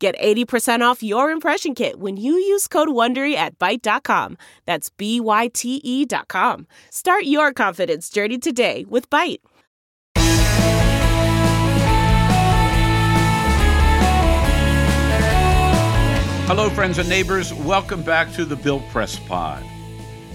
Get 0.00 0.18
80% 0.18 0.80
off 0.80 1.02
your 1.02 1.30
impression 1.30 1.74
kit 1.74 2.00
when 2.00 2.16
you 2.16 2.32
use 2.32 2.66
code 2.66 2.88
WONDERY 2.88 3.34
at 3.34 3.58
Byte.com. 3.58 4.38
That's 4.64 4.88
B-Y-T-E 4.88 6.06
dot 6.06 6.28
com. 6.28 6.66
Start 6.90 7.24
your 7.24 7.52
confidence 7.52 8.08
journey 8.08 8.38
today 8.38 8.86
with 8.88 9.10
Byte. 9.10 9.40
Hello, 16.46 16.70
friends 16.70 16.96
and 16.96 17.08
neighbors. 17.08 17.52
Welcome 17.52 18.02
back 18.02 18.32
to 18.32 18.46
the 18.46 18.56
Bill 18.56 18.80
Press 18.90 19.18
Pod. 19.18 19.62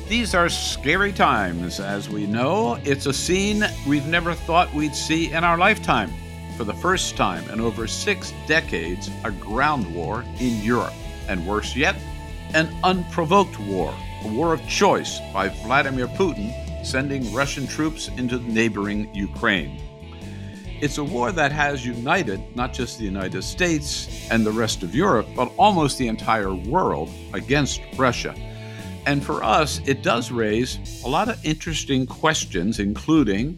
These 0.07 0.35
are 0.35 0.47
scary 0.47 1.11
times, 1.11 1.79
as 1.79 2.07
we 2.07 2.27
know. 2.27 2.75
It's 2.83 3.07
a 3.07 3.13
scene 3.13 3.65
we've 3.87 4.05
never 4.05 4.35
thought 4.35 4.71
we'd 4.75 4.95
see 4.95 5.31
in 5.31 5.43
our 5.43 5.57
lifetime. 5.57 6.13
For 6.57 6.63
the 6.63 6.73
first 6.73 7.17
time 7.17 7.49
in 7.49 7.59
over 7.59 7.85
six 7.85 8.33
decades, 8.47 9.09
a 9.25 9.31
ground 9.31 9.93
war 9.93 10.23
in 10.39 10.61
Europe. 10.61 10.93
And 11.27 11.45
worse 11.45 11.75
yet, 11.75 11.97
an 12.53 12.73
unprovoked 12.83 13.59
war, 13.59 13.93
a 14.23 14.27
war 14.29 14.53
of 14.53 14.65
choice 14.67 15.19
by 15.33 15.49
Vladimir 15.49 16.07
Putin 16.07 16.53
sending 16.85 17.33
Russian 17.33 17.67
troops 17.67 18.09
into 18.09 18.37
neighboring 18.39 19.13
Ukraine. 19.13 19.81
It's 20.79 20.97
a 20.97 21.03
war 21.03 21.31
that 21.31 21.51
has 21.51 21.85
united 21.85 22.55
not 22.55 22.73
just 22.73 22.99
the 22.99 23.05
United 23.05 23.43
States 23.43 24.29
and 24.29 24.45
the 24.45 24.51
rest 24.51 24.83
of 24.83 24.93
Europe, 24.93 25.27
but 25.35 25.51
almost 25.57 25.97
the 25.97 26.07
entire 26.07 26.53
world 26.53 27.09
against 27.33 27.81
Russia. 27.97 28.35
And 29.05 29.25
for 29.25 29.43
us, 29.43 29.81
it 29.85 30.03
does 30.03 30.31
raise 30.31 31.03
a 31.03 31.07
lot 31.07 31.27
of 31.27 31.43
interesting 31.45 32.05
questions, 32.05 32.79
including 32.79 33.57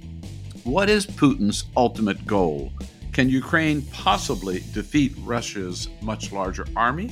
what 0.67 0.89
is 0.89 1.07
Putin's 1.07 1.63
ultimate 1.77 2.25
goal? 2.27 2.73
Can 3.13 3.29
Ukraine 3.29 3.83
possibly 3.83 4.65
defeat 4.73 5.13
Russia's 5.19 5.87
much 6.01 6.33
larger 6.33 6.67
army? 6.75 7.09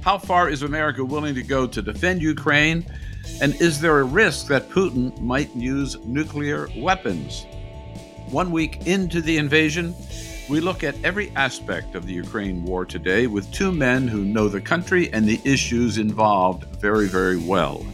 How 0.00 0.16
far 0.16 0.48
is 0.48 0.62
America 0.62 1.04
willing 1.04 1.34
to 1.34 1.42
go 1.42 1.66
to 1.66 1.82
defend 1.82 2.22
Ukraine? 2.22 2.86
And 3.42 3.54
is 3.60 3.82
there 3.82 4.00
a 4.00 4.04
risk 4.04 4.46
that 4.46 4.70
Putin 4.70 5.20
might 5.20 5.54
use 5.54 5.98
nuclear 6.06 6.70
weapons? 6.78 7.44
One 8.30 8.50
week 8.50 8.86
into 8.86 9.20
the 9.20 9.36
invasion, 9.36 9.94
we 10.48 10.60
look 10.60 10.82
at 10.82 10.96
every 11.04 11.30
aspect 11.36 11.96
of 11.96 12.06
the 12.06 12.14
Ukraine 12.14 12.64
war 12.64 12.86
today 12.86 13.26
with 13.26 13.52
two 13.52 13.72
men 13.72 14.08
who 14.08 14.24
know 14.24 14.48
the 14.48 14.60
country 14.60 15.12
and 15.12 15.26
the 15.26 15.40
issues 15.44 15.98
involved 15.98 16.64
very, 16.80 17.08
very 17.08 17.36
well. 17.36 17.84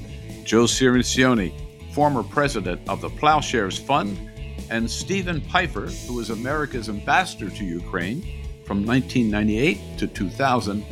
Joe 0.45 0.64
Cirincione, 0.64 1.53
former 1.92 2.23
president 2.23 2.80
of 2.89 3.00
the 3.00 3.11
Ploughshares 3.11 3.78
Fund, 3.78 4.32
and 4.71 4.91
Stephen 4.91 5.41
Pifer, 5.41 5.87
who 6.07 6.15
was 6.15 6.31
America's 6.31 6.89
ambassador 6.89 7.51
to 7.51 7.65
Ukraine 7.65 8.23
from 8.65 8.87
1998 8.87 9.99
to 9.99 10.07
2000 10.07 10.85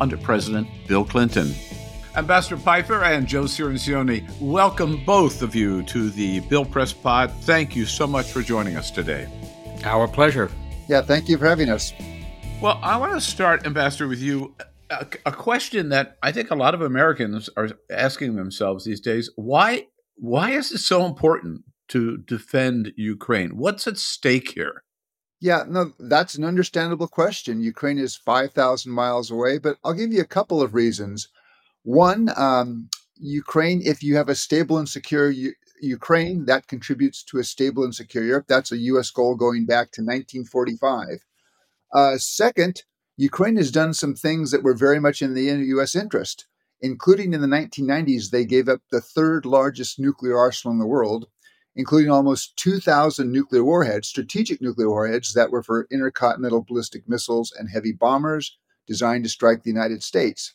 under 0.00 0.16
President 0.16 0.68
Bill 0.86 1.04
Clinton. 1.04 1.54
Ambassador 2.16 2.56
Pifer 2.56 3.04
and 3.04 3.26
Joe 3.26 3.44
Cirincione, 3.44 4.28
welcome 4.40 5.04
both 5.04 5.42
of 5.42 5.54
you 5.54 5.82
to 5.84 6.10
the 6.10 6.40
Bill 6.40 6.64
Press 6.64 6.92
Pod. 6.92 7.30
Thank 7.42 7.76
you 7.76 7.86
so 7.86 8.06
much 8.06 8.32
for 8.32 8.42
joining 8.42 8.76
us 8.76 8.90
today. 8.90 9.28
Our 9.84 10.08
pleasure. 10.08 10.50
Yeah, 10.88 11.02
thank 11.02 11.28
you 11.28 11.38
for 11.38 11.46
having 11.46 11.68
us. 11.68 11.92
Well, 12.60 12.80
I 12.82 12.96
want 12.96 13.12
to 13.12 13.20
start, 13.20 13.66
Ambassador, 13.66 14.08
with 14.08 14.20
you. 14.20 14.54
A, 14.90 15.06
a 15.26 15.32
question 15.32 15.90
that 15.90 16.16
I 16.22 16.32
think 16.32 16.50
a 16.50 16.56
lot 16.56 16.74
of 16.74 16.80
Americans 16.80 17.50
are 17.56 17.68
asking 17.90 18.34
themselves 18.34 18.84
these 18.84 19.00
days: 19.00 19.30
Why? 19.36 19.86
Why 20.16 20.50
is 20.50 20.72
it 20.72 20.78
so 20.78 21.04
important 21.04 21.62
to 21.88 22.18
defend 22.18 22.92
Ukraine? 22.96 23.56
What's 23.56 23.86
at 23.86 23.98
stake 23.98 24.50
here? 24.50 24.84
Yeah, 25.40 25.64
no, 25.68 25.92
that's 25.98 26.34
an 26.34 26.44
understandable 26.44 27.06
question. 27.06 27.60
Ukraine 27.60 27.98
is 27.98 28.16
5,000 28.16 28.90
miles 28.90 29.30
away, 29.30 29.58
but 29.58 29.78
I'll 29.84 29.94
give 29.94 30.12
you 30.12 30.20
a 30.20 30.26
couple 30.26 30.60
of 30.60 30.74
reasons. 30.74 31.28
One, 31.84 32.30
um, 32.36 32.88
Ukraine, 33.16 33.80
if 33.84 34.02
you 34.02 34.16
have 34.16 34.28
a 34.28 34.34
stable 34.34 34.78
and 34.78 34.88
secure 34.88 35.30
U- 35.30 35.54
Ukraine, 35.80 36.46
that 36.46 36.66
contributes 36.66 37.22
to 37.24 37.38
a 37.38 37.44
stable 37.44 37.84
and 37.84 37.94
secure 37.94 38.24
Europe. 38.24 38.46
That's 38.48 38.72
a 38.72 38.78
U.S. 38.78 39.10
goal 39.10 39.36
going 39.36 39.64
back 39.64 39.92
to 39.92 40.02
1945. 40.02 41.24
Uh, 41.94 42.18
second, 42.18 42.82
Ukraine 43.16 43.56
has 43.56 43.70
done 43.70 43.94
some 43.94 44.14
things 44.14 44.50
that 44.50 44.62
were 44.62 44.74
very 44.74 45.00
much 45.00 45.22
in 45.22 45.34
the 45.34 45.44
U.S. 45.44 45.96
interest, 45.96 46.46
including 46.80 47.32
in 47.32 47.40
the 47.40 47.46
1990s, 47.46 48.30
they 48.30 48.44
gave 48.44 48.68
up 48.68 48.80
the 48.90 49.00
third 49.00 49.44
largest 49.44 49.98
nuclear 49.98 50.36
arsenal 50.36 50.72
in 50.72 50.78
the 50.78 50.86
world, 50.86 51.26
including 51.78 52.10
almost 52.10 52.56
2,000 52.56 53.30
nuclear 53.32 53.62
warheads, 53.62 54.08
strategic 54.08 54.60
nuclear 54.60 54.90
warheads 54.90 55.32
that 55.32 55.52
were 55.52 55.62
for 55.62 55.86
intercontinental 55.92 56.64
ballistic 56.68 57.08
missiles 57.08 57.54
and 57.56 57.70
heavy 57.70 57.92
bombers 57.92 58.58
designed 58.88 59.22
to 59.22 59.30
strike 59.30 59.62
the 59.62 59.70
United 59.70 60.02
States. 60.02 60.54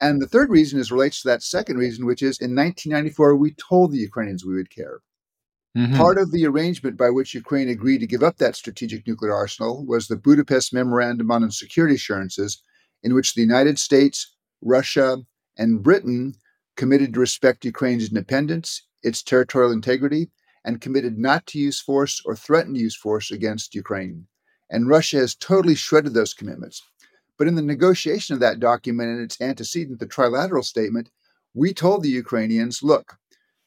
And 0.00 0.20
the 0.20 0.26
third 0.26 0.48
reason 0.48 0.80
is 0.80 0.90
relates 0.90 1.20
to 1.20 1.28
that 1.28 1.42
second 1.42 1.76
reason, 1.76 2.06
which 2.06 2.22
is 2.22 2.40
in 2.40 2.56
1994, 2.56 3.36
we 3.36 3.52
told 3.52 3.92
the 3.92 3.98
Ukrainians 3.98 4.46
we 4.46 4.54
would 4.54 4.74
care. 4.74 5.00
Mm-hmm. 5.76 5.96
Part 5.96 6.16
of 6.16 6.32
the 6.32 6.46
arrangement 6.46 6.96
by 6.96 7.10
which 7.10 7.34
Ukraine 7.34 7.68
agreed 7.68 7.98
to 7.98 8.06
give 8.06 8.22
up 8.22 8.38
that 8.38 8.56
strategic 8.56 9.06
nuclear 9.06 9.34
arsenal 9.34 9.84
was 9.84 10.08
the 10.08 10.16
Budapest 10.16 10.72
Memorandum 10.72 11.30
on 11.30 11.50
Security 11.50 11.96
Assurances, 11.96 12.62
in 13.02 13.14
which 13.14 13.34
the 13.34 13.42
United 13.42 13.78
States, 13.78 14.34
Russia, 14.62 15.18
and 15.58 15.82
Britain 15.82 16.34
committed 16.76 17.12
to 17.12 17.20
respect 17.20 17.66
Ukraine's 17.66 18.08
independence, 18.08 18.86
its 19.02 19.22
territorial 19.22 19.70
integrity, 19.70 20.30
and 20.66 20.80
committed 20.80 21.16
not 21.16 21.46
to 21.46 21.58
use 21.58 21.80
force 21.80 22.20
or 22.26 22.34
threaten 22.34 22.74
to 22.74 22.80
use 22.80 22.96
force 22.96 23.30
against 23.30 23.74
Ukraine. 23.74 24.26
And 24.68 24.88
Russia 24.88 25.18
has 25.18 25.36
totally 25.36 25.76
shredded 25.76 26.12
those 26.12 26.34
commitments. 26.34 26.82
But 27.38 27.46
in 27.46 27.54
the 27.54 27.62
negotiation 27.62 28.34
of 28.34 28.40
that 28.40 28.58
document 28.58 29.10
and 29.10 29.20
its 29.20 29.40
antecedent, 29.40 30.00
the 30.00 30.06
trilateral 30.06 30.64
statement, 30.64 31.10
we 31.54 31.72
told 31.72 32.02
the 32.02 32.08
Ukrainians, 32.08 32.82
look, 32.82 33.16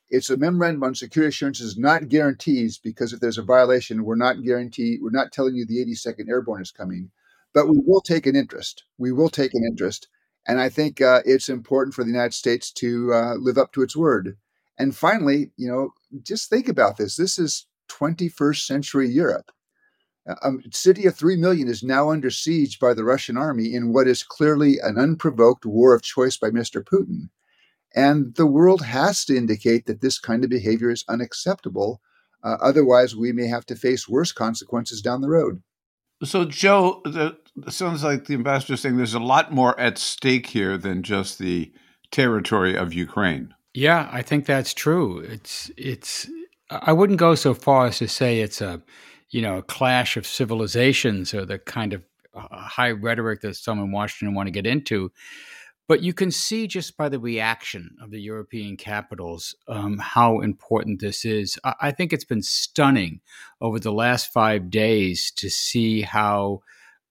it's 0.09 0.29
a 0.29 0.37
memorandum 0.37 0.83
on 0.83 0.95
security 0.95 1.29
assurances, 1.29 1.77
not 1.77 2.09
guarantees, 2.09 2.77
because 2.77 3.13
if 3.13 3.19
there's 3.19 3.37
a 3.37 3.43
violation, 3.43 4.03
we're 4.03 4.15
not 4.15 4.43
guaranteed, 4.43 4.99
we're 5.01 5.11
not 5.11 5.31
telling 5.31 5.55
you 5.55 5.65
the 5.65 5.85
82nd 5.85 6.27
Airborne 6.27 6.61
is 6.61 6.71
coming, 6.71 7.11
but 7.53 7.69
we 7.69 7.79
will 7.85 8.01
take 8.01 8.25
an 8.25 8.35
interest. 8.35 8.83
We 8.97 9.11
will 9.11 9.29
take 9.29 9.53
an 9.53 9.63
interest. 9.63 10.07
And 10.47 10.59
I 10.59 10.67
think 10.67 10.99
uh, 10.99 11.21
it's 11.25 11.47
important 11.47 11.93
for 11.93 12.03
the 12.03 12.11
United 12.11 12.33
States 12.33 12.71
to 12.73 13.13
uh, 13.13 13.35
live 13.35 13.57
up 13.57 13.71
to 13.73 13.83
its 13.83 13.95
word. 13.95 14.37
And 14.79 14.95
finally, 14.95 15.51
you 15.57 15.67
know, 15.67 15.91
just 16.23 16.49
think 16.49 16.69
about 16.69 16.97
this. 16.97 17.17
This 17.17 17.37
is 17.37 17.67
21st 17.89 18.65
century 18.65 19.09
Europe. 19.09 19.51
A 20.25 20.51
city 20.71 21.05
of 21.05 21.15
3 21.15 21.37
million 21.37 21.67
is 21.67 21.83
now 21.83 22.11
under 22.11 22.29
siege 22.29 22.79
by 22.79 22.93
the 22.93 23.03
Russian 23.03 23.35
army 23.35 23.73
in 23.73 23.93
what 23.93 24.07
is 24.07 24.23
clearly 24.23 24.77
an 24.81 24.97
unprovoked 24.97 25.65
war 25.65 25.93
of 25.93 26.03
choice 26.03 26.37
by 26.37 26.49
Mr. 26.49 26.83
Putin. 26.83 27.29
And 27.95 28.35
the 28.35 28.45
world 28.45 28.83
has 28.83 29.25
to 29.25 29.35
indicate 29.35 29.87
that 29.87 30.01
this 30.01 30.19
kind 30.19 30.43
of 30.43 30.49
behavior 30.49 30.91
is 30.91 31.03
unacceptable. 31.09 31.99
Uh, 32.43 32.57
otherwise, 32.61 33.15
we 33.15 33.31
may 33.31 33.47
have 33.47 33.65
to 33.67 33.75
face 33.75 34.07
worse 34.07 34.31
consequences 34.31 35.01
down 35.01 35.21
the 35.21 35.29
road. 35.29 35.63
So, 36.23 36.45
Joe, 36.45 37.01
the, 37.05 37.37
it 37.65 37.71
sounds 37.71 38.03
like 38.03 38.25
the 38.25 38.35
ambassador 38.35 38.73
is 38.73 38.81
saying 38.81 38.97
there's 38.97 39.13
a 39.15 39.19
lot 39.19 39.51
more 39.51 39.77
at 39.79 39.97
stake 39.97 40.47
here 40.47 40.77
than 40.77 41.01
just 41.01 41.39
the 41.39 41.71
territory 42.11 42.75
of 42.75 42.93
Ukraine. 42.93 43.55
Yeah, 43.79 44.09
I 44.11 44.21
think 44.21 44.45
that's 44.45 44.73
true. 44.73 45.19
It's 45.19 45.71
it's. 45.77 46.27
I 46.69 46.93
wouldn't 46.93 47.17
go 47.17 47.33
so 47.33 47.53
far 47.53 47.87
as 47.87 47.97
to 47.97 48.07
say 48.07 48.41
it's 48.41 48.61
a 48.61 48.81
you 49.29 49.41
know, 49.41 49.57
a 49.57 49.63
clash 49.63 50.17
of 50.17 50.25
civilizations 50.25 51.33
or 51.33 51.45
the 51.45 51.59
kind 51.59 51.93
of 51.93 52.03
uh, 52.33 52.47
high 52.57 52.91
rhetoric 52.91 53.41
that 53.41 53.55
some 53.55 53.79
in 53.79 53.91
Washington 53.91 54.35
want 54.35 54.47
to 54.47 54.51
get 54.51 54.65
into. 54.65 55.11
But 55.87 56.03
you 56.03 56.13
can 56.13 56.29
see 56.29 56.67
just 56.67 56.97
by 56.97 57.09
the 57.09 57.19
reaction 57.19 57.95
of 58.01 58.11
the 58.11 58.21
European 58.21 58.77
capitals 58.77 59.55
um, 59.67 59.97
how 59.97 60.39
important 60.39 61.01
this 61.01 61.25
is. 61.25 61.57
I, 61.63 61.91
think 61.91 62.13
it's 62.13 62.25
been 62.25 62.43
stunning 62.43 63.21
over 63.59 63.79
the 63.79 63.91
last 63.91 64.31
five 64.31 64.69
days 64.69 65.31
to 65.37 65.49
see 65.49 66.01
how 66.01 66.61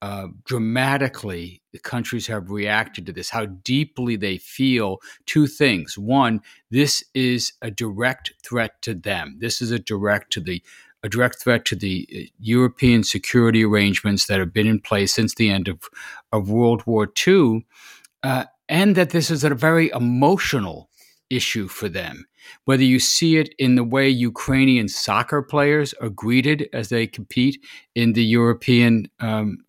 uh, 0.01 0.27
dramatically 0.45 1.58
the 1.71 1.79
countries 1.79 2.27
have 2.27 2.49
reacted 2.49 3.05
to 3.05 3.13
this, 3.13 3.29
how 3.29 3.45
deeply 3.45 4.15
they 4.15 4.37
feel 4.37 4.97
two 5.25 5.47
things. 5.47 5.97
One, 5.97 6.41
this 6.71 7.03
is 7.13 7.53
a 7.61 7.71
direct 7.71 8.33
threat 8.43 8.81
to 8.83 8.93
them. 8.93 9.37
This 9.39 9.61
is 9.61 9.71
a 9.71 9.79
direct 9.79 10.31
to 10.33 10.41
the 10.41 10.63
a 11.01 11.07
direct 11.07 11.41
threat 11.41 11.63
to 11.63 11.77
the 11.77 12.07
uh, 12.13 12.19
European 12.39 13.05
security 13.05 13.63
arrangements 13.63 14.25
that 14.25 14.39
have 14.39 14.51
been 14.51 14.67
in 14.67 14.81
place 14.81 15.13
since 15.13 15.33
the 15.33 15.49
end 15.49 15.69
of, 15.69 15.83
of 16.33 16.49
World 16.49 16.83
War 16.85 17.07
II. 17.25 17.65
Uh, 18.21 18.43
and 18.67 18.95
that 18.95 19.11
this 19.11 19.31
is 19.31 19.45
a 19.45 19.55
very 19.55 19.89
emotional 19.91 20.89
issue 21.29 21.67
for 21.67 21.89
them. 21.89 22.25
Whether 22.65 22.83
you 22.83 22.99
see 22.99 23.37
it 23.37 23.53
in 23.57 23.75
the 23.75 23.83
way 23.83 24.09
Ukrainian 24.09 24.87
soccer 24.87 25.41
players 25.41 25.93
are 26.01 26.09
greeted 26.09 26.67
as 26.73 26.89
they 26.89 27.07
compete 27.07 27.63
in 27.95 28.13
the 28.13 28.23
European 28.23 29.09
um, 29.19 29.59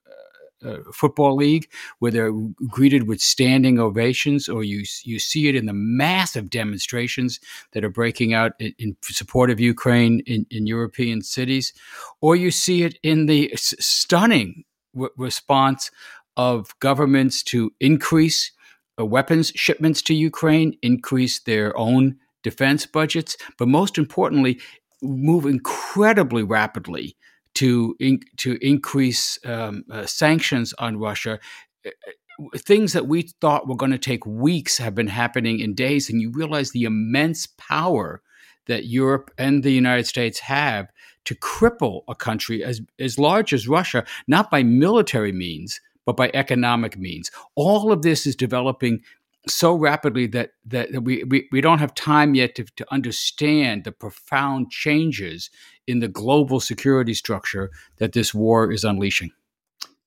uh, 0.64 0.78
football 0.92 1.36
league, 1.36 1.70
where 1.98 2.10
they're 2.10 2.32
greeted 2.68 3.08
with 3.08 3.20
standing 3.20 3.78
ovations, 3.78 4.48
or 4.48 4.62
you 4.62 4.84
you 5.04 5.18
see 5.18 5.48
it 5.48 5.54
in 5.54 5.66
the 5.66 5.72
massive 5.72 6.50
demonstrations 6.50 7.40
that 7.72 7.84
are 7.84 7.90
breaking 7.90 8.34
out 8.34 8.52
in, 8.58 8.74
in 8.78 8.96
support 9.02 9.50
of 9.50 9.60
Ukraine 9.60 10.20
in, 10.26 10.46
in, 10.50 10.66
European 10.66 11.22
cities, 11.22 11.72
or 12.20 12.36
you 12.36 12.50
see 12.50 12.82
it 12.82 12.98
in 13.02 13.26
the 13.26 13.52
stunning 13.56 14.64
w- 14.94 15.12
response 15.16 15.90
of 16.36 16.78
governments 16.80 17.42
to 17.42 17.72
increase 17.80 18.52
uh, 18.98 19.04
weapons 19.04 19.52
shipments 19.54 20.02
to 20.02 20.14
Ukraine, 20.14 20.76
increase 20.82 21.40
their 21.40 21.76
own 21.76 22.16
defense 22.42 22.86
budgets, 22.86 23.36
but 23.58 23.68
most 23.68 23.98
importantly, 23.98 24.60
move 25.02 25.46
incredibly 25.46 26.42
rapidly 26.42 27.16
to 27.60 27.94
to 28.38 28.58
increase 28.62 29.38
um, 29.44 29.84
uh, 29.90 30.06
sanctions 30.06 30.72
on 30.78 30.96
Russia. 30.96 31.38
Uh, 31.84 31.90
uh, 32.08 32.58
things 32.58 32.94
that 32.94 33.06
we 33.06 33.22
thought 33.42 33.68
were 33.68 33.76
going 33.76 33.90
to 33.90 33.98
take 33.98 34.24
weeks 34.24 34.78
have 34.78 34.94
been 34.94 35.08
happening 35.08 35.60
in 35.60 35.74
days, 35.74 36.08
and 36.08 36.22
you 36.22 36.30
realize 36.30 36.70
the 36.70 36.84
immense 36.84 37.46
power 37.58 38.22
that 38.66 38.86
Europe 38.86 39.30
and 39.36 39.62
the 39.62 39.72
United 39.72 40.06
States 40.06 40.40
have 40.40 40.86
to 41.26 41.34
cripple 41.34 42.02
a 42.08 42.14
country 42.14 42.64
as, 42.64 42.80
as 42.98 43.18
large 43.18 43.52
as 43.52 43.68
Russia, 43.68 44.06
not 44.26 44.50
by 44.50 44.62
military 44.62 45.32
means, 45.32 45.80
but 46.06 46.16
by 46.16 46.30
economic 46.32 46.96
means. 46.96 47.30
All 47.56 47.92
of 47.92 48.00
this 48.00 48.26
is 48.26 48.34
developing 48.34 49.02
so 49.48 49.74
rapidly 49.74 50.26
that 50.28 50.50
that 50.66 51.02
we, 51.02 51.24
we, 51.24 51.48
we 51.50 51.60
don't 51.60 51.78
have 51.78 51.94
time 51.94 52.34
yet 52.34 52.54
to, 52.56 52.64
to 52.76 52.86
understand 52.92 53.84
the 53.84 53.92
profound 53.92 54.70
changes 54.70 55.50
in 55.86 56.00
the 56.00 56.08
global 56.08 56.60
security 56.60 57.14
structure 57.14 57.70
that 57.96 58.12
this 58.12 58.34
war 58.34 58.70
is 58.70 58.84
unleashing. 58.84 59.30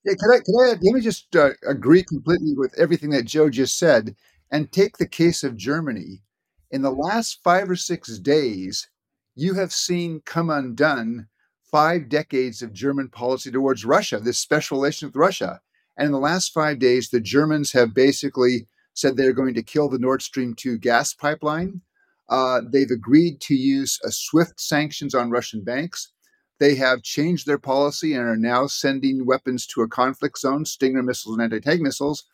Yeah, 0.04 0.14
can 0.20 0.30
I, 0.30 0.36
can 0.36 0.54
I, 0.60 0.68
let 0.68 0.94
me 0.94 1.00
just 1.00 1.34
uh, 1.34 1.50
agree 1.66 2.02
completely 2.02 2.54
with 2.56 2.78
everything 2.78 3.10
that 3.10 3.24
Joe 3.24 3.50
just 3.50 3.78
said 3.78 4.14
and 4.50 4.70
take 4.70 4.98
the 4.98 5.08
case 5.08 5.42
of 5.42 5.56
Germany. 5.56 6.22
In 6.70 6.82
the 6.82 6.92
last 6.92 7.40
five 7.42 7.70
or 7.70 7.76
six 7.76 8.18
days, 8.18 8.88
you 9.34 9.54
have 9.54 9.72
seen 9.72 10.20
come 10.24 10.50
undone 10.50 11.28
five 11.70 12.08
decades 12.08 12.62
of 12.62 12.72
German 12.72 13.08
policy 13.08 13.50
towards 13.50 13.84
Russia, 13.84 14.20
this 14.20 14.38
special 14.38 14.78
relation 14.78 15.08
with 15.08 15.16
Russia. 15.16 15.60
And 15.96 16.06
in 16.06 16.12
the 16.12 16.18
last 16.18 16.52
five 16.52 16.78
days, 16.78 17.10
the 17.10 17.20
Germans 17.20 17.72
have 17.72 17.94
basically 17.94 18.68
said 18.94 19.16
they're 19.16 19.32
going 19.32 19.54
to 19.54 19.62
kill 19.62 19.88
the 19.88 19.98
Nord 19.98 20.22
Stream 20.22 20.54
2 20.54 20.78
gas 20.78 21.12
pipeline. 21.12 21.80
Uh, 22.28 22.62
they've 22.72 22.90
agreed 22.90 23.40
to 23.40 23.54
use 23.54 24.00
a 24.04 24.10
swift 24.10 24.60
sanctions 24.60 25.14
on 25.14 25.30
Russian 25.30 25.62
banks. 25.62 26.12
They 26.58 26.74
have 26.76 27.02
changed 27.02 27.46
their 27.46 27.58
policy 27.58 28.14
and 28.14 28.26
are 28.26 28.36
now 28.36 28.66
sending 28.66 29.26
weapons 29.26 29.66
to 29.68 29.82
a 29.82 29.88
conflict 29.88 30.38
zone, 30.38 30.64
Stinger 30.64 31.02
missiles 31.02 31.36
and 31.36 31.42
anti 31.42 31.60
tank 31.60 31.80
missiles. 31.80 32.24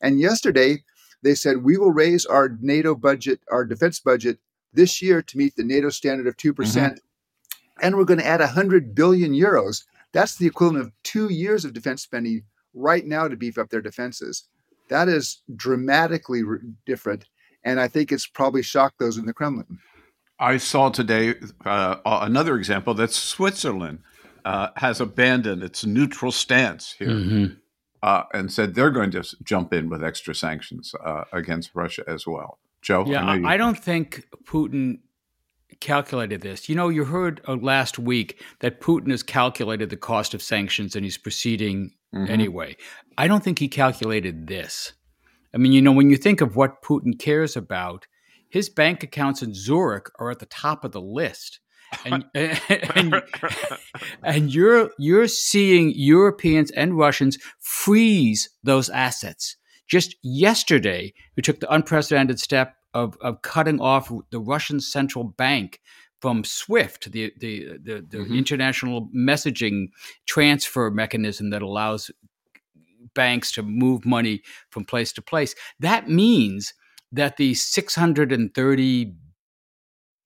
And 0.00 0.20
yesterday, 0.20 0.84
they 1.22 1.34
said 1.34 1.64
we 1.64 1.76
will 1.76 1.92
raise 1.92 2.26
our 2.26 2.56
NATO 2.60 2.94
budget, 2.94 3.40
our 3.50 3.64
defense 3.64 3.98
budget 4.00 4.38
this 4.72 5.02
year 5.02 5.22
to 5.22 5.38
meet 5.38 5.56
the 5.56 5.64
NATO 5.64 5.90
standard 5.90 6.26
of 6.26 6.36
2%. 6.36 6.54
percent 6.54 6.94
mm 6.94 6.98
hmm 6.98 7.06
And 7.86 7.96
we're 7.96 8.04
going 8.04 8.20
to 8.20 8.26
add 8.26 8.40
100 8.40 8.94
billion 8.94 9.32
euros. 9.32 9.84
That's 10.12 10.36
the 10.36 10.46
equivalent 10.46 10.84
of 10.84 10.92
two 11.02 11.32
years 11.32 11.64
of 11.64 11.72
defense 11.72 12.02
spending 12.02 12.42
right 12.74 13.06
now 13.06 13.26
to 13.26 13.36
beef 13.36 13.56
up 13.56 13.70
their 13.70 13.80
defenses. 13.80 14.48
That 14.90 15.08
is 15.08 15.42
dramatically 15.56 16.42
different. 16.84 17.24
And 17.64 17.80
I 17.80 17.88
think 17.88 18.12
it's 18.12 18.26
probably 18.26 18.62
shocked 18.62 18.98
those 18.98 19.16
in 19.16 19.26
the 19.26 19.32
Kremlin. 19.32 19.78
I 20.38 20.56
saw 20.56 20.88
today 20.88 21.34
uh, 21.64 21.96
another 22.04 22.56
example 22.56 22.94
that 22.94 23.12
Switzerland 23.12 24.00
uh, 24.44 24.68
has 24.76 25.00
abandoned 25.00 25.62
its 25.62 25.84
neutral 25.84 26.32
stance 26.32 26.94
here 26.98 27.08
mm-hmm. 27.08 27.54
uh, 28.02 28.22
and 28.32 28.50
said 28.50 28.74
they're 28.74 28.90
going 28.90 29.10
to 29.10 29.22
jump 29.44 29.72
in 29.74 29.90
with 29.90 30.02
extra 30.02 30.34
sanctions 30.34 30.94
uh, 31.04 31.24
against 31.32 31.70
Russia 31.74 32.02
as 32.06 32.26
well. 32.26 32.58
Joe? 32.80 33.04
Yeah, 33.06 33.24
I, 33.24 33.54
I, 33.54 33.56
don't 33.58 33.78
think 33.78 34.24
Putin 34.44 35.00
calculated 35.80 36.40
this. 36.40 36.70
You 36.70 36.74
know, 36.74 36.88
you 36.88 37.04
heard 37.04 37.42
uh, 37.46 37.56
last 37.56 37.98
week 37.98 38.42
that 38.60 38.80
Putin 38.80 39.10
has 39.10 39.22
calculated 39.22 39.90
the 39.90 39.98
cost 39.98 40.32
of 40.32 40.40
sanctions 40.40 40.96
and 40.96 41.04
he's 41.04 41.18
proceeding 41.18 41.92
mm-hmm. 42.14 42.30
anyway. 42.30 42.76
I 43.16 43.28
don't 43.28 43.42
think 43.42 43.58
he 43.58 43.68
calculated 43.68 44.46
this. 44.46 44.92
I 45.54 45.58
mean, 45.58 45.72
you 45.72 45.82
know, 45.82 45.92
when 45.92 46.10
you 46.10 46.16
think 46.16 46.40
of 46.40 46.56
what 46.56 46.82
Putin 46.82 47.18
cares 47.18 47.56
about, 47.56 48.06
his 48.48 48.68
bank 48.68 49.02
accounts 49.02 49.42
in 49.42 49.54
Zurich 49.54 50.10
are 50.18 50.30
at 50.30 50.38
the 50.38 50.46
top 50.46 50.84
of 50.84 50.92
the 50.92 51.00
list. 51.00 51.60
And, 52.04 52.24
and, 52.34 53.22
and, 54.22 54.54
you're 54.54 54.90
you're 54.98 55.26
seeing 55.26 55.92
Europeans 55.94 56.70
and 56.70 56.96
Russians 56.96 57.38
freeze 57.58 58.48
those 58.62 58.88
assets. 58.90 59.56
Just 59.88 60.14
yesterday, 60.22 61.12
we 61.36 61.42
took 61.42 61.58
the 61.58 61.72
unprecedented 61.72 62.38
step 62.38 62.74
of, 62.94 63.16
of 63.20 63.42
cutting 63.42 63.80
off 63.80 64.12
the 64.30 64.40
Russian 64.40 64.80
central 64.80 65.24
bank 65.24 65.80
from 66.20 66.44
SWIFT, 66.44 67.12
the 67.12 67.32
the 67.38 67.78
the, 67.82 68.06
the 68.08 68.18
mm-hmm. 68.18 68.36
international 68.36 69.08
messaging 69.14 69.88
transfer 70.26 70.90
mechanism 70.90 71.50
that 71.50 71.62
allows 71.62 72.10
banks 73.14 73.52
to 73.52 73.62
move 73.62 74.04
money 74.04 74.42
from 74.70 74.84
place 74.84 75.12
to 75.14 75.22
place. 75.22 75.54
That 75.80 76.08
means 76.08 76.74
that 77.12 77.36
the 77.36 77.54
630 77.54 79.14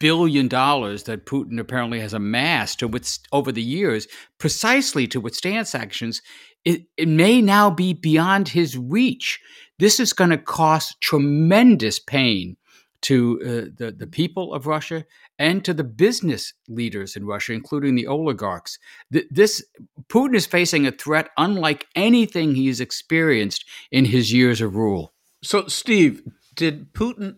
billion 0.00 0.48
dollars 0.48 1.04
that 1.04 1.24
Putin 1.24 1.58
apparently 1.58 2.00
has 2.00 2.12
amassed 2.12 2.80
to 2.80 2.88
with, 2.88 3.18
over 3.32 3.52
the 3.52 3.62
years, 3.62 4.06
precisely 4.38 5.06
to 5.06 5.20
withstand 5.20 5.66
sanctions, 5.66 6.20
it, 6.64 6.82
it 6.96 7.08
may 7.08 7.40
now 7.40 7.70
be 7.70 7.94
beyond 7.94 8.48
his 8.48 8.76
reach. 8.76 9.40
This 9.78 9.98
is 10.00 10.12
going 10.12 10.30
to 10.30 10.38
cost 10.38 11.00
tremendous 11.00 11.98
pain 11.98 12.56
to 13.04 13.38
uh, 13.42 13.70
the, 13.76 13.92
the 13.92 14.06
people 14.06 14.54
of 14.54 14.66
Russia 14.66 15.04
and 15.38 15.62
to 15.64 15.74
the 15.74 15.84
business 15.84 16.54
leaders 16.68 17.16
in 17.16 17.26
Russia, 17.26 17.52
including 17.52 17.94
the 17.94 18.06
oligarchs. 18.06 18.78
Th- 19.12 19.26
this 19.30 19.62
Putin 20.08 20.34
is 20.34 20.46
facing 20.46 20.86
a 20.86 20.92
threat 20.92 21.28
unlike 21.36 21.86
anything 21.94 22.54
he's 22.54 22.80
experienced 22.80 23.66
in 23.90 24.06
his 24.06 24.32
years 24.32 24.62
of 24.62 24.74
rule. 24.74 25.12
So, 25.42 25.66
Steve, 25.66 26.22
did 26.54 26.94
Putin 26.94 27.36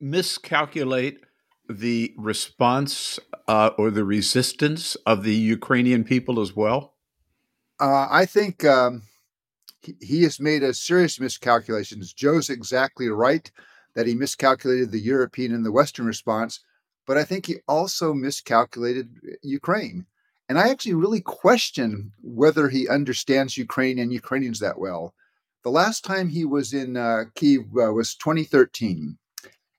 miscalculate 0.00 1.20
the 1.68 2.14
response 2.16 3.18
uh, 3.46 3.70
or 3.76 3.90
the 3.90 4.04
resistance 4.04 4.94
of 5.06 5.22
the 5.22 5.34
Ukrainian 5.34 6.02
people 6.02 6.40
as 6.40 6.56
well? 6.56 6.94
Uh, 7.78 8.08
I 8.10 8.24
think 8.24 8.64
um, 8.64 9.02
he, 9.82 9.96
he 10.00 10.22
has 10.22 10.40
made 10.40 10.62
a 10.62 10.72
serious 10.72 11.20
miscalculation. 11.20 12.02
Joe's 12.16 12.48
exactly 12.48 13.08
right 13.08 13.50
that 13.94 14.06
he 14.06 14.14
miscalculated 14.14 14.90
the 14.90 15.00
European 15.00 15.54
and 15.54 15.64
the 15.64 15.72
Western 15.72 16.06
response, 16.06 16.60
but 17.06 17.18
I 17.18 17.24
think 17.24 17.46
he 17.46 17.56
also 17.68 18.14
miscalculated 18.14 19.18
Ukraine. 19.42 20.06
And 20.48 20.58
I 20.58 20.68
actually 20.68 20.94
really 20.94 21.20
question 21.20 22.12
whether 22.22 22.68
he 22.68 22.88
understands 22.88 23.56
Ukraine 23.56 23.98
and 23.98 24.12
Ukrainians 24.12 24.60
that 24.60 24.78
well. 24.78 25.14
The 25.64 25.70
last 25.70 26.04
time 26.04 26.28
he 26.28 26.44
was 26.44 26.72
in 26.72 26.96
uh, 26.96 27.24
Kiev 27.34 27.62
uh, 27.76 27.92
was 27.92 28.14
2013. 28.16 29.18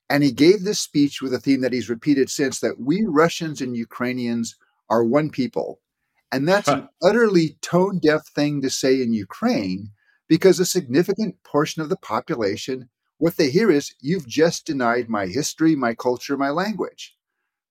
And 0.10 0.24
he 0.24 0.32
gave 0.32 0.64
this 0.64 0.80
speech 0.80 1.22
with 1.22 1.34
a 1.34 1.40
theme 1.40 1.62
that 1.62 1.74
he's 1.74 1.90
repeated 1.90 2.30
since 2.30 2.60
that 2.60 2.80
we 2.80 3.04
Russians 3.06 3.62
and 3.62 3.76
Ukrainians 3.76 4.56
are 4.90 5.04
one 5.04 5.30
people. 5.30 5.80
And 6.32 6.48
that's 6.48 6.70
huh. 6.70 6.76
an 6.76 6.90
utterly 7.02 7.58
tone 7.62 8.00
deaf 8.00 8.28
thing 8.28 8.62
to 8.62 8.70
say 8.70 9.02
in 9.02 9.14
Ukraine 9.14 9.92
because 10.28 10.60
a 10.60 10.66
significant 10.66 11.36
portion 11.44 11.82
of 11.82 11.90
the 11.90 11.98
population 11.98 12.90
what 13.24 13.38
they 13.38 13.50
hear 13.50 13.72
is, 13.72 13.96
you've 14.02 14.28
just 14.28 14.66
denied 14.66 15.08
my 15.08 15.28
history, 15.28 15.78
my 15.78 15.94
culture, 15.94 16.36
my 16.36 16.50
language. 16.50 17.16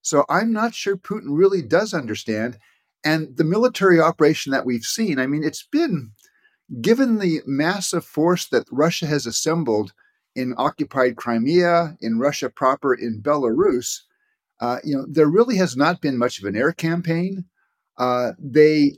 So 0.00 0.24
I'm 0.30 0.50
not 0.50 0.74
sure 0.74 0.96
Putin 0.96 1.26
really 1.28 1.60
does 1.60 1.92
understand. 1.92 2.56
And 3.04 3.36
the 3.36 3.44
military 3.44 4.00
operation 4.00 4.50
that 4.52 4.64
we've 4.64 4.84
seen, 4.84 5.18
I 5.18 5.26
mean, 5.26 5.44
it's 5.44 5.68
been 5.70 6.12
given 6.80 7.18
the 7.18 7.42
massive 7.44 8.02
force 8.02 8.48
that 8.48 8.64
Russia 8.72 9.06
has 9.06 9.26
assembled 9.26 9.92
in 10.34 10.54
occupied 10.56 11.16
Crimea, 11.16 11.98
in 12.00 12.18
Russia 12.18 12.48
proper, 12.48 12.94
in 12.94 13.20
Belarus, 13.20 13.98
uh, 14.58 14.78
you 14.82 14.96
know, 14.96 15.04
there 15.06 15.26
really 15.26 15.56
has 15.56 15.76
not 15.76 16.00
been 16.00 16.16
much 16.16 16.38
of 16.38 16.46
an 16.46 16.56
air 16.56 16.72
campaign. 16.72 17.44
Uh, 17.98 18.30
they 18.38 18.92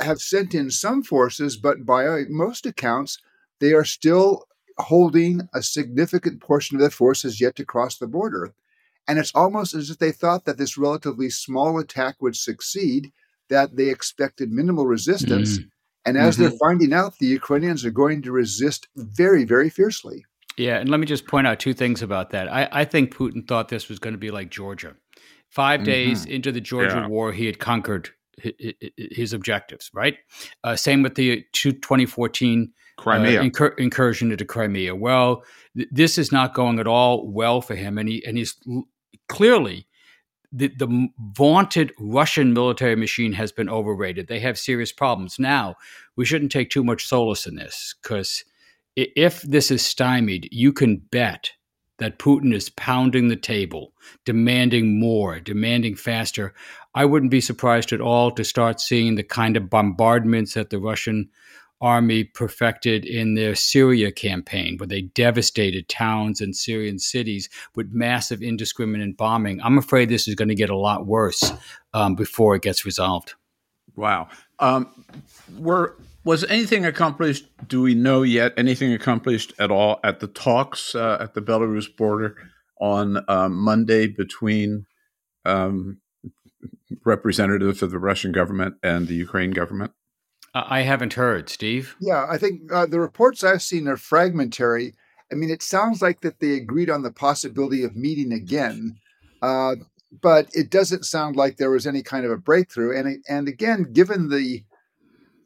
have 0.00 0.22
sent 0.22 0.54
in 0.54 0.70
some 0.70 1.02
forces, 1.02 1.58
but 1.58 1.84
by 1.84 2.22
most 2.30 2.64
accounts, 2.64 3.18
they 3.58 3.74
are 3.74 3.84
still 3.84 4.46
holding 4.80 5.48
a 5.54 5.62
significant 5.62 6.40
portion 6.40 6.76
of 6.76 6.80
their 6.80 6.90
forces 6.90 7.40
yet 7.40 7.56
to 7.56 7.64
cross 7.64 7.98
the 7.98 8.06
border. 8.06 8.54
And 9.08 9.18
it's 9.18 9.34
almost 9.34 9.74
as 9.74 9.90
if 9.90 9.98
they 9.98 10.12
thought 10.12 10.44
that 10.44 10.58
this 10.58 10.78
relatively 10.78 11.30
small 11.30 11.78
attack 11.78 12.16
would 12.20 12.36
succeed, 12.36 13.12
that 13.48 13.76
they 13.76 13.88
expected 13.88 14.52
minimal 14.52 14.86
resistance. 14.86 15.58
Mm-hmm. 15.58 15.68
And 16.06 16.16
as 16.16 16.34
mm-hmm. 16.34 16.42
they're 16.42 16.58
finding 16.58 16.92
out, 16.92 17.18
the 17.18 17.26
Ukrainians 17.26 17.84
are 17.84 17.90
going 17.90 18.22
to 18.22 18.32
resist 18.32 18.88
very, 18.96 19.44
very 19.44 19.68
fiercely. 19.68 20.24
Yeah, 20.56 20.78
and 20.78 20.88
let 20.88 21.00
me 21.00 21.06
just 21.06 21.26
point 21.26 21.46
out 21.46 21.58
two 21.58 21.74
things 21.74 22.02
about 22.02 22.30
that. 22.30 22.52
I, 22.52 22.68
I 22.70 22.84
think 22.84 23.14
Putin 23.14 23.46
thought 23.46 23.68
this 23.68 23.88
was 23.88 23.98
going 23.98 24.14
to 24.14 24.18
be 24.18 24.30
like 24.30 24.50
Georgia. 24.50 24.94
5 25.50 25.80
mm-hmm. 25.80 25.84
days 25.84 26.24
into 26.26 26.52
the 26.52 26.60
Georgia 26.60 26.96
yeah. 26.96 27.08
war, 27.08 27.32
he 27.32 27.46
had 27.46 27.58
conquered 27.58 28.10
his 28.96 29.32
objectives, 29.32 29.90
right? 29.92 30.16
Uh, 30.64 30.76
same 30.76 31.02
with 31.02 31.14
the 31.14 31.44
2014 31.52 32.72
Crimea 33.00 33.40
uh, 33.40 33.44
incur- 33.44 33.74
incursion 33.78 34.30
into 34.30 34.44
Crimea. 34.44 34.94
Well, 34.94 35.42
th- 35.74 35.88
this 35.90 36.18
is 36.18 36.30
not 36.30 36.54
going 36.54 36.78
at 36.78 36.86
all 36.86 37.26
well 37.26 37.62
for 37.62 37.74
him, 37.74 37.96
and 37.96 38.08
he 38.08 38.24
and 38.26 38.36
he's 38.36 38.56
l- 38.68 38.88
clearly 39.28 39.86
the, 40.52 40.68
the 40.68 41.08
vaunted 41.18 41.92
Russian 41.98 42.52
military 42.52 42.96
machine 42.96 43.32
has 43.32 43.52
been 43.52 43.70
overrated. 43.70 44.26
They 44.26 44.40
have 44.40 44.58
serious 44.58 44.92
problems. 44.92 45.38
Now, 45.38 45.76
we 46.16 46.24
shouldn't 46.24 46.52
take 46.52 46.70
too 46.70 46.84
much 46.84 47.06
solace 47.06 47.46
in 47.46 47.54
this 47.54 47.94
because 48.02 48.44
if 48.96 49.42
this 49.42 49.70
is 49.70 49.82
stymied, 49.82 50.48
you 50.50 50.72
can 50.72 50.96
bet 50.96 51.52
that 51.98 52.18
Putin 52.18 52.52
is 52.52 52.70
pounding 52.70 53.28
the 53.28 53.36
table, 53.36 53.92
demanding 54.24 54.98
more, 54.98 55.38
demanding 55.38 55.94
faster. 55.94 56.52
I 56.94 57.04
wouldn't 57.04 57.30
be 57.30 57.40
surprised 57.40 57.92
at 57.92 58.00
all 58.00 58.30
to 58.32 58.42
start 58.42 58.80
seeing 58.80 59.14
the 59.14 59.22
kind 59.22 59.56
of 59.56 59.70
bombardments 59.70 60.54
that 60.54 60.70
the 60.70 60.80
Russian 60.80 61.30
army 61.80 62.24
perfected 62.24 63.04
in 63.04 63.34
their 63.34 63.54
Syria 63.54 64.12
campaign, 64.12 64.76
where 64.78 64.86
they 64.86 65.02
devastated 65.02 65.88
towns 65.88 66.40
and 66.40 66.54
Syrian 66.54 66.98
cities 66.98 67.48
with 67.74 67.92
massive 67.92 68.42
indiscriminate 68.42 69.16
bombing. 69.16 69.60
I'm 69.62 69.78
afraid 69.78 70.08
this 70.08 70.28
is 70.28 70.34
going 70.34 70.48
to 70.48 70.54
get 70.54 70.70
a 70.70 70.76
lot 70.76 71.06
worse 71.06 71.52
um, 71.94 72.14
before 72.14 72.54
it 72.54 72.62
gets 72.62 72.84
resolved. 72.84 73.34
Wow. 73.96 74.28
Um, 74.58 75.04
were 75.58 75.96
was 76.22 76.44
anything 76.44 76.84
accomplished? 76.84 77.46
Do 77.66 77.80
we 77.80 77.94
know 77.94 78.22
yet 78.22 78.52
anything 78.58 78.92
accomplished 78.92 79.54
at 79.58 79.70
all 79.70 80.00
at 80.04 80.20
the 80.20 80.26
talks 80.26 80.94
uh, 80.94 81.16
at 81.18 81.34
the 81.34 81.40
Belarus 81.40 81.94
border 81.94 82.36
on 82.78 83.24
um, 83.28 83.56
Monday 83.56 84.06
between 84.06 84.86
um, 85.44 85.98
representatives 87.04 87.82
of 87.82 87.90
the 87.90 87.98
Russian 87.98 88.32
government 88.32 88.74
and 88.82 89.08
the 89.08 89.14
Ukraine 89.14 89.52
government? 89.52 89.92
I 90.54 90.80
haven't 90.80 91.14
heard, 91.14 91.48
Steve. 91.48 91.96
Yeah, 92.00 92.26
I 92.28 92.36
think 92.36 92.72
uh, 92.72 92.86
the 92.86 93.00
reports 93.00 93.44
I've 93.44 93.62
seen 93.62 93.86
are 93.86 93.96
fragmentary. 93.96 94.94
I 95.30 95.36
mean, 95.36 95.50
it 95.50 95.62
sounds 95.62 96.02
like 96.02 96.22
that 96.22 96.40
they 96.40 96.54
agreed 96.54 96.90
on 96.90 97.02
the 97.02 97.12
possibility 97.12 97.84
of 97.84 97.94
meeting 97.94 98.32
again, 98.32 98.98
uh, 99.42 99.76
but 100.20 100.48
it 100.52 100.70
doesn't 100.70 101.04
sound 101.04 101.36
like 101.36 101.56
there 101.56 101.70
was 101.70 101.86
any 101.86 102.02
kind 102.02 102.24
of 102.24 102.32
a 102.32 102.36
breakthrough. 102.36 102.98
And 102.98 103.24
and 103.28 103.46
again, 103.46 103.92
given 103.92 104.28
the 104.28 104.64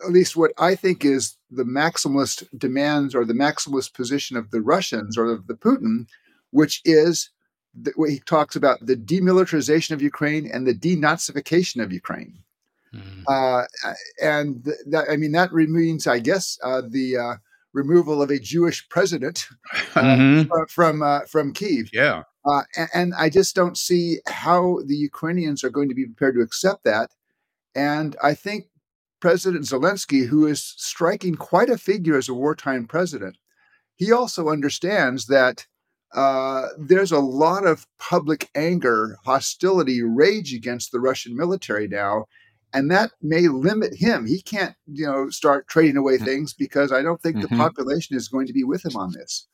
at 0.03 0.11
least 0.13 0.37
what 0.37 0.53
I 0.59 0.75
think 0.75 1.05
is 1.05 1.37
the 1.51 1.65
maximalist 1.65 2.47
demands 2.59 3.15
or 3.15 3.25
the 3.25 3.35
maximalist 3.35 3.95
position 3.95 4.37
of 4.37 4.51
the 4.51 4.61
Russians 4.61 5.17
or 5.17 5.27
of 5.27 5.47
the 5.47 5.55
Putin, 5.55 6.07
which 6.51 6.81
is 6.85 7.31
the, 7.75 7.93
he 8.09 8.21
talks 8.21 8.57
about 8.57 8.85
the 8.85 8.97
demilitarization 8.97 9.93
of 9.93 10.03
Ukraine 10.03 10.49
and 10.51 10.67
the 10.67 10.75
denazification 10.75 11.83
of 11.83 11.93
Ukraine. 11.93 12.44
Mm. 12.95 13.25
Uh, 13.27 13.65
and 14.23 14.65
that, 14.87 15.07
I 15.11 15.17
mean, 15.17 15.33
that 15.33 15.53
means, 15.53 16.07
I 16.07 16.19
guess, 16.19 16.59
uh, 16.63 16.83
the 16.89 17.17
uh, 17.17 17.35
removal 17.73 18.23
of 18.23 18.31
a 18.31 18.39
Jewish 18.39 18.89
president 18.89 19.49
uh, 19.95 20.01
mm-hmm. 20.01 20.65
from 20.69 21.03
uh, 21.03 21.21
from 21.21 21.53
Kiev. 21.53 21.91
Yeah. 21.93 22.23
Uh, 22.47 22.63
and, 22.77 22.89
and, 22.95 23.15
I 23.15 23.31
just 23.31 23.55
don't 23.55 23.79
see 23.79 24.19
how 24.27 24.81
the 24.87 24.97
Ukrainians 24.97 25.65
are 25.65 25.71
going 25.71 25.89
to 25.89 25.95
be 25.95 26.05
prepared 26.05 26.35
to 26.35 26.43
accept 26.43 26.85
that. 26.85 27.11
And 27.75 28.17
I 28.23 28.35
think 28.35 28.67
President 29.19 29.65
Zelensky, 29.65 30.27
who 30.27 30.47
is 30.47 30.75
striking 30.77 31.37
quite 31.37 31.71
a 31.71 31.79
figure 31.79 32.19
as 32.19 32.29
a 32.29 32.35
wartime 32.35 32.87
president, 32.87 33.39
he 33.97 34.13
also 34.13 34.51
understands 34.51 35.27
that 35.27 35.67
uh, 36.15 36.67
there's 36.79 37.13
a 37.13 37.19
lot 37.19 37.67
of 37.67 37.87
public 37.99 38.51
anger, 38.55 39.17
hostility, 39.25 40.03
rage 40.03 40.53
against 40.53 40.93
the 40.93 41.01
Russian 41.01 41.35
military 41.35 41.89
now, 41.89 42.27
and 42.75 42.91
that 42.91 43.13
may 43.23 43.47
limit 43.47 43.95
him. 43.95 44.27
He 44.27 44.43
can't, 44.43 44.75
you 44.87 45.07
know, 45.07 45.31
start 45.31 45.69
trading 45.69 45.97
away 45.97 46.19
mm. 46.19 46.25
things 46.25 46.53
because 46.53 46.93
I 46.93 47.03
don't 47.03 47.23
think 47.23 47.37
mm-hmm. 47.37 47.55
the 47.55 47.57
population 47.57 48.17
is 48.17 48.29
going 48.29 48.49
to 48.49 48.53
be 48.53 48.65
with 48.65 48.85
him 48.85 48.97
on 48.97 49.13
this. 49.13 49.47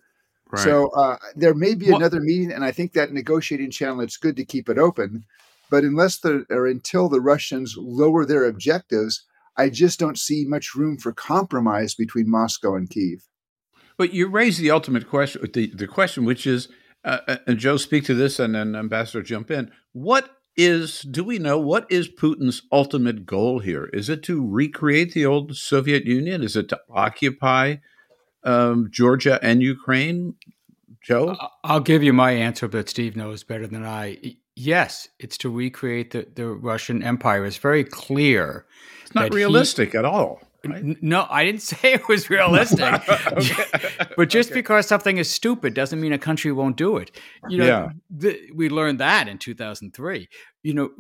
Right. 0.50 0.62
So 0.62 0.88
uh, 0.88 1.18
there 1.36 1.54
may 1.54 1.74
be 1.74 1.90
another 1.90 2.20
meeting, 2.20 2.50
and 2.50 2.64
I 2.64 2.72
think 2.72 2.94
that 2.94 3.12
negotiating 3.12 3.70
channel. 3.70 4.00
It's 4.00 4.16
good 4.16 4.36
to 4.36 4.44
keep 4.44 4.68
it 4.68 4.78
open, 4.78 5.24
but 5.70 5.84
unless 5.84 6.18
the 6.18 6.44
or 6.50 6.66
until 6.66 7.08
the 7.08 7.20
Russians 7.20 7.76
lower 7.78 8.24
their 8.24 8.44
objectives, 8.46 9.24
I 9.56 9.68
just 9.68 10.00
don't 10.00 10.18
see 10.18 10.44
much 10.48 10.74
room 10.74 10.96
for 10.96 11.12
compromise 11.12 11.94
between 11.94 12.28
Moscow 12.28 12.74
and 12.74 12.90
Kiev. 12.90 13.28
But 13.96 14.12
you 14.12 14.28
raise 14.28 14.58
the 14.58 14.72
ultimate 14.72 15.08
question, 15.08 15.48
the, 15.52 15.66
the 15.68 15.86
question, 15.86 16.24
which 16.24 16.46
is, 16.46 16.68
uh, 17.04 17.18
uh 17.28 17.36
and 17.46 17.58
Joe, 17.58 17.76
speak 17.76 18.04
to 18.06 18.14
this, 18.14 18.40
and 18.40 18.54
then 18.54 18.74
Ambassador 18.74 19.22
jump 19.22 19.52
in. 19.52 19.70
What 19.92 20.39
is 20.57 21.02
do 21.02 21.25
we 21.25 21.38
know 21.38 21.59
what 21.59 21.90
is 21.90 22.09
Putin's 22.09 22.62
ultimate 22.73 23.26
goal 23.26 23.61
here? 23.61 23.87
Is 23.92 24.09
it 24.09 24.23
to 24.25 24.47
recreate 24.47 25.12
the 25.12 25.26
old 25.26 25.57
Soviet 25.57 26.04
Union? 26.04 26.42
Is 26.42 26.57
it 26.57 26.69
to 26.71 26.80
occupy 26.90 27.76
um, 28.45 28.88
Georgia 28.90 29.38
and 29.42 29.62
Ukraine? 29.62 30.35
Joe, 31.02 31.37
I'll 31.64 31.80
give 31.80 32.02
you 32.02 32.12
my 32.12 32.33
answer, 32.33 32.69
but 32.69 32.88
Steve 32.88 33.16
knows 33.16 33.42
better 33.42 33.66
than 33.66 33.87
I. 33.87 34.37
Yes, 34.54 35.09
it's 35.19 35.38
to 35.38 35.50
recreate 35.50 36.11
the, 36.11 36.26
the 36.35 36.47
Russian 36.49 37.02
Empire. 37.02 37.47
It's 37.47 37.57
very 37.57 37.85
clear. 37.85 38.66
It's 39.02 39.14
not 39.14 39.33
realistic 39.33 39.92
he, 39.92 39.99
at 39.99 40.04
all. 40.04 40.42
Right? 40.64 41.02
No, 41.02 41.26
I 41.31 41.45
didn't 41.45 41.62
say 41.73 41.95
it 41.95 42.09
was 42.09 42.31
realistic. 42.31 43.02
but 44.17 44.29
just 44.29 44.50
okay. 44.50 44.61
because 44.61 44.87
something 44.87 45.19
is 45.19 45.31
stupid 45.31 45.75
doesn't 45.75 46.00
mean 46.00 46.12
a 46.12 46.19
country 46.19 46.52
won't 46.52 46.76
do 46.76 46.97
it. 46.97 47.11
You 47.49 47.59
know, 47.59 47.67
yeah. 47.67 47.88
the, 48.11 48.50
we 48.55 48.69
learned 48.69 49.00
that 49.00 49.29
in 49.29 49.38
2003. 49.38 50.29
You 50.62 50.75
know, 50.75 50.90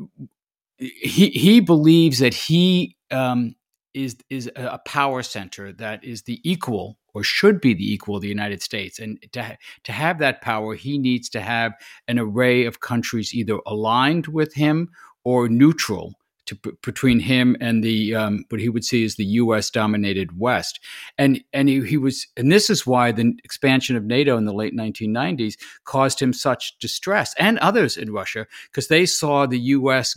he 0.78 1.30
he 1.30 1.60
believes 1.60 2.20
that 2.20 2.34
he 2.34 2.96
um, 3.10 3.54
is 3.92 4.16
is 4.30 4.50
a 4.56 4.78
power 4.86 5.22
center 5.22 5.72
that 5.74 6.02
is 6.04 6.22
the 6.22 6.40
equal 6.48 6.98
or 7.12 7.24
should 7.24 7.60
be 7.60 7.74
the 7.74 7.92
equal 7.92 8.16
of 8.16 8.22
the 8.22 8.28
United 8.28 8.62
States. 8.62 8.98
And 8.98 9.18
to 9.32 9.58
to 9.84 9.92
have 9.92 10.18
that 10.20 10.40
power, 10.40 10.74
he 10.74 10.98
needs 10.98 11.28
to 11.30 11.40
have 11.40 11.72
an 12.08 12.18
array 12.18 12.64
of 12.64 12.80
countries 12.80 13.34
either 13.34 13.58
aligned 13.66 14.28
with 14.28 14.54
him 14.54 14.90
or 15.24 15.48
neutral 15.48 16.14
to, 16.50 16.76
between 16.82 17.20
him 17.20 17.56
and 17.60 17.82
the 17.82 18.14
um, 18.14 18.44
what 18.48 18.60
he 18.60 18.68
would 18.68 18.84
see 18.84 19.04
as 19.04 19.16
the 19.16 19.24
U.S. 19.24 19.70
dominated 19.70 20.38
West, 20.38 20.80
and 21.16 21.42
and 21.52 21.68
he, 21.68 21.84
he, 21.86 21.96
was, 21.96 22.26
and 22.36 22.50
this 22.50 22.68
is 22.68 22.86
why 22.86 23.12
the 23.12 23.32
expansion 23.44 23.96
of 23.96 24.04
NATO 24.04 24.36
in 24.36 24.44
the 24.44 24.52
late 24.52 24.76
1990s 24.76 25.54
caused 25.84 26.20
him 26.20 26.32
such 26.32 26.78
distress, 26.78 27.34
and 27.38 27.58
others 27.58 27.96
in 27.96 28.12
Russia, 28.12 28.46
because 28.70 28.88
they 28.88 29.06
saw 29.06 29.46
the 29.46 29.58
U.S 29.58 30.16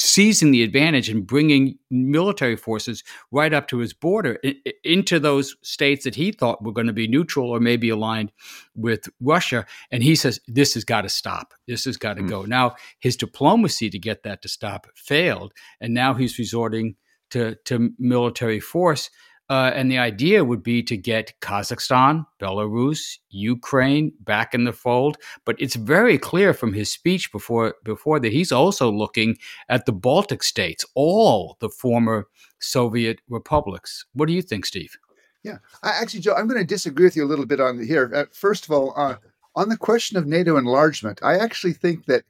seizing 0.00 0.52
the 0.52 0.62
advantage 0.62 1.08
and 1.08 1.26
bringing 1.26 1.76
military 1.90 2.56
forces 2.56 3.02
right 3.32 3.52
up 3.52 3.66
to 3.68 3.78
his 3.78 3.92
border 3.92 4.38
into 4.84 5.18
those 5.18 5.56
states 5.62 6.04
that 6.04 6.14
he 6.14 6.30
thought 6.30 6.62
were 6.62 6.72
going 6.72 6.86
to 6.86 6.92
be 6.92 7.08
neutral 7.08 7.50
or 7.50 7.58
maybe 7.58 7.88
aligned 7.88 8.30
with 8.76 9.08
Russia. 9.20 9.66
And 9.90 10.02
he 10.02 10.14
says, 10.14 10.40
this 10.46 10.74
has 10.74 10.84
got 10.84 11.02
to 11.02 11.08
stop. 11.08 11.52
This 11.66 11.84
has 11.84 11.96
got 11.96 12.14
to 12.14 12.22
mm. 12.22 12.28
go. 12.28 12.42
Now, 12.44 12.76
his 13.00 13.16
diplomacy 13.16 13.90
to 13.90 13.98
get 13.98 14.22
that 14.22 14.42
to 14.42 14.48
stop 14.48 14.86
failed. 14.94 15.52
And 15.80 15.94
now 15.94 16.14
he's 16.14 16.38
resorting 16.38 16.94
to, 17.30 17.56
to 17.64 17.90
military 17.98 18.60
force. 18.60 19.10
Uh, 19.50 19.72
and 19.74 19.90
the 19.90 19.98
idea 19.98 20.44
would 20.44 20.62
be 20.62 20.82
to 20.82 20.96
get 20.96 21.32
Kazakhstan, 21.40 22.26
Belarus, 22.40 23.18
Ukraine 23.30 24.12
back 24.20 24.52
in 24.52 24.64
the 24.64 24.72
fold. 24.72 25.16
But 25.46 25.56
it's 25.58 25.76
very 25.76 26.18
clear 26.18 26.52
from 26.52 26.74
his 26.74 26.92
speech 26.92 27.32
before 27.32 27.74
before 27.84 28.20
that 28.20 28.32
he's 28.32 28.52
also 28.52 28.90
looking 28.92 29.38
at 29.68 29.86
the 29.86 29.92
Baltic 29.92 30.42
states, 30.42 30.84
all 30.94 31.56
the 31.60 31.70
former 31.70 32.26
Soviet 32.60 33.20
republics. 33.28 34.04
What 34.12 34.26
do 34.26 34.34
you 34.34 34.42
think, 34.42 34.66
Steve? 34.66 34.96
Yeah, 35.44 35.58
I, 35.82 35.90
actually, 35.90 36.20
Joe, 36.20 36.34
I'm 36.34 36.48
going 36.48 36.60
to 36.60 36.66
disagree 36.66 37.06
with 37.06 37.16
you 37.16 37.24
a 37.24 37.26
little 37.32 37.46
bit 37.46 37.60
on 37.60 37.82
here. 37.82 38.10
Uh, 38.14 38.24
first 38.32 38.64
of 38.64 38.72
all, 38.72 38.92
uh, 38.96 39.16
on 39.54 39.68
the 39.68 39.76
question 39.76 40.16
of 40.18 40.26
NATO 40.26 40.56
enlargement, 40.56 41.20
I 41.22 41.38
actually 41.38 41.72
think 41.72 42.06
that 42.06 42.24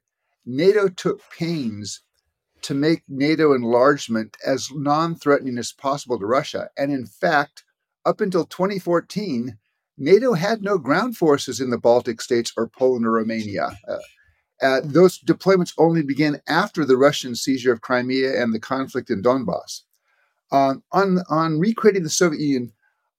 NATO 0.47 0.89
took 0.89 1.21
pains 1.31 2.03
to 2.63 2.75
make 2.75 3.03
NATO 3.09 3.53
enlargement 3.53 4.37
as 4.45 4.71
non 4.73 5.15
threatening 5.15 5.59
as 5.59 5.73
possible 5.73 6.19
to 6.19 6.27
Russia. 6.27 6.71
And 6.77 6.93
in 6.93 7.07
fact, 7.07 7.65
up 8.05 8.21
until 8.21 8.45
2014, 8.45 9.59
NATO 9.99 10.35
had 10.35 10.63
no 10.63 10.79
ground 10.79 11.17
forces 11.17 11.61
in 11.61 11.71
the 11.71 11.79
Baltic 11.79 12.21
states 12.21 12.53
or 12.57 12.69
Poland 12.69 13.07
or 13.07 13.13
Romania. 13.13 13.79
Uh, 13.87 13.99
uh, 14.61 14.81
those 14.83 15.19
deployments 15.21 15.73
only 15.79 16.03
began 16.03 16.41
after 16.49 16.85
the 16.85 16.97
Russian 16.97 17.35
seizure 17.35 17.73
of 17.73 17.81
Crimea 17.81 18.41
and 18.43 18.53
the 18.53 18.61
conflict 18.61 19.11
in 19.11 19.23
Donbass. 19.23 19.83
Um, 20.51 20.83
on, 20.93 21.19
on 21.29 21.61
recreating 21.61 22.03
the 22.03 22.11
Soviet 22.11 22.41
Union, 22.41 22.73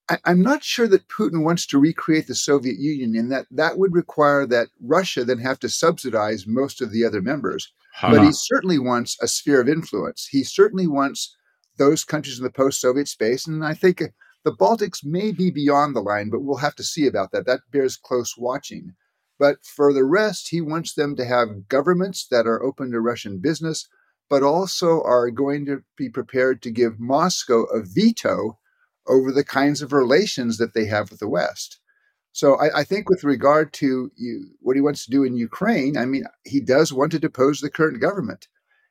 I, 0.09 0.17
am 0.25 0.41
not 0.41 0.63
sure 0.63 0.87
that 0.87 1.07
Putin 1.07 1.43
wants 1.43 1.67
to 1.67 1.79
recreate 1.79 2.27
the 2.27 2.35
Soviet 2.35 2.79
Union, 2.79 3.15
and 3.15 3.31
that 3.31 3.45
that 3.51 3.77
would 3.77 3.93
require 3.93 4.47
that 4.47 4.69
Russia 4.81 5.23
then 5.23 5.37
have 5.37 5.59
to 5.59 5.69
subsidize 5.69 6.47
most 6.47 6.81
of 6.81 6.91
the 6.91 7.05
other 7.05 7.21
members. 7.21 7.71
Huh. 7.99 8.11
But 8.11 8.23
he 8.23 8.31
certainly 8.31 8.79
wants 8.79 9.17
a 9.21 9.27
sphere 9.27 9.59
of 9.59 9.67
influence. 9.67 10.25
He 10.25 10.45
certainly 10.45 10.87
wants 10.87 11.35
those 11.77 12.05
countries 12.05 12.37
in 12.37 12.45
the 12.45 12.49
post-Soviet 12.49 13.09
space, 13.09 13.45
and 13.45 13.65
I 13.65 13.73
think 13.73 14.01
uh, 14.01 14.07
The 14.45 14.53
Baltics 14.53 15.03
may 15.03 15.33
be 15.33 15.51
beyond 15.51 15.95
the 15.95 16.01
line, 16.01 16.29
but 16.29 16.41
we'll 16.41 16.57
have 16.57 16.75
to 16.75 16.83
see 16.83 17.07
about 17.07 17.31
that. 17.31 17.45
That 17.45 17.59
bears 17.71 17.97
close 17.97 18.37
watching. 18.37 18.93
But 19.37 19.57
for 19.65 19.91
the 19.93 20.05
rest, 20.05 20.47
he 20.49 20.61
wants 20.61 20.93
them 20.93 21.15
to 21.17 21.25
have 21.25 21.67
governments 21.67 22.27
that 22.27 22.47
are 22.47 22.63
open 22.63 22.91
to 22.91 23.01
Russian 23.01 23.39
business, 23.39 23.87
but 24.29 24.43
also 24.43 25.01
are 25.03 25.29
going 25.29 25.65
to 25.65 25.83
be 25.97 26.09
prepared 26.09 26.61
to 26.61 26.71
give 26.71 26.99
Moscow 26.99 27.63
a 27.63 27.81
veto 27.81 28.57
over 29.07 29.31
the 29.31 29.43
kinds 29.43 29.81
of 29.81 29.91
relations 29.91 30.57
that 30.57 30.73
they 30.73 30.85
have 30.85 31.09
with 31.09 31.19
the 31.19 31.27
West. 31.27 31.79
So 32.39 32.55
I, 32.55 32.79
I 32.79 32.83
think, 32.85 33.09
with 33.09 33.25
regard 33.25 33.73
to 33.73 34.09
you, 34.15 34.45
what 34.61 34.77
he 34.77 34.81
wants 34.81 35.03
to 35.03 35.11
do 35.11 35.25
in 35.25 35.35
Ukraine, 35.35 35.97
I 35.97 36.05
mean, 36.05 36.23
he 36.45 36.61
does 36.61 36.93
want 36.93 37.11
to 37.11 37.19
depose 37.19 37.59
the 37.59 37.69
current 37.69 37.99
government. 37.99 38.47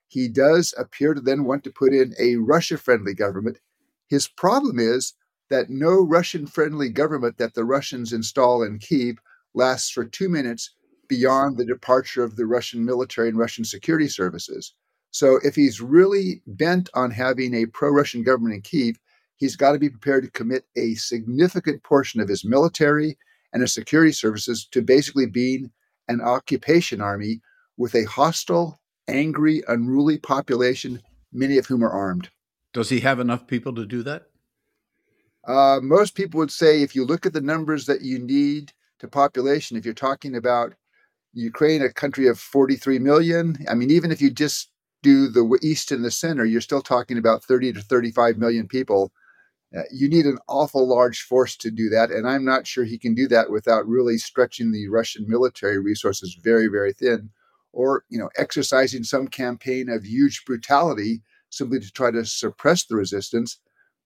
He 0.07 0.29
does 0.29 0.75
appear 0.77 1.15
to 1.15 1.21
then 1.23 1.45
want 1.45 1.65
to 1.65 1.71
put 1.71 1.95
in 1.95 2.15
a 2.21 2.37
Russia 2.37 2.77
friendly 2.77 3.15
government. 3.15 3.59
His 4.07 4.29
problem 4.29 4.79
is 4.79 5.15
that 5.49 5.71
no 5.71 5.95
Russian 5.99 6.47
friendly 6.47 6.91
government 6.91 7.39
that 7.39 7.55
the 7.55 7.65
Russians 7.65 8.13
install 8.13 8.63
in 8.63 8.81
Kiev 8.81 9.17
lasts 9.55 9.89
for 9.89 10.05
two 10.05 10.29
minutes 10.29 10.75
beyond 11.09 11.57
the 11.57 11.65
departure 11.65 12.23
of 12.23 12.37
the 12.37 12.45
Russian 12.45 12.85
military 12.85 13.31
and 13.31 13.39
Russian 13.39 13.65
security 13.65 14.09
services. 14.09 14.75
So 15.11 15.39
if 15.43 15.55
he's 15.55 15.81
really 15.81 16.43
bent 16.47 16.91
on 16.93 17.13
having 17.13 17.55
a 17.55 17.65
pro 17.65 17.89
Russian 17.89 18.23
government 18.23 18.57
in 18.57 18.61
Kiev, 18.61 18.97
he's 19.37 19.57
got 19.57 19.73
to 19.73 19.79
be 19.79 19.89
prepared 19.89 20.25
to 20.25 20.31
commit 20.33 20.67
a 20.77 20.97
significant 20.97 21.83
portion 21.83 22.21
of 22.21 22.29
his 22.29 22.45
military 22.45 23.17
and 23.53 23.63
his 23.63 23.75
security 23.75 24.13
services 24.13 24.67
to 24.73 24.83
basically 24.83 25.27
being 25.27 25.71
an 26.09 26.21
occupation 26.21 27.01
army 27.01 27.41
with 27.77 27.95
a 27.95 28.05
hostile, 28.05 28.81
angry, 29.07 29.63
unruly 29.69 30.19
population, 30.19 31.01
many 31.33 31.59
of 31.59 31.67
whom 31.67 31.85
are 31.85 31.91
armed. 31.91 32.29
Does 32.73 32.89
he 32.89 33.01
have 33.01 33.21
enough 33.21 33.47
people 33.47 33.75
to 33.75 33.87
do 33.87 34.03
that? 34.03 34.27
Uh, 35.47 35.81
most 35.83 36.15
people 36.15 36.39
would 36.39 36.51
say 36.51 36.83
if 36.83 36.95
you 36.95 37.05
look 37.05 37.25
at 37.25 37.33
the 37.33 37.41
numbers 37.41 37.87
that 37.87 38.03
you 38.03 38.19
need 38.19 38.73
to 38.99 39.09
population, 39.09 39.77
if 39.77 39.85
you're 39.85 39.95
talking 39.95 40.37
about 40.37 40.75
Ukraine, 41.33 41.83
a 41.83 41.93
country 41.93 42.27
of 42.27 42.39
43 42.39 42.99
million, 42.99 43.57
I 43.69 43.75
mean, 43.75 43.91
even 43.91 44.11
if 44.11 44.21
you 44.21 44.31
just 44.31 44.71
do 45.03 45.29
the 45.29 45.59
east 45.63 45.93
and 45.93 46.05
the 46.05 46.11
center, 46.11 46.45
you're 46.45 46.61
still 46.61 46.83
talking 46.83 47.17
about 47.17 47.45
30 47.45 47.75
to 47.75 47.81
35 47.81 48.37
million 48.37 48.67
people 48.67 49.13
uh, 49.77 49.83
you 49.93 50.09
need 50.09 50.25
an 50.25 50.39
awful 50.49 50.89
large 50.89 51.23
force 51.23 51.57
to 51.57 51.71
do 51.71 51.89
that, 51.91 52.11
and 52.11 52.27
I'm 52.27 52.45
not 52.45 52.67
sure 52.67 52.85
he 52.85 52.99
can 52.99 53.15
do 53.15 53.29
that 53.29 53.51
without 53.51 53.87
really 53.87 54.17
stretching 54.17 54.73
the 54.73 54.89
Russian 54.89 55.27
military 55.29 55.79
resources 55.79 56.39
very, 56.43 56.69
very 56.69 56.93
thin, 56.93 57.31
or 57.73 58.05
you 58.09 58.19
know, 58.19 58.31
exercising 58.37 59.05
some 59.05 59.29
campaign 59.29 59.91
of 59.91 60.05
huge 60.05 60.45
brutality 60.47 61.23
simply 61.51 61.81
to 61.81 61.93
try 61.93 62.11
to 62.11 62.25
suppress 62.25 62.85
the 62.85 62.97
resistance. 62.97 63.59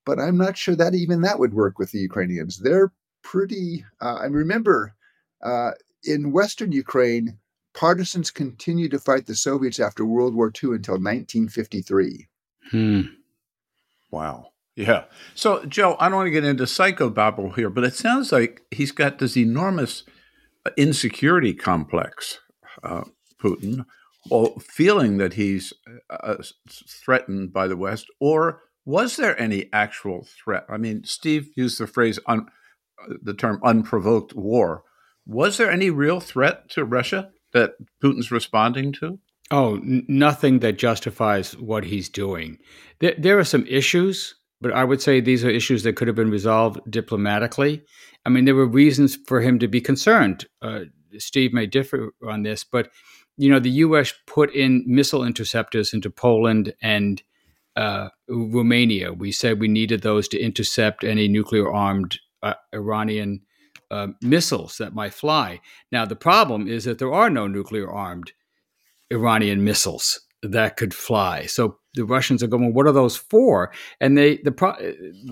But 0.04 0.19
I'm 0.19 0.37
not 0.37 0.57
sure 0.57 0.75
that 0.75 0.95
even 0.95 1.21
that 1.21 1.38
would 1.38 1.54
work 1.54 1.78
with 1.78 1.92
the 1.92 2.00
Ukrainians. 2.00 2.59
They're 2.59 2.92
pretty. 3.23 3.85
Uh, 4.00 4.14
I 4.14 4.25
remember 4.26 4.95
uh, 5.42 5.73
in 6.04 6.33
Western 6.33 6.73
Ukraine, 6.73 7.38
partisans 7.73 8.33
continued 8.33 8.90
to 8.90 8.99
fight 8.99 9.26
the 9.26 9.37
Soviets 9.37 9.78
after 9.78 10.04
World 10.04 10.35
War 10.35 10.49
II 10.49 10.75
until 10.75 10.95
1953. 10.95 12.28
Hmm. 12.71 13.00
Wow. 14.11 14.51
Yeah. 14.75 15.05
So, 15.35 15.64
Joe, 15.67 15.97
I 16.00 16.09
don't 16.09 16.17
want 16.17 16.26
to 16.26 16.31
get 16.31 16.45
into 16.45 16.64
psychobabble 16.64 17.55
here, 17.57 17.69
but 17.69 17.85
it 17.85 17.95
sounds 17.95 18.33
like 18.33 18.62
he's 18.71 18.93
got 18.93 19.19
this 19.19 19.37
enormous 19.37 20.05
uh, 20.64 20.71
insecurity 20.76 21.52
complex, 21.52 22.41
uh, 22.83 23.05
Putin, 23.41 23.85
or 24.31 24.55
feeling 24.61 25.19
that 25.19 25.35
he's 25.35 25.73
uh, 26.09 26.14
uh, 26.14 26.43
threatened 26.71 27.52
by 27.52 27.67
the 27.67 27.76
West, 27.76 28.07
or 28.19 28.62
was 28.85 29.17
there 29.17 29.38
any 29.41 29.69
actual 29.73 30.25
threat? 30.25 30.64
I 30.69 30.76
mean, 30.79 31.05
Steve 31.05 31.50
used 31.55 31.79
the 31.79 31.87
phrase, 31.87 32.19
un, 32.26 32.47
uh, 33.02 33.14
the 33.23 33.35
term 33.35 33.61
unprovoked 33.62 34.35
war. 34.35 34.85
Was 35.26 35.57
there 35.57 35.71
any 35.71 35.91
real 35.91 36.19
threat 36.19 36.69
to 36.71 36.85
Russia 36.85 37.31
that 37.52 37.75
Putin's 38.02 38.31
responding 38.31 38.93
to? 38.95 39.19
Oh, 39.50 39.76
n- 39.76 40.07
nothing 40.09 40.61
that 40.61 40.78
justifies 40.78 41.56
what 41.58 41.85
he's 41.85 42.08
doing. 42.08 42.58
There, 43.00 43.15
there 43.19 43.39
are 43.39 43.45
some 43.45 43.67
issues 43.67 44.35
but 44.63 44.73
I 44.73 44.85
would 44.85 45.03
say 45.03 45.21
these 45.21 45.45
are 45.45 45.51
issues 45.51 45.83
that 45.83 45.97
could 45.97 46.09
have 46.09 46.17
been 46.17 46.31
resolved 46.31 46.81
diplomatically. 46.89 47.83
I 48.25 48.31
mean, 48.31 48.45
there 48.45 48.55
were 48.55 48.67
reasons 48.67 49.19
for 49.27 49.41
him 49.41 49.59
to 49.59 49.69
be 49.69 49.81
concerned. 49.81 50.47
Uh, 50.63 50.85
Steve 51.19 51.53
may 51.53 51.67
differ 51.67 52.15
on 52.27 52.43
this, 52.43 52.65
but 52.65 52.89
you 53.37 53.51
know, 53.51 53.59
the 53.59 53.71
U.S. 53.71 54.13
put 54.27 54.55
in 54.55 54.85
missile 54.87 55.25
interceptors 55.25 55.93
into 55.93 56.11
Poland 56.11 56.75
and 56.83 57.23
uh, 57.77 58.09
Romania. 58.29 59.13
We 59.13 59.33
said 59.33 59.61
we 59.61 59.69
needed 59.69 60.03
those 60.03 60.29
to 60.29 60.41
intercept 60.41 61.05
any 61.05 61.29
nuclear 61.29 61.73
armed 61.73 62.19
uh, 62.43 62.55
Iranian 62.73 63.41
uh, 63.91 64.09
missiles 64.21 64.79
that 64.79 64.95
might 64.95 65.15
fly. 65.15 65.61
Now, 65.91 66.05
the 66.05 66.17
problem 66.17 66.69
is 66.69 66.85
that 66.85 66.99
there 66.99 67.13
are 67.13 67.31
no 67.31 67.47
nuclear 67.47 67.91
armed 67.91 68.33
Iranian 69.11 69.65
missiles 69.65 70.21
that 70.43 70.77
could 70.77 70.95
fly. 70.95 71.47
So 71.47 71.79
the 71.95 72.05
Russians 72.05 72.43
are 72.43 72.47
going, 72.49 72.75
what 72.75 72.87
are 72.87 72.93
those 72.93 73.17
for? 73.17 73.73
And 74.00 74.17
they 74.17 74.39
the 74.39 74.52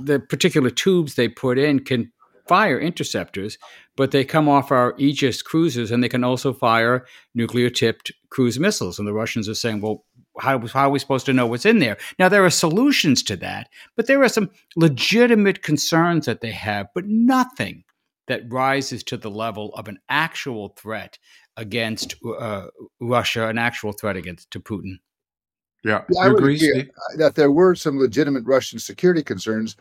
the 0.05 0.21
particular 0.21 0.71
tubes 0.71 1.15
they 1.15 1.29
put 1.29 1.59
in 1.59 1.81
can 1.81 2.13
fire 2.51 2.81
interceptors, 2.81 3.59
but 3.97 4.11
they 4.11 4.25
come 4.25 4.49
off 4.49 4.73
our 4.73 4.95
Aegis 4.99 5.41
cruisers 5.41 5.93
and 5.93 6.03
they 6.03 6.09
can 6.09 6.25
also 6.25 6.53
fire 6.53 7.07
nuclear 7.33 7.71
tipped 7.71 8.11
cruise 8.31 8.59
missiles. 8.59 8.99
And 8.99 9.07
the 9.07 9.13
Russians 9.13 9.49
are 9.49 9.55
saying, 9.55 9.81
well, 9.81 10.05
how, 10.41 10.59
how 10.67 10.89
are 10.89 10.91
we 10.91 10.99
supposed 10.99 11.27
to 11.27 11.33
know 11.33 11.47
what's 11.47 11.65
in 11.65 11.79
there? 11.79 11.97
Now, 12.19 12.29
there 12.29 12.45
are 12.45 12.51
solutions 12.51 13.23
to 13.25 13.37
that, 13.37 13.69
but 13.97 14.09
there 14.09 14.21
are 14.23 14.29
some 14.29 14.51
legitimate 14.75 15.63
concerns 15.63 16.27
that 16.27 16.41
they 16.41 16.51
have, 16.51 16.89
but 16.93 17.05
nothing 17.07 17.85
that 18.27 18.53
rises 18.53 19.05
to 19.05 19.17
the 19.17 19.31
level 19.31 19.73
of 19.75 19.87
an 19.87 19.99
actual 20.09 20.75
threat 20.77 21.19
against 21.57 22.17
uh, 22.39 22.67
Russia, 23.01 23.49
an 23.49 23.59
actual 23.59 23.93
threat 23.93 24.17
against 24.17 24.51
to 24.51 24.61
Putin. 24.61 24.99
Yeah, 25.85 26.03
yeah 26.11 26.21
I 26.21 26.29
would 26.29 26.39
agree, 26.39 26.83
uh, 26.83 27.17
that 27.17 27.35
there 27.35 27.51
were 27.51 27.75
some 27.75 27.99
legitimate 27.99 28.45
Russian 28.45 28.79
security 28.79 29.23
concerns, 29.23 29.77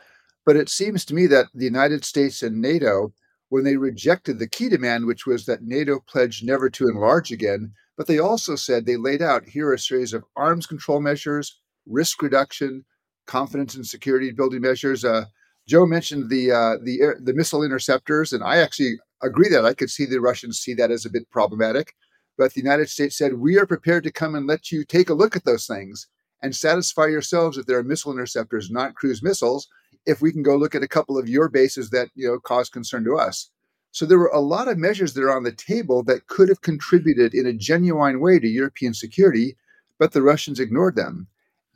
but 0.45 0.55
it 0.55 0.69
seems 0.69 1.03
to 1.05 1.13
me 1.13 1.27
that 1.27 1.47
the 1.53 1.65
United 1.65 2.05
States 2.05 2.41
and 2.41 2.61
NATO, 2.61 3.13
when 3.49 3.63
they 3.63 3.77
rejected 3.77 4.39
the 4.39 4.47
key 4.47 4.69
demand, 4.69 5.05
which 5.05 5.25
was 5.25 5.45
that 5.45 5.63
NATO 5.63 5.99
pledged 6.07 6.45
never 6.45 6.69
to 6.69 6.87
enlarge 6.87 7.31
again, 7.31 7.73
but 7.97 8.07
they 8.07 8.19
also 8.19 8.55
said 8.55 8.85
they 8.85 8.95
laid 8.95 9.21
out 9.21 9.43
here 9.45 9.73
a 9.73 9.79
series 9.79 10.13
of 10.13 10.23
arms 10.37 10.65
control 10.65 11.01
measures, 11.01 11.59
risk 11.85 12.21
reduction, 12.21 12.85
confidence 13.25 13.75
and 13.75 13.85
security 13.85 14.31
building 14.31 14.61
measures. 14.61 15.03
Uh, 15.03 15.25
Joe 15.67 15.85
mentioned 15.85 16.29
the 16.29 16.51
uh, 16.51 16.77
the 16.81 17.01
air, 17.01 17.19
the 17.21 17.33
missile 17.33 17.63
interceptors, 17.63 18.33
and 18.33 18.43
I 18.43 18.57
actually 18.57 18.97
agree 19.21 19.49
that 19.49 19.65
I 19.65 19.73
could 19.73 19.89
see 19.89 20.05
the 20.05 20.21
Russians 20.21 20.59
see 20.59 20.73
that 20.75 20.91
as 20.91 21.05
a 21.05 21.09
bit 21.09 21.29
problematic. 21.29 21.93
But 22.39 22.53
the 22.53 22.61
United 22.61 22.89
States 22.89 23.17
said, 23.17 23.33
we 23.33 23.57
are 23.57 23.65
prepared 23.65 24.05
to 24.05 24.13
come 24.13 24.33
and 24.33 24.47
let 24.47 24.71
you 24.71 24.85
take 24.85 25.09
a 25.09 25.13
look 25.13 25.35
at 25.35 25.43
those 25.43 25.67
things 25.67 26.07
and 26.41 26.55
satisfy 26.55 27.07
yourselves 27.07 27.57
if 27.57 27.65
they're 27.65 27.83
missile 27.83 28.13
interceptors, 28.13 28.71
not 28.71 28.95
cruise 28.95 29.21
missiles, 29.21 29.67
if 30.05 30.21
we 30.21 30.31
can 30.31 30.41
go 30.41 30.55
look 30.55 30.73
at 30.73 30.81
a 30.81 30.87
couple 30.87 31.17
of 31.17 31.27
your 31.27 31.49
bases 31.49 31.89
that 31.89 32.07
you 32.15 32.25
know 32.25 32.39
cause 32.39 32.69
concern 32.69 33.03
to 33.03 33.17
us. 33.17 33.51
So 33.91 34.05
there 34.05 34.17
were 34.17 34.31
a 34.33 34.39
lot 34.39 34.69
of 34.69 34.77
measures 34.77 35.13
that 35.13 35.23
are 35.23 35.35
on 35.35 35.43
the 35.43 35.51
table 35.51 36.01
that 36.03 36.27
could 36.27 36.47
have 36.47 36.61
contributed 36.61 37.33
in 37.33 37.45
a 37.45 37.51
genuine 37.51 38.21
way 38.21 38.39
to 38.39 38.47
European 38.47 38.93
security, 38.93 39.57
but 39.97 40.13
the 40.13 40.21
Russians 40.21 40.61
ignored 40.61 40.95
them. 40.95 41.27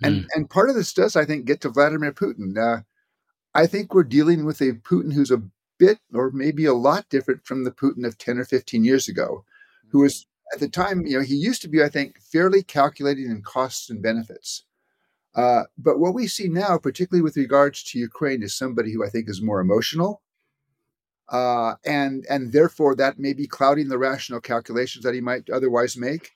Mm. 0.01 0.07
And 0.07 0.25
and 0.33 0.49
part 0.49 0.69
of 0.69 0.77
this 0.77 0.93
does, 0.93 1.17
I 1.17 1.25
think, 1.25 1.43
get 1.43 1.59
to 1.61 1.69
Vladimir 1.69 2.13
Putin. 2.13 2.57
Uh, 2.57 2.83
I 3.53 3.67
think 3.67 3.93
we're 3.93 4.03
dealing 4.05 4.45
with 4.45 4.61
a 4.61 4.71
Putin 4.71 5.11
who's 5.11 5.31
a 5.31 5.43
bit 5.77 5.99
or 6.13 6.31
maybe 6.31 6.63
a 6.63 6.73
lot 6.73 7.09
different 7.09 7.45
from 7.45 7.65
the 7.65 7.71
Putin 7.71 8.07
of 8.07 8.17
10 8.17 8.37
or 8.37 8.45
15 8.45 8.85
years 8.85 9.09
ago, 9.09 9.43
who 9.89 9.99
was 9.99 10.25
at 10.53 10.59
the 10.59 10.69
time, 10.69 11.05
you 11.05 11.17
know, 11.17 11.23
he 11.23 11.35
used 11.35 11.61
to 11.63 11.67
be, 11.67 11.83
I 11.83 11.89
think, 11.89 12.21
fairly 12.21 12.61
calculating 12.63 13.25
in 13.25 13.41
costs 13.41 13.89
and 13.89 14.01
benefits. 14.01 14.65
Uh, 15.35 15.63
but 15.77 15.99
what 15.99 16.13
we 16.13 16.27
see 16.27 16.47
now, 16.47 16.77
particularly 16.77 17.23
with 17.23 17.35
regards 17.37 17.83
to 17.83 17.99
Ukraine, 17.99 18.43
is 18.43 18.55
somebody 18.55 18.93
who 18.93 19.03
I 19.03 19.09
think 19.09 19.27
is 19.27 19.41
more 19.41 19.59
emotional, 19.59 20.21
uh, 21.29 21.73
and 21.85 22.23
and 22.29 22.51
therefore 22.51 22.95
that 22.95 23.17
may 23.17 23.33
be 23.33 23.47
clouding 23.47 23.87
the 23.87 23.97
rational 23.97 24.39
calculations 24.39 25.03
that 25.03 25.15
he 25.15 25.21
might 25.21 25.49
otherwise 25.49 25.97
make. 25.97 26.31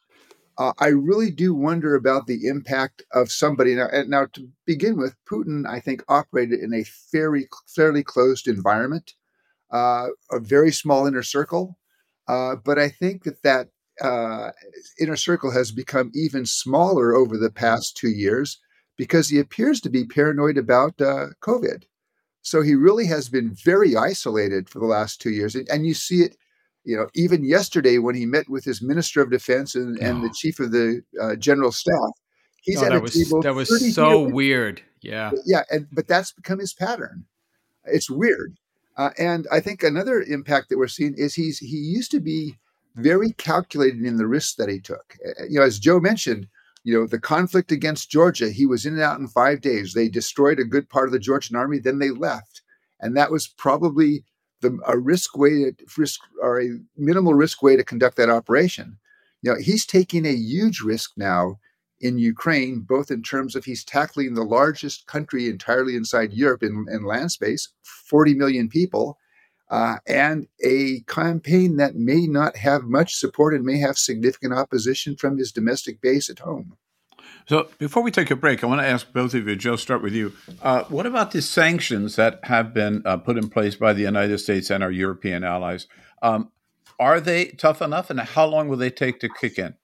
Uh, 0.58 0.74
I 0.80 0.88
really 0.88 1.30
do 1.30 1.54
wonder 1.54 1.94
about 1.94 2.26
the 2.26 2.48
impact 2.48 3.04
of 3.12 3.32
somebody 3.32 3.76
now. 3.76 3.90
Now, 4.08 4.26
to 4.34 4.50
begin 4.66 4.98
with, 4.98 5.16
Putin, 5.32 5.68
I 5.68 5.80
think, 5.80 6.04
operated 6.08 6.60
in 6.60 6.74
a 6.74 6.84
fairly 6.84 7.48
fairly 7.68 8.04
closed 8.04 8.48
environment, 8.48 9.14
uh, 9.70 10.08
a 10.32 10.40
very 10.40 10.72
small 10.72 11.06
inner 11.06 11.22
circle. 11.22 11.78
Uh, 12.28 12.56
but 12.56 12.80
I 12.80 12.90
think 12.90 13.24
that 13.24 13.44
that 13.44 13.70
uh, 14.02 14.52
inner 15.00 15.16
circle 15.16 15.52
has 15.52 15.72
become 15.72 16.12
even 16.14 16.46
smaller 16.46 17.16
over 17.16 17.38
the 17.38 17.52
past 17.52 17.98
two 17.98 18.10
years 18.10 18.60
because 18.98 19.30
he 19.30 19.40
appears 19.40 19.80
to 19.82 19.90
be 19.90 20.06
paranoid 20.06 20.58
about 20.58 21.00
uh, 21.02 21.28
COVID. 21.42 21.84
So 22.42 22.62
he 22.62 22.76
really 22.76 23.06
has 23.08 23.30
been 23.30 23.56
very 23.64 23.96
isolated 23.96 24.70
for 24.70 24.80
the 24.80 24.86
last 24.86 25.22
two 25.22 25.32
years. 25.32 25.56
And, 25.56 25.68
and, 25.70 25.86
you 25.86 25.94
see 25.94 26.22
it, 26.22 26.38
you 26.84 26.96
know, 26.96 27.08
even 27.14 27.44
yesterday 27.44 27.98
when 27.98 28.16
he 28.16 28.26
met 28.26 28.50
with 28.50 28.64
his 28.64 28.82
minister 28.82 29.22
of 29.22 29.30
defense 29.30 29.76
and, 29.76 29.98
and 30.00 30.24
the 30.24 30.34
chief 30.34 30.60
of 30.60 30.72
the 30.72 31.02
uh, 31.22 31.36
general 31.36 31.72
staff. 31.72 32.12
He's 32.62 32.82
oh, 32.82 32.86
at 32.86 32.96
a 32.96 33.00
was, 33.00 33.14
table. 33.14 33.42
That 33.42 33.56
was 33.56 33.94
so 33.94 34.22
weird. 34.22 34.82
Yeah. 35.02 35.32
Yeah. 35.46 35.64
And, 35.70 35.88
but 35.92 36.08
that's 36.08 36.32
become 36.32 36.60
his 36.60 36.74
pattern. 36.74 37.26
It's 37.86 38.10
weird. 38.10 38.58
Uh, 38.98 39.12
and 39.18 39.48
I 39.52 39.60
think 39.60 39.84
another 39.84 40.22
impact 40.22 40.70
that 40.70 40.78
we're 40.78 40.88
seeing 40.88 41.14
is 41.16 41.36
he's 41.36 41.60
he 41.60 41.78
used 41.78 42.12
to 42.12 42.20
be 42.20 42.58
very 42.98 43.32
calculated 43.34 44.04
in 44.04 44.18
the 44.18 44.28
risks 44.28 44.56
that 44.56 44.70
he 44.70 44.80
took. 44.80 45.16
You 45.50 45.60
know, 45.60 45.66
as 45.66 45.80
Joe 45.80 46.00
mentioned, 46.00 46.48
you 46.84 46.94
know, 46.94 47.08
the 47.08 47.20
conflict 47.20 47.72
against 47.72 48.10
Georgia, 48.10 48.50
he 48.50 48.66
was 48.66 48.86
in 48.86 48.94
and 48.94 49.02
out 49.02 49.20
in 49.20 49.28
five 49.28 49.62
days. 49.62 49.94
They 49.94 50.10
destroyed 50.10 50.60
a 50.60 50.66
good 50.66 50.90
part 50.90 51.08
of 51.08 51.12
the 51.12 51.20
Georgian 51.20 51.56
army, 51.56 51.80
then 51.80 52.00
they 52.00 52.10
left, 52.10 52.62
and 53.00 53.16
that 53.16 53.32
was 53.32 53.48
probably 53.48 54.24
the 54.62 54.78
a 54.88 54.98
risk 54.98 55.38
way 55.38 55.72
to 55.72 55.76
risk 55.98 56.20
or 56.42 56.60
a 56.60 56.80
minimal 56.96 57.36
risk 57.36 57.62
way 57.62 57.76
to 57.76 57.84
conduct 57.84 58.18
that 58.18 58.30
operation. 58.30 58.98
You 59.44 59.52
know, 59.52 59.60
he's 59.60 59.86
taking 59.86 60.26
a 60.26 60.34
huge 60.34 60.82
risk 60.82 61.12
now 61.16 61.60
in 62.00 62.18
Ukraine, 62.18 62.80
both 62.82 63.12
in 63.12 63.22
terms 63.22 63.56
of 63.56 63.66
he's 63.66 63.84
tackling 63.84 64.34
the 64.34 64.44
largest 64.44 65.08
country 65.08 65.48
entirely 65.48 65.96
inside 65.96 66.34
Europe 66.34 66.64
in, 66.64 66.86
in 66.92 67.04
land 67.04 67.32
space, 67.32 67.70
40 67.84 68.34
million 68.36 68.70
people, 68.70 69.18
uh, 69.70 69.98
and 70.08 70.48
a 70.64 71.02
campaign 71.02 71.78
that 71.78 71.96
may 71.96 72.26
not 72.28 72.58
have 72.58 72.84
much 72.84 73.16
support 73.16 73.54
and 73.54 73.66
may 73.66 73.80
have 73.80 73.98
significant 73.98 74.54
opposition 74.54 75.16
from 75.16 75.38
his 75.38 75.52
domestic 75.52 76.02
base 76.02 76.30
at 76.30 76.40
home. 76.40 76.78
So, 77.48 77.70
before 77.78 78.04
we 78.04 78.12
take 78.12 78.30
a 78.30 78.36
break, 78.36 78.64
I 78.64 78.68
want 78.68 78.82
to 78.82 78.88
ask 78.88 79.12
both 79.14 79.34
of 79.34 79.48
you, 79.48 79.56
Joe, 79.56 79.78
start 79.78 80.02
with 80.02 80.14
you. 80.14 80.34
Uh, 80.62 80.84
what 80.86 81.06
about 81.06 81.32
the 81.32 81.42
sanctions 81.42 82.18
that 82.18 82.40
have 82.44 82.74
been 82.74 83.02
uh, 83.06 83.18
put 83.18 83.38
in 83.38 83.50
place 83.50 83.76
by 83.76 83.94
the 83.94 84.02
United 84.02 84.40
States 84.40 84.70
and 84.70 84.84
our 84.84 84.92
European 84.92 85.46
allies? 85.46 85.88
Um, 86.22 86.52
are 87.00 87.22
they 87.22 87.46
tough 87.46 87.82
enough, 87.82 88.10
and 88.10 88.20
how 88.20 88.46
long 88.46 88.68
will 88.68 88.78
they 88.78 88.90
take 88.90 89.22
to 89.22 89.30
kick 89.30 89.58
in? 89.58 89.76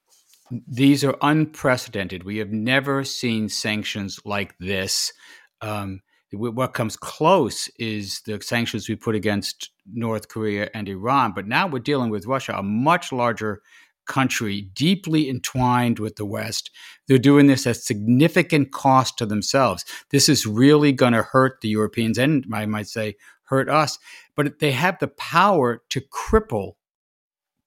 These 0.68 1.06
are 1.06 1.16
unprecedented. 1.22 2.24
We 2.24 2.38
have 2.38 2.52
never 2.52 3.06
seen 3.06 3.48
sanctions 3.48 4.20
like 4.26 4.56
this. 4.60 5.14
Um, 5.62 6.02
what 6.34 6.74
comes 6.74 6.98
close 6.98 7.70
is 7.78 8.22
the 8.26 8.42
sanctions 8.42 8.90
we 8.90 8.96
put 8.96 9.16
against 9.16 9.70
North 9.92 10.30
Korea 10.30 10.70
and 10.74 10.90
Iran. 10.90 11.34
But 11.34 11.48
now 11.48 11.68
we're 11.68 11.80
dealing 11.80 12.10
with 12.10 12.26
Russia, 12.26 12.56
a 12.58 12.64
much 12.64 13.12
larger 13.12 13.62
country, 14.08 14.62
deeply 14.74 15.30
entwined 15.30 16.00
with 16.00 16.16
the 16.16 16.26
West. 16.26 16.72
They're 17.08 17.18
doing 17.18 17.48
this 17.48 17.68
at 17.68 17.78
significant 17.78 18.72
cost 18.72 19.18
to 19.18 19.26
themselves. 19.26 19.86
This 20.12 20.28
is 20.28 20.46
really 20.46 20.92
going 20.92 21.14
to 21.14 21.24
hurt 21.24 21.62
the 21.62 21.70
Europeans 21.70 22.18
and 22.18 22.46
I 22.54 22.66
might 22.66 22.88
say 22.88 23.16
hurt 23.44 23.70
us. 23.70 24.00
But 24.36 24.60
they 24.60 24.72
have 24.72 25.00
the 25.00 25.08
power 25.08 25.84
to 25.90 26.02
cripple 26.02 26.74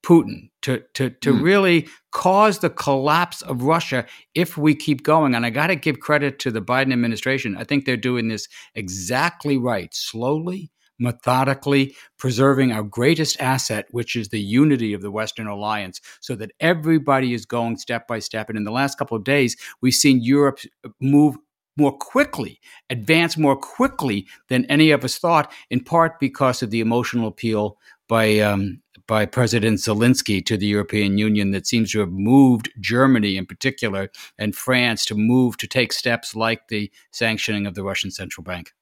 Putin 0.07 0.49
to 0.61 0.81
to 0.93 1.09
to 1.09 1.33
mm. 1.33 1.41
really 1.41 1.87
cause 2.11 2.59
the 2.59 2.69
collapse 2.69 3.41
of 3.41 3.63
Russia 3.63 4.05
if 4.33 4.57
we 4.57 4.73
keep 4.73 5.03
going. 5.03 5.35
And 5.35 5.45
I 5.45 5.49
got 5.49 5.67
to 5.67 5.75
give 5.75 5.99
credit 5.99 6.39
to 6.39 6.51
the 6.51 6.61
Biden 6.61 6.93
administration. 6.93 7.57
I 7.57 7.65
think 7.65 7.83
they're 7.83 7.97
doing 7.97 8.29
this 8.29 8.47
exactly 8.73 9.57
right, 9.57 9.93
slowly, 9.93 10.71
methodically, 10.97 11.93
preserving 12.17 12.71
our 12.71 12.83
greatest 12.83 13.41
asset, 13.41 13.85
which 13.91 14.15
is 14.15 14.29
the 14.29 14.39
unity 14.39 14.93
of 14.93 15.01
the 15.01 15.11
Western 15.11 15.47
alliance, 15.47 15.99
so 16.21 16.35
that 16.35 16.51
everybody 16.61 17.33
is 17.33 17.45
going 17.45 17.77
step 17.77 18.07
by 18.07 18.19
step. 18.19 18.47
And 18.47 18.57
in 18.57 18.63
the 18.63 18.71
last 18.71 18.97
couple 18.97 19.17
of 19.17 19.25
days, 19.25 19.57
we've 19.81 19.93
seen 19.93 20.21
Europe 20.21 20.59
move 21.01 21.35
more 21.77 21.95
quickly, 21.95 22.59
advance 22.89 23.37
more 23.37 23.55
quickly 23.55 24.25
than 24.47 24.65
any 24.65 24.91
of 24.91 25.03
us 25.03 25.17
thought, 25.17 25.51
in 25.69 25.83
part 25.83 26.19
because 26.19 26.63
of 26.63 26.71
the 26.71 26.79
emotional 26.79 27.27
appeal 27.27 27.77
by 28.09 28.39
um, 28.39 28.81
by 29.07 29.25
President 29.25 29.79
Zelensky 29.79 30.45
to 30.45 30.57
the 30.57 30.67
European 30.67 31.17
Union 31.17 31.51
that 31.51 31.65
seems 31.65 31.91
to 31.91 31.99
have 31.99 32.11
moved 32.11 32.71
Germany 32.79 33.37
in 33.37 33.45
particular 33.45 34.11
and 34.37 34.55
France 34.55 35.05
to 35.05 35.15
move 35.15 35.57
to 35.57 35.67
take 35.67 35.93
steps 35.93 36.35
like 36.35 36.67
the 36.67 36.91
sanctioning 37.11 37.65
of 37.65 37.73
the 37.73 37.83
Russian 37.83 38.11
central 38.11 38.43
bank. 38.43 38.73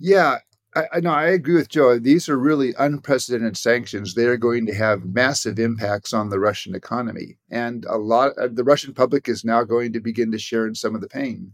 Yeah, 0.00 0.38
I, 0.74 1.00
know 1.00 1.12
I 1.12 1.26
agree 1.26 1.54
with 1.54 1.68
Joe. 1.68 1.98
These 1.98 2.28
are 2.28 2.36
really 2.36 2.74
unprecedented 2.78 3.56
sanctions. 3.56 4.14
They 4.14 4.24
are 4.24 4.36
going 4.36 4.66
to 4.66 4.74
have 4.74 5.04
massive 5.04 5.58
impacts 5.58 6.12
on 6.12 6.30
the 6.30 6.40
Russian 6.40 6.74
economy, 6.74 7.38
and 7.48 7.84
a 7.84 7.96
lot. 7.96 8.32
uh, 8.36 8.48
the 8.50 8.64
Russian 8.64 8.92
public 8.92 9.28
is 9.28 9.44
now 9.44 9.62
going 9.62 9.92
to 9.92 10.00
begin 10.00 10.32
to 10.32 10.38
share 10.38 10.66
in 10.66 10.74
some 10.74 10.94
of 10.94 11.00
the 11.00 11.08
pain. 11.08 11.52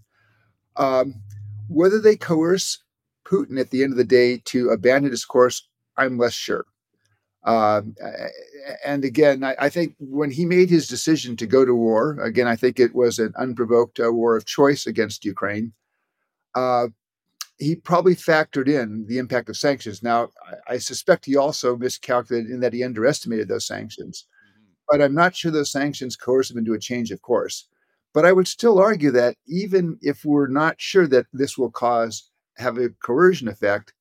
Um, 0.76 1.22
whether 1.68 2.00
they 2.00 2.16
coerce 2.16 2.82
Putin 3.26 3.60
at 3.60 3.70
the 3.70 3.82
end 3.82 3.92
of 3.92 3.98
the 3.98 4.04
day 4.04 4.38
to 4.46 4.70
abandon 4.70 5.10
his 5.10 5.26
course, 5.26 5.68
I'm 5.96 6.16
less 6.16 6.32
sure. 6.32 6.64
Um, 7.44 7.94
and 8.84 9.04
again, 9.04 9.42
I, 9.42 9.56
I, 9.58 9.68
think 9.70 9.94
when 9.98 10.30
he 10.30 10.44
made 10.44 10.68
his 10.68 10.86
decision 10.86 11.36
to 11.36 11.46
go 11.46 11.64
to 11.64 11.74
war, 11.74 12.20
again, 12.20 12.46
I 12.46 12.54
think 12.54 12.78
it 12.78 12.94
was 12.94 13.18
an 13.18 13.32
unprovoked 13.38 13.98
uh, 13.98 14.12
war 14.12 14.36
of 14.36 14.44
choice 14.44 14.86
against 14.86 15.24
Ukraine. 15.24 15.72
Uh, 16.54 16.88
he 17.58 17.76
probably 17.76 18.14
factored 18.14 18.68
in 18.68 19.06
the 19.06 19.16
impact 19.16 19.48
of 19.48 19.56
sanctions. 19.56 20.02
Now, 20.02 20.28
I, 20.68 20.74
I, 20.74 20.78
suspect 20.78 21.24
he 21.24 21.36
also 21.36 21.76
miscalculated 21.76 22.50
in 22.50 22.60
that 22.60 22.74
he 22.74 22.84
underestimated 22.84 23.48
those 23.48 23.66
sanctions. 23.66 24.26
Mm-hmm. 24.26 24.72
But 24.90 25.02
I'm 25.02 25.14
not 25.14 25.34
sure 25.34 25.50
those 25.50 25.72
sanctions 25.72 26.16
coerced 26.16 26.50
him 26.50 26.58
into 26.58 26.74
a 26.74 26.78
change 26.78 27.10
of 27.10 27.22
course. 27.22 27.68
But 28.12 28.26
I 28.26 28.32
would 28.32 28.48
still 28.48 28.78
argue 28.78 29.12
that 29.12 29.36
even 29.46 29.98
if 30.02 30.24
we're 30.26 30.48
not 30.48 30.78
sure 30.78 31.06
that 31.06 31.26
this 31.32 31.56
will 31.56 31.70
cause 31.70 32.28
have 32.58 32.76
a 32.76 32.90
coercion 33.02 33.48
effect, 33.48 33.94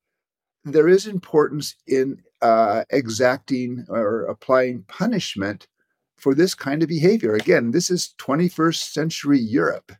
there 0.65 0.87
is 0.87 1.07
importance 1.07 1.75
in 1.87 2.21
uh, 2.41 2.83
exacting 2.89 3.85
or 3.89 4.25
applying 4.25 4.83
punishment 4.83 5.67
for 6.17 6.35
this 6.35 6.53
kind 6.53 6.83
of 6.83 6.89
behavior. 6.89 7.33
Again, 7.33 7.71
this 7.71 7.89
is 7.89 8.13
21st 8.17 8.91
century 8.91 9.39
Europe. 9.39 9.91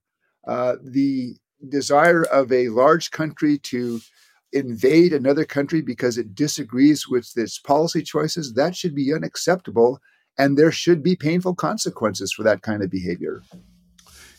Uh, 0.48 0.76
the 0.84 1.36
desire 1.68 2.24
of 2.24 2.52
a 2.52 2.70
large 2.70 3.12
country 3.12 3.58
to 3.58 4.00
invade 4.52 5.14
another 5.14 5.46
country 5.46 5.82
because 5.82 6.18
it 6.18 6.34
disagrees 6.34 7.08
with 7.08 7.32
its 7.36 7.60
policy 7.60 8.02
choices, 8.02 8.54
that 8.54 8.76
should 8.76 8.96
be 8.96 9.14
unacceptable. 9.14 10.00
And 10.38 10.58
there 10.58 10.72
should 10.72 11.04
be 11.04 11.16
painful 11.16 11.56
consequences 11.56 12.32
for 12.32 12.44
that 12.44 12.62
kind 12.62 12.82
of 12.82 12.90
behavior. 12.90 13.44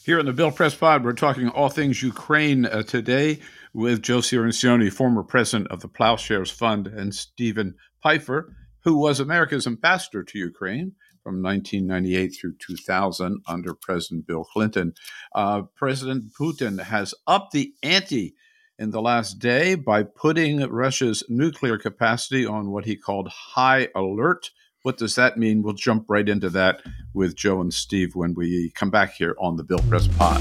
Here 0.05 0.19
in 0.19 0.27
the 0.27 0.33
Bill 0.33 0.51
Press 0.51 0.75
Pod, 0.75 1.05
we're 1.05 1.13
talking 1.13 1.49
all 1.51 1.69
things 1.69 2.03
Ukraine 2.03 2.65
uh, 2.65 2.83
today 2.83 3.41
with 3.73 4.03
Joe 4.03 4.19
Cirincione, 4.19 4.93
former 4.93 5.23
president 5.23 5.71
of 5.71 5.81
the 5.81 5.89
Ploughshares 5.89 6.51
Fund, 6.51 6.87
and 6.87 7.15
Stephen 7.15 7.75
Pifer, 8.03 8.55
who 8.85 8.97
was 8.97 9.21
America's 9.21 9.67
ambassador 9.67 10.23
to 10.25 10.39
Ukraine 10.39 10.93
from 11.23 11.43
1998 11.43 12.29
through 12.29 12.55
2000 12.59 13.43
under 13.47 13.75
President 13.75 14.27
Bill 14.27 14.45
Clinton. 14.45 14.95
Uh, 15.35 15.63
President 15.77 16.33
Putin 16.39 16.83
has 16.83 17.15
upped 17.27 17.53
the 17.53 17.75
ante 17.83 18.35
in 18.79 18.91
the 18.91 19.03
last 19.03 19.39
day 19.39 19.75
by 19.75 20.03
putting 20.03 20.61
Russia's 20.61 21.23
nuclear 21.29 21.77
capacity 21.77 22.47
on 22.47 22.71
what 22.71 22.87
he 22.87 22.97
called 22.97 23.29
high 23.29 23.89
alert. 23.95 24.51
What 24.83 24.97
does 24.97 25.15
that 25.17 25.37
mean? 25.37 25.63
We'll 25.63 25.75
jump 25.75 26.07
right 26.09 26.27
into 26.27 26.49
that 26.51 26.81
with 27.13 27.37
Joe 27.37 27.61
and 27.61 27.75
Steve 27.75 28.15
when 28.15 28.33
we 28.35 28.73
come 28.75 28.91
back 28.91 29.13
here 29.13 29.37
on 29.39 29.57
the 29.57 29.65
Bill 29.65 29.81
Press 29.81 30.09
Pod. 30.09 30.41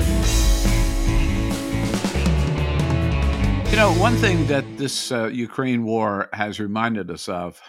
Know, 3.79 3.93
one 3.93 4.17
thing 4.17 4.45
that 4.47 4.65
this 4.77 5.09
uh, 5.09 5.27
Ukraine 5.27 5.85
war 5.85 6.27
has 6.33 6.59
reminded 6.59 7.09
us 7.09 7.29
of, 7.29 7.61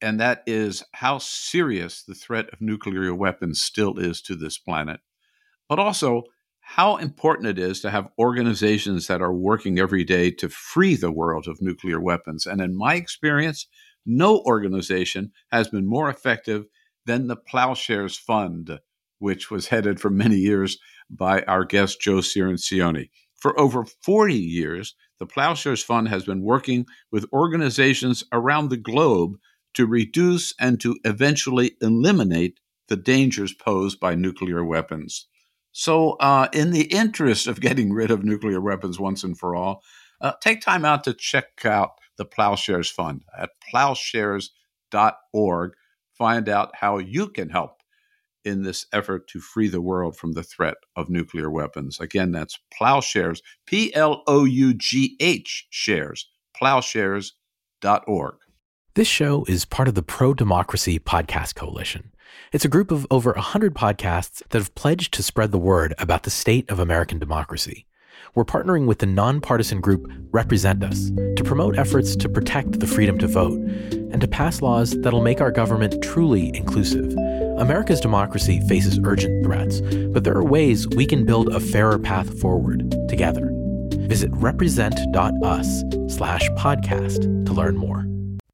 and 0.00 0.18
that 0.20 0.42
is 0.46 0.82
how 0.94 1.18
serious 1.18 2.02
the 2.02 2.14
threat 2.14 2.48
of 2.50 2.62
nuclear 2.62 3.14
weapons 3.14 3.60
still 3.60 3.98
is 3.98 4.22
to 4.22 4.34
this 4.34 4.56
planet, 4.56 5.00
but 5.68 5.78
also 5.78 6.22
how 6.60 6.96
important 6.96 7.46
it 7.46 7.58
is 7.58 7.82
to 7.82 7.90
have 7.90 8.08
organizations 8.18 9.06
that 9.08 9.20
are 9.20 9.34
working 9.34 9.78
every 9.78 10.02
day 10.02 10.30
to 10.30 10.48
free 10.48 10.96
the 10.96 11.12
world 11.12 11.46
of 11.46 11.60
nuclear 11.60 12.00
weapons. 12.00 12.46
And 12.46 12.62
in 12.62 12.74
my 12.74 12.94
experience, 12.94 13.66
no 14.06 14.38
organization 14.46 15.32
has 15.52 15.68
been 15.68 15.86
more 15.86 16.08
effective 16.08 16.64
than 17.04 17.26
the 17.26 17.36
Ploughshares 17.36 18.16
Fund, 18.18 18.80
which 19.18 19.50
was 19.50 19.66
headed 19.66 20.00
for 20.00 20.08
many 20.08 20.36
years 20.36 20.78
by 21.10 21.42
our 21.42 21.66
guest, 21.66 22.00
Joe 22.00 22.20
Cirincione. 22.20 23.10
For 23.34 23.60
over 23.60 23.84
40 23.84 24.34
years, 24.34 24.96
the 25.18 25.26
Ploughshares 25.26 25.82
Fund 25.82 26.08
has 26.08 26.24
been 26.24 26.42
working 26.42 26.86
with 27.10 27.26
organizations 27.32 28.24
around 28.32 28.68
the 28.68 28.76
globe 28.76 29.38
to 29.74 29.86
reduce 29.86 30.54
and 30.58 30.80
to 30.80 30.96
eventually 31.04 31.76
eliminate 31.80 32.60
the 32.88 32.96
dangers 32.96 33.52
posed 33.52 34.00
by 34.00 34.14
nuclear 34.14 34.64
weapons. 34.64 35.26
So, 35.72 36.12
uh, 36.12 36.48
in 36.52 36.72
the 36.72 36.84
interest 36.84 37.46
of 37.46 37.60
getting 37.60 37.92
rid 37.92 38.10
of 38.10 38.24
nuclear 38.24 38.60
weapons 38.60 38.98
once 38.98 39.22
and 39.22 39.38
for 39.38 39.54
all, 39.54 39.82
uh, 40.20 40.32
take 40.40 40.60
time 40.60 40.84
out 40.84 41.04
to 41.04 41.14
check 41.14 41.64
out 41.64 41.92
the 42.16 42.24
Ploughshares 42.24 42.90
Fund 42.90 43.24
at 43.36 43.50
ploughshares.org. 43.72 45.72
Find 46.14 46.48
out 46.48 46.74
how 46.74 46.98
you 46.98 47.28
can 47.28 47.50
help 47.50 47.77
in 48.44 48.62
this 48.62 48.86
effort 48.92 49.26
to 49.28 49.40
free 49.40 49.68
the 49.68 49.80
world 49.80 50.16
from 50.16 50.32
the 50.32 50.42
threat 50.42 50.76
of 50.96 51.10
nuclear 51.10 51.50
weapons. 51.50 52.00
Again, 52.00 52.32
that's 52.32 52.58
ploughshares, 52.70 53.40
P 53.66 53.94
L 53.94 54.22
O 54.26 54.44
U 54.44 54.74
G 54.74 55.16
H 55.20 55.66
shares, 55.70 56.28
ploughshares.org. 56.60 58.34
This 58.94 59.08
show 59.08 59.44
is 59.46 59.64
part 59.64 59.86
of 59.88 59.94
the 59.94 60.02
Pro 60.02 60.34
Democracy 60.34 60.98
Podcast 60.98 61.54
Coalition. 61.54 62.10
It's 62.52 62.64
a 62.64 62.68
group 62.68 62.90
of 62.90 63.06
over 63.10 63.32
100 63.32 63.74
podcasts 63.74 64.42
that 64.48 64.58
have 64.58 64.74
pledged 64.74 65.14
to 65.14 65.22
spread 65.22 65.52
the 65.52 65.58
word 65.58 65.94
about 65.98 66.24
the 66.24 66.30
state 66.30 66.68
of 66.70 66.78
American 66.78 67.18
democracy. 67.18 67.86
we're 68.34 68.44
partnering 68.44 68.86
with 68.86 68.98
the 68.98 69.06
nonpartisan 69.06 69.80
group 69.80 70.10
Represent 70.32 70.84
Us 70.84 71.10
to 71.36 71.42
promote 71.44 71.78
efforts 71.78 72.14
to 72.16 72.28
protect 72.28 72.80
the 72.80 72.86
freedom 72.86 73.18
to 73.18 73.26
vote 73.26 73.58
and 74.12 74.20
to 74.20 74.28
pass 74.28 74.62
laws 74.62 74.96
that'll 75.00 75.22
make 75.22 75.40
our 75.40 75.50
government 75.50 76.02
truly 76.02 76.54
inclusive. 76.54 77.14
America's 77.60 78.00
democracy 78.00 78.60
faces 78.68 78.98
urgent 79.04 79.44
threats, 79.44 79.80
but 80.12 80.24
there 80.24 80.36
are 80.36 80.44
ways 80.44 80.88
we 80.88 81.06
can 81.06 81.24
build 81.24 81.48
a 81.54 81.60
fairer 81.60 81.98
path 81.98 82.40
forward 82.40 82.90
together. 83.08 83.50
Visit 84.08 84.30
represent.us 84.32 85.84
slash 86.08 86.48
podcast 86.50 87.46
to 87.46 87.52
learn 87.52 87.76
more. 87.76 88.06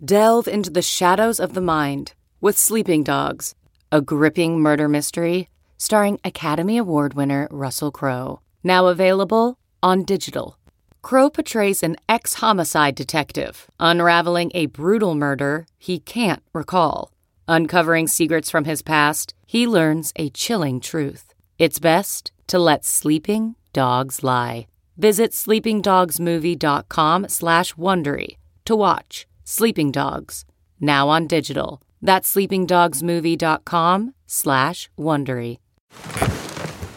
Delve 0.05 0.49
into 0.49 0.71
the 0.71 0.83
shadows 0.83 1.39
of 1.39 1.55
the 1.55 1.61
mind 1.61 2.13
with 2.41 2.59
Sleeping 2.59 3.03
Dogs, 3.03 3.55
a 3.91 4.01
gripping 4.01 4.61
murder 4.61 4.89
mystery 4.89 5.49
starring 5.79 6.19
Academy 6.25 6.79
Award 6.79 7.15
winner 7.15 7.49
Russell 7.51 7.91
Crowe. 7.91 8.41
Now 8.63 8.87
available 8.87 9.59
on 9.83 10.05
digital. 10.05 10.59
Crowe 11.03 11.31
portrays 11.31 11.83
an 11.83 11.97
ex 12.09 12.35
homicide 12.35 12.95
detective 12.95 13.71
unraveling 13.79 14.51
a 14.55 14.67
brutal 14.67 15.15
murder 15.15 15.67
he 15.79 15.99
can't 15.99 16.43
recall. 16.53 17.14
Uncovering 17.47 18.07
secrets 18.07 18.51
from 18.51 18.65
his 18.65 18.83
past, 18.83 19.35
he 19.47 19.67
learns 19.67 20.13
a 20.17 20.31
chilling 20.31 20.81
truth. 20.81 21.35
It's 21.59 21.79
best 21.79 22.33
to 22.47 22.59
let 22.59 22.85
sleeping 22.85 23.55
dogs 23.73 24.23
lie. 24.25 24.67
Visit 24.97 25.33
sleepingdogsmovie.com 25.33 27.29
slash 27.29 27.75
Wondery 27.75 28.37
to 28.65 28.77
watch 28.77 29.27
Sleeping 29.45 29.93
Dogs, 29.93 30.45
now 30.81 31.09
on 31.09 31.27
digital. 31.27 31.83
That's 32.01 32.33
sleepingdogsmovie.com 32.35 34.15
slash 34.27 34.91
Wondery. 34.99 35.59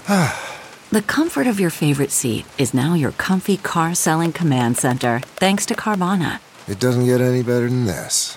the 0.91 1.01
comfort 1.01 1.47
of 1.47 1.59
your 1.59 1.69
favorite 1.69 2.11
seat 2.11 2.45
is 2.57 2.73
now 2.73 2.93
your 2.93 3.11
comfy 3.13 3.57
car 3.57 3.95
selling 3.95 4.31
command 4.31 4.77
center, 4.77 5.19
thanks 5.23 5.65
to 5.65 5.73
Carvana. 5.75 6.39
It 6.67 6.79
doesn't 6.79 7.05
get 7.05 7.19
any 7.19 7.43
better 7.43 7.67
than 7.67 7.85
this. 7.85 8.36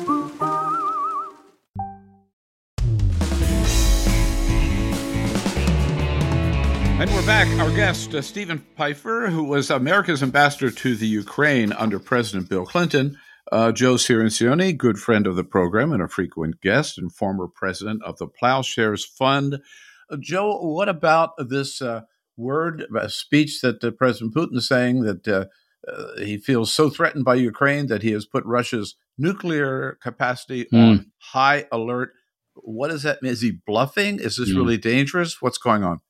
And 7.01 7.09
we're 7.15 7.25
back. 7.25 7.47
Our 7.59 7.75
guest, 7.75 8.13
uh, 8.13 8.21
Stephen 8.21 8.63
Pifer, 8.75 9.27
who 9.31 9.43
was 9.43 9.71
America's 9.71 10.21
ambassador 10.21 10.69
to 10.69 10.95
the 10.95 11.07
Ukraine 11.07 11.73
under 11.73 11.97
President 11.97 12.47
Bill 12.47 12.63
Clinton. 12.63 13.17
Uh, 13.51 13.71
Joe 13.71 13.95
Cirincione, 13.95 14.77
good 14.77 14.99
friend 14.99 15.25
of 15.25 15.35
the 15.35 15.43
program 15.43 15.93
and 15.93 16.03
a 16.03 16.07
frequent 16.07 16.61
guest, 16.61 16.99
and 16.99 17.11
former 17.11 17.47
president 17.47 18.03
of 18.03 18.19
the 18.19 18.27
Ploughshares 18.27 19.03
Fund. 19.03 19.63
Uh, 20.11 20.17
Joe, 20.19 20.59
what 20.61 20.89
about 20.89 21.31
this 21.39 21.81
uh, 21.81 22.01
word, 22.37 22.85
a 22.95 23.09
speech 23.09 23.61
that 23.61 23.83
uh, 23.83 23.89
President 23.89 24.35
Putin 24.35 24.57
is 24.57 24.67
saying 24.67 25.01
that 25.01 25.27
uh, 25.27 25.45
he 26.19 26.37
feels 26.37 26.71
so 26.71 26.91
threatened 26.91 27.25
by 27.25 27.33
Ukraine 27.33 27.87
that 27.87 28.03
he 28.03 28.11
has 28.11 28.27
put 28.27 28.45
Russia's 28.45 28.93
nuclear 29.17 29.97
capacity 30.03 30.67
mm. 30.71 30.77
on 30.79 31.11
high 31.17 31.65
alert? 31.71 32.11
What 32.53 32.89
does 32.89 33.01
that 33.01 33.23
mean? 33.23 33.31
Is 33.31 33.41
he 33.41 33.57
bluffing? 33.65 34.19
Is 34.19 34.37
this 34.37 34.51
mm. 34.51 34.57
really 34.57 34.77
dangerous? 34.77 35.41
What's 35.41 35.57
going 35.57 35.83
on? 35.83 36.01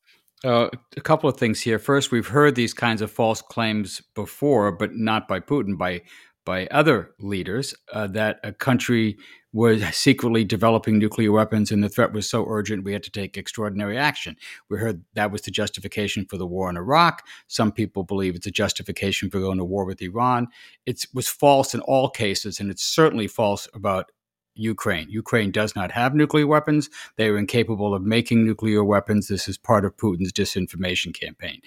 Uh, 0.44 0.70
a 0.98 1.02
couple 1.02 1.30
of 1.30 1.38
things 1.38 1.62
here. 1.62 1.78
First, 1.78 2.12
we've 2.12 2.28
heard 2.28 2.56
these 2.56 2.74
kinds 2.74 3.02
of 3.02 3.12
false 3.12 3.42
claims 3.42 4.02
before, 4.16 4.72
but 4.72 4.96
not 4.96 5.28
by 5.28 5.40
Putin, 5.40 5.78
by 5.78 6.02
by 6.44 6.66
other 6.68 7.12
leaders, 7.20 7.76
uh, 7.94 8.08
that 8.08 8.40
a 8.44 8.52
country 8.52 9.16
was 9.54 9.84
secretly 9.96 10.44
developing 10.44 10.98
nuclear 10.98 11.32
weapons 11.32 11.72
and 11.72 11.84
the 11.84 11.90
threat 11.90 12.14
was 12.14 12.30
so 12.30 12.46
urgent 12.48 12.84
we 12.84 12.94
had 12.94 13.04
to 13.04 13.12
take 13.12 13.38
extraordinary 13.38 13.98
action. 13.98 14.36
We 14.70 14.80
heard 14.80 15.04
that 15.14 15.32
was 15.32 15.42
the 15.44 15.52
justification 15.52 16.26
for 16.26 16.38
the 16.38 16.48
war 16.48 16.70
in 16.70 16.78
Iraq. 16.78 17.24
Some 17.48 17.72
people 17.72 18.04
believe 18.04 18.36
it's 18.36 18.48
a 18.48 18.52
justification 18.52 19.30
for 19.30 19.40
going 19.40 19.58
to 19.58 19.66
war 19.66 19.86
with 19.86 20.02
Iran. 20.02 20.48
It 20.86 21.06
was 21.14 21.28
false 21.28 21.74
in 21.76 21.82
all 21.82 22.10
cases, 22.10 22.60
and 22.60 22.72
it's 22.72 22.84
certainly 22.84 23.28
false 23.28 23.68
about 23.74 24.12
Ukraine. 24.56 25.10
Ukraine 25.10 25.52
does 25.52 25.76
not 25.76 25.92
have 25.92 26.14
nuclear 26.14 26.48
weapons. 26.48 26.90
They 27.16 27.28
are 27.28 27.38
incapable 27.38 27.94
of 27.94 28.04
making 28.04 28.46
nuclear 28.46 28.84
weapons. 28.84 29.28
This 29.28 29.48
is 29.48 29.58
part 29.58 29.86
of 29.86 29.98
Putin's 29.98 30.34
disinformation 30.34 31.14
campaign. 31.14 31.62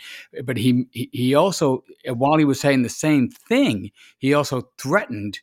But 0.45 0.57
he 0.57 0.87
he 0.93 1.35
also, 1.35 1.85
while 2.07 2.39
he 2.39 2.45
was 2.45 2.61
saying 2.61 2.83
the 2.83 2.89
same 2.89 3.29
thing, 3.29 3.91
he 4.19 4.35
also 4.35 4.69
threatened 4.79 5.41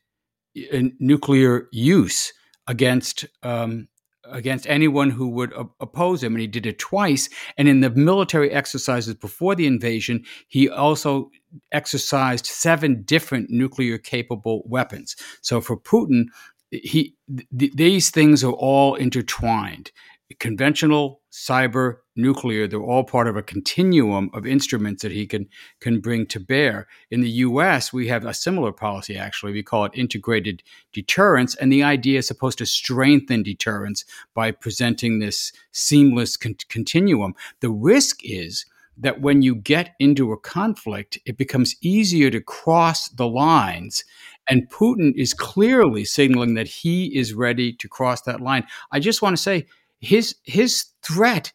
uh, 0.73 0.83
nuclear 0.99 1.67
use 1.71 2.33
against 2.67 3.25
um, 3.43 3.87
against 4.25 4.67
anyone 4.67 5.09
who 5.09 5.27
would 5.27 5.53
oppose 5.79 6.23
him, 6.23 6.33
and 6.33 6.41
he 6.41 6.47
did 6.47 6.65
it 6.65 6.79
twice. 6.79 7.27
And 7.57 7.67
in 7.67 7.81
the 7.81 7.89
military 7.89 8.51
exercises 8.51 9.15
before 9.15 9.55
the 9.55 9.67
invasion, 9.67 10.23
he 10.47 10.69
also 10.69 11.31
exercised 11.71 12.45
seven 12.45 13.03
different 13.03 13.49
nuclear 13.49 13.97
capable 13.97 14.63
weapons. 14.65 15.15
So 15.41 15.59
for 15.59 15.75
Putin, 15.75 16.25
he 16.71 17.15
th- 17.57 17.73
these 17.73 18.09
things 18.09 18.43
are 18.43 18.53
all 18.53 18.95
intertwined. 18.95 19.91
Conventional 20.39 21.21
cyber 21.31 21.97
nuclear 22.15 22.67
they're 22.67 22.81
all 22.81 23.03
part 23.03 23.27
of 23.27 23.37
a 23.37 23.43
continuum 23.43 24.29
of 24.33 24.45
instruments 24.45 25.01
that 25.01 25.11
he 25.11 25.25
can 25.25 25.47
can 25.79 25.99
bring 25.99 26.25
to 26.25 26.39
bear. 26.39 26.87
In 27.09 27.21
the 27.21 27.29
US 27.29 27.91
we 27.91 28.07
have 28.07 28.25
a 28.25 28.33
similar 28.33 28.71
policy 28.71 29.17
actually. 29.17 29.51
We 29.51 29.63
call 29.63 29.85
it 29.85 29.91
integrated 29.93 30.63
deterrence 30.93 31.55
and 31.55 31.71
the 31.71 31.83
idea 31.83 32.19
is 32.19 32.27
supposed 32.27 32.57
to 32.59 32.65
strengthen 32.65 33.43
deterrence 33.43 34.05
by 34.33 34.51
presenting 34.51 35.19
this 35.19 35.51
seamless 35.71 36.37
con- 36.37 36.55
continuum. 36.69 37.33
The 37.59 37.69
risk 37.69 38.19
is 38.23 38.65
that 38.97 39.21
when 39.21 39.41
you 39.41 39.55
get 39.55 39.95
into 39.99 40.31
a 40.31 40.37
conflict 40.37 41.17
it 41.25 41.37
becomes 41.37 41.75
easier 41.81 42.29
to 42.29 42.41
cross 42.41 43.09
the 43.09 43.27
lines 43.27 44.03
and 44.49 44.69
Putin 44.69 45.13
is 45.15 45.33
clearly 45.33 46.05
signaling 46.05 46.55
that 46.55 46.67
he 46.67 47.15
is 47.17 47.33
ready 47.33 47.73
to 47.73 47.87
cross 47.87 48.21
that 48.23 48.41
line. 48.41 48.65
I 48.91 48.99
just 48.99 49.21
want 49.21 49.35
to 49.35 49.41
say 49.41 49.67
his 49.99 50.35
his 50.43 50.85
threat 51.03 51.53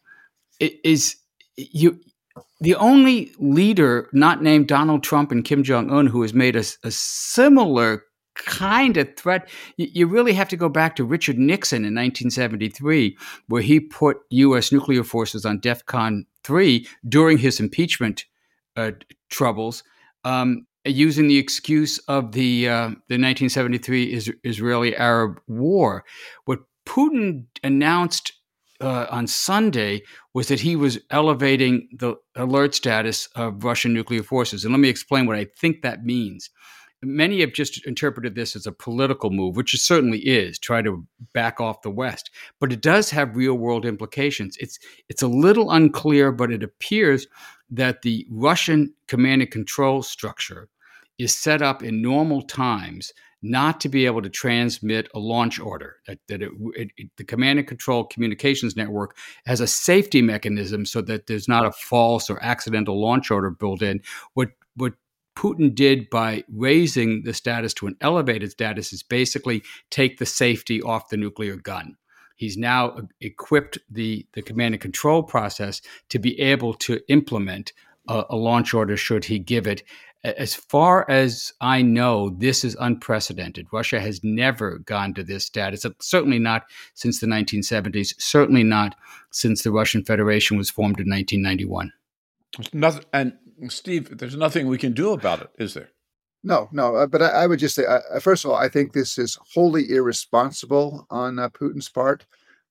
is 0.59 1.17
you 1.55 1.99
the 2.59 2.75
only 2.75 3.31
leader 3.39 4.09
not 4.13 4.41
named 4.41 4.67
Donald 4.67 5.03
Trump 5.03 5.31
and 5.31 5.45
Kim 5.45 5.63
Jong 5.63 5.91
Un 5.91 6.07
who 6.07 6.21
has 6.21 6.33
made 6.33 6.55
a, 6.55 6.63
a 6.83 6.91
similar 6.91 8.03
kind 8.35 8.97
of 8.97 9.15
threat. 9.15 9.49
You 9.77 10.07
really 10.07 10.33
have 10.33 10.49
to 10.49 10.57
go 10.57 10.69
back 10.69 10.95
to 10.95 11.03
Richard 11.03 11.37
Nixon 11.37 11.77
in 11.77 11.95
1973, 11.95 13.17
where 13.47 13.61
he 13.61 13.79
put 13.79 14.17
U.S. 14.29 14.71
nuclear 14.71 15.03
forces 15.03 15.45
on 15.45 15.59
DEFCON 15.59 16.25
3 16.43 16.87
during 17.07 17.37
his 17.37 17.59
impeachment 17.59 18.25
uh, 18.75 18.91
troubles. 19.29 19.83
Um, 20.23 20.67
using 20.87 21.27
the 21.27 21.37
excuse 21.37 21.97
of 22.07 22.31
the 22.31 22.67
uh, 22.69 22.87
the 23.09 23.19
1973 23.19 24.13
is- 24.13 24.33
Israeli-Arab 24.43 25.39
War. 25.47 26.03
What 26.45 26.59
Putin 26.85 27.45
announced 27.63 28.33
uh, 28.79 29.07
on 29.09 29.27
Sunday 29.27 30.03
was 30.33 30.47
that 30.47 30.59
he 30.59 30.75
was 30.75 30.99
elevating 31.09 31.89
the 31.97 32.15
alert 32.35 32.75
status 32.75 33.27
of 33.35 33.63
Russian 33.63 33.93
nuclear 33.93 34.23
forces, 34.23 34.63
and 34.63 34.73
let 34.73 34.79
me 34.79 34.89
explain 34.89 35.25
what 35.25 35.37
I 35.37 35.47
think 35.57 35.81
that 35.81 36.03
means. 36.03 36.49
Many 37.03 37.41
have 37.41 37.53
just 37.53 37.85
interpreted 37.85 38.33
this 38.33 38.55
as 38.55 38.65
a 38.65 38.71
political 38.71 39.29
move, 39.29 39.55
which 39.55 39.75
it 39.75 39.81
certainly 39.81 40.17
is, 40.19 40.57
try 40.57 40.81
to 40.81 41.05
back 41.31 41.61
off 41.61 41.83
the 41.83 41.91
West. 41.91 42.31
But 42.59 42.73
it 42.73 42.81
does 42.81 43.11
have 43.11 43.35
real 43.35 43.53
world 43.53 43.85
implications. 43.85 44.57
It's 44.59 44.79
it's 45.07 45.21
a 45.21 45.27
little 45.27 45.69
unclear, 45.69 46.31
but 46.31 46.51
it 46.51 46.63
appears 46.63 47.27
that 47.69 48.01
the 48.01 48.25
Russian 48.31 48.93
command 49.07 49.41
and 49.43 49.51
control 49.51 50.01
structure 50.01 50.69
is 51.17 51.35
set 51.35 51.61
up 51.61 51.83
in 51.83 52.01
normal 52.01 52.41
times 52.41 53.11
not 53.41 53.79
to 53.81 53.89
be 53.89 54.05
able 54.05 54.21
to 54.21 54.29
transmit 54.29 55.07
a 55.13 55.19
launch 55.19 55.59
order. 55.59 55.97
That, 56.07 56.19
that 56.27 56.41
it, 56.41 56.51
it, 56.75 56.89
it, 56.97 57.09
the 57.17 57.23
command 57.23 57.59
and 57.59 57.67
control 57.67 58.03
communications 58.03 58.75
network 58.75 59.15
has 59.45 59.61
a 59.61 59.67
safety 59.67 60.21
mechanism 60.21 60.85
so 60.85 61.01
that 61.01 61.27
there's 61.27 61.47
not 61.47 61.65
a 61.65 61.71
false 61.71 62.29
or 62.29 62.43
accidental 62.43 62.99
launch 62.99 63.29
order 63.29 63.49
built 63.51 63.81
in. 63.81 64.01
What 64.33 64.49
what 64.75 64.93
Putin 65.35 65.73
did 65.73 66.09
by 66.09 66.43
raising 66.51 67.21
the 67.23 67.33
status 67.33 67.73
to 67.75 67.85
an 67.85 67.95
elevated 68.01 68.49
status 68.49 68.91
is 68.91 69.03
basically 69.03 69.61
take 69.91 70.17
the 70.17 70.25
safety 70.25 70.81
off 70.81 71.09
the 71.09 71.17
nuclear 71.17 71.55
gun. 71.55 71.95
He's 72.37 72.57
now 72.57 72.97
equipped 73.21 73.77
the, 73.89 74.25
the 74.33 74.41
command 74.41 74.73
and 74.73 74.81
control 74.81 75.21
process 75.21 75.81
to 76.09 76.17
be 76.17 76.39
able 76.39 76.73
to 76.75 76.99
implement 77.07 77.73
a, 78.07 78.25
a 78.31 78.35
launch 78.35 78.73
order 78.73 78.97
should 78.97 79.25
he 79.25 79.37
give 79.37 79.67
it 79.67 79.83
as 80.37 80.55
far 80.55 81.09
as 81.09 81.53
I 81.61 81.81
know, 81.81 82.29
this 82.29 82.63
is 82.63 82.75
unprecedented. 82.79 83.67
Russia 83.71 83.99
has 83.99 84.23
never 84.23 84.79
gone 84.79 85.13
to 85.13 85.23
this 85.23 85.45
status, 85.45 85.85
certainly 85.99 86.39
not 86.39 86.63
since 86.95 87.19
the 87.19 87.27
1970s, 87.27 88.13
certainly 88.17 88.63
not 88.63 88.95
since 89.31 89.63
the 89.63 89.71
Russian 89.71 90.03
Federation 90.03 90.57
was 90.57 90.69
formed 90.69 90.99
in 90.99 91.09
1991. 91.09 91.93
Nothing, 92.73 93.05
and 93.13 93.33
Steve, 93.69 94.17
there's 94.17 94.35
nothing 94.35 94.67
we 94.67 94.77
can 94.77 94.93
do 94.93 95.11
about 95.11 95.41
it, 95.41 95.49
is 95.57 95.73
there? 95.73 95.89
No, 96.43 96.69
no. 96.71 96.95
Uh, 96.95 97.07
but 97.07 97.21
I, 97.21 97.29
I, 97.29 97.47
would 97.47 97.59
just 97.59 97.75
say, 97.75 97.85
uh, 97.85 98.19
first 98.19 98.45
of 98.45 98.51
all, 98.51 98.57
I 98.57 98.69
think 98.69 98.93
this 98.93 99.17
is 99.17 99.37
wholly 99.53 99.89
irresponsible 99.89 101.07
on 101.09 101.39
uh, 101.39 101.49
Putin's 101.49 101.89
part. 101.89 102.25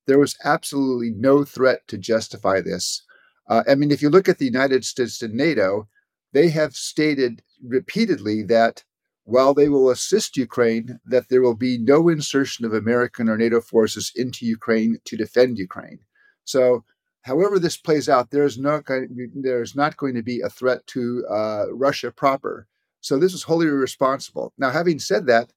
There 0.07 0.19
was 0.19 0.37
absolutely 0.45 1.11
no 1.11 1.45
threat 1.45 1.87
to 1.88 1.99
justify 1.99 2.61
this. 2.61 3.03
Uh, 3.49 3.64
I 3.69 3.75
mean, 3.75 3.90
if 3.90 4.03
you 4.03 4.11
look 4.11 4.29
at 4.29 4.38
the 4.38 4.45
United 4.45 4.85
States 4.85 5.21
and 5.23 5.35
NATO, 5.35 5.88
they 6.33 6.49
have 6.51 6.75
stated 6.75 7.42
repeatedly 7.62 8.42
that 8.45 8.85
while 9.25 9.55
they 9.55 9.69
will 9.69 9.90
assist 9.90 10.37
Ukraine, 10.37 11.01
that 11.05 11.29
there 11.29 11.42
will 11.42 11.57
be 11.57 11.79
no 11.79 12.09
insertion 12.09 12.64
of 12.64 12.73
American 12.73 13.29
or 13.29 13.37
NATO 13.37 13.61
forces 13.61 14.12
into 14.14 14.47
Ukraine 14.47 14.99
to 15.05 15.16
defend 15.16 15.59
Ukraine. 15.59 15.99
So, 16.45 16.85
however 17.23 17.59
this 17.59 17.77
plays 17.77 18.09
out, 18.09 18.31
there 18.31 18.45
is 18.45 18.57
not 18.57 18.85
there 18.87 19.62
is 19.62 19.75
not 19.75 19.97
going 19.97 20.14
to 20.14 20.23
be 20.23 20.40
a 20.40 20.49
threat 20.49 20.87
to 20.88 21.27
uh, 21.29 21.64
Russia 21.73 22.12
proper. 22.12 22.69
So 23.01 23.19
this 23.19 23.35
is 23.35 23.45
wholly 23.45 23.66
irresponsible. 23.66 24.53
Now, 24.59 24.71
having 24.71 24.99
said 24.99 25.27
that, 25.27 25.53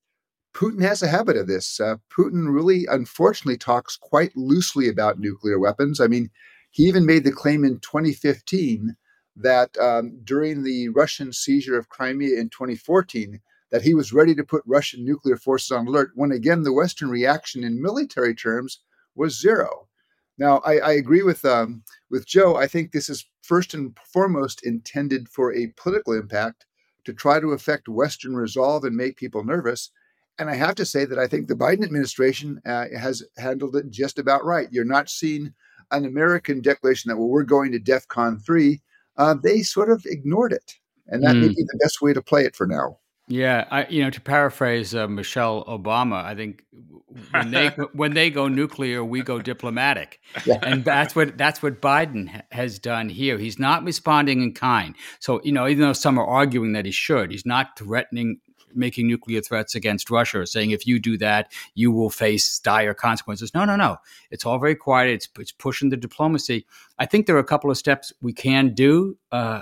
Putin 0.53 0.81
has 0.81 1.03
a 1.03 1.07
habit 1.07 1.37
of 1.37 1.47
this. 1.47 1.79
Uh, 1.79 1.97
Putin 2.11 2.53
really, 2.53 2.85
unfortunately, 2.89 3.57
talks 3.57 3.95
quite 3.95 4.35
loosely 4.35 4.87
about 4.89 5.19
nuclear 5.19 5.59
weapons. 5.59 6.01
I 6.01 6.07
mean, 6.07 6.29
he 6.71 6.83
even 6.83 7.05
made 7.05 7.23
the 7.23 7.31
claim 7.31 7.63
in 7.63 7.79
2015 7.79 8.95
that 9.39 9.77
um, 9.77 10.19
during 10.23 10.63
the 10.63 10.89
Russian 10.89 11.33
seizure 11.33 11.77
of 11.77 11.89
Crimea 11.89 12.39
in 12.39 12.49
2014, 12.49 13.39
that 13.71 13.81
he 13.81 13.93
was 13.93 14.13
ready 14.13 14.35
to 14.35 14.43
put 14.43 14.63
Russian 14.65 15.05
nuclear 15.05 15.37
forces 15.37 15.71
on 15.71 15.87
alert. 15.87 16.11
When 16.15 16.31
again, 16.31 16.63
the 16.63 16.73
Western 16.73 17.09
reaction 17.09 17.63
in 17.63 17.81
military 17.81 18.35
terms 18.35 18.79
was 19.15 19.39
zero. 19.39 19.87
Now, 20.37 20.59
I, 20.65 20.77
I 20.77 20.91
agree 20.93 21.21
with 21.21 21.43
um, 21.45 21.83
with 22.09 22.25
Joe. 22.25 22.55
I 22.55 22.67
think 22.67 22.91
this 22.91 23.09
is 23.09 23.25
first 23.41 23.73
and 23.73 23.97
foremost 24.05 24.65
intended 24.65 25.27
for 25.29 25.53
a 25.53 25.73
political 25.75 26.13
impact 26.13 26.65
to 27.05 27.13
try 27.13 27.39
to 27.39 27.51
affect 27.51 27.89
Western 27.89 28.35
resolve 28.35 28.83
and 28.83 28.95
make 28.95 29.17
people 29.17 29.43
nervous. 29.43 29.91
And 30.37 30.49
I 30.49 30.55
have 30.55 30.75
to 30.75 30.85
say 30.85 31.05
that 31.05 31.19
I 31.19 31.27
think 31.27 31.47
the 31.47 31.55
Biden 31.55 31.83
administration 31.83 32.61
uh, 32.65 32.85
has 32.97 33.23
handled 33.37 33.75
it 33.75 33.89
just 33.89 34.19
about 34.19 34.45
right. 34.45 34.69
You're 34.71 34.85
not 34.85 35.09
seeing 35.09 35.53
an 35.91 36.05
American 36.05 36.61
declaration 36.61 37.09
that, 37.09 37.17
well, 37.17 37.27
we're 37.27 37.43
going 37.43 37.71
to 37.73 37.79
DEFCON 37.79 38.43
3. 38.45 38.79
Uh, 39.19 39.35
they 39.43 39.61
sort 39.61 39.91
of 39.91 40.03
ignored 40.07 40.53
it. 40.53 40.75
And 41.07 41.23
that 41.23 41.35
mm. 41.35 41.41
may 41.41 41.47
be 41.49 41.55
the 41.55 41.79
best 41.81 42.01
way 42.01 42.13
to 42.13 42.21
play 42.21 42.45
it 42.45 42.55
for 42.55 42.65
now. 42.65 42.97
Yeah, 43.27 43.67
I, 43.69 43.85
you 43.87 44.03
know, 44.03 44.09
to 44.09 44.21
paraphrase 44.21 44.95
uh, 44.95 45.07
Michelle 45.07 45.63
Obama, 45.65 46.23
I 46.23 46.33
think 46.33 46.63
when 47.29 47.51
they 47.51 47.67
when 47.93 48.13
they 48.15 48.31
go 48.31 48.47
nuclear, 48.47 49.03
we 49.03 49.21
go 49.21 49.39
diplomatic, 49.39 50.19
yeah. 50.45 50.57
and 50.63 50.83
that's 50.83 51.15
what 51.15 51.37
that's 51.37 51.61
what 51.61 51.79
Biden 51.79 52.41
has 52.51 52.79
done 52.79 53.07
here. 53.07 53.37
He's 53.37 53.59
not 53.59 53.83
responding 53.83 54.41
in 54.41 54.53
kind. 54.55 54.95
So 55.19 55.41
you 55.43 55.51
know, 55.51 55.67
even 55.67 55.83
though 55.83 55.93
some 55.93 56.17
are 56.17 56.25
arguing 56.25 56.73
that 56.73 56.85
he 56.85 56.91
should, 56.91 57.29
he's 57.29 57.45
not 57.45 57.77
threatening 57.77 58.39
making 58.73 59.07
nuclear 59.07 59.41
threats 59.41 59.75
against 59.75 60.09
Russia, 60.09 60.45
saying 60.45 60.71
if 60.71 60.85
you 60.87 60.99
do 60.99 61.17
that, 61.17 61.51
you 61.75 61.91
will 61.91 62.09
face 62.09 62.59
dire 62.59 62.93
consequences. 62.93 63.53
No, 63.53 63.65
no, 63.65 63.75
no. 63.75 63.97
It's 64.31 64.45
all 64.45 64.59
very 64.59 64.75
quiet. 64.75 65.11
It's 65.11 65.29
it's 65.37 65.51
pushing 65.51 65.89
the 65.89 65.97
diplomacy. 65.97 66.65
I 66.97 67.05
think 67.05 67.25
there 67.25 67.35
are 67.35 67.39
a 67.39 67.43
couple 67.43 67.71
of 67.71 67.77
steps 67.77 68.13
we 68.21 68.33
can 68.33 68.73
do. 68.73 69.17
Uh, 69.31 69.61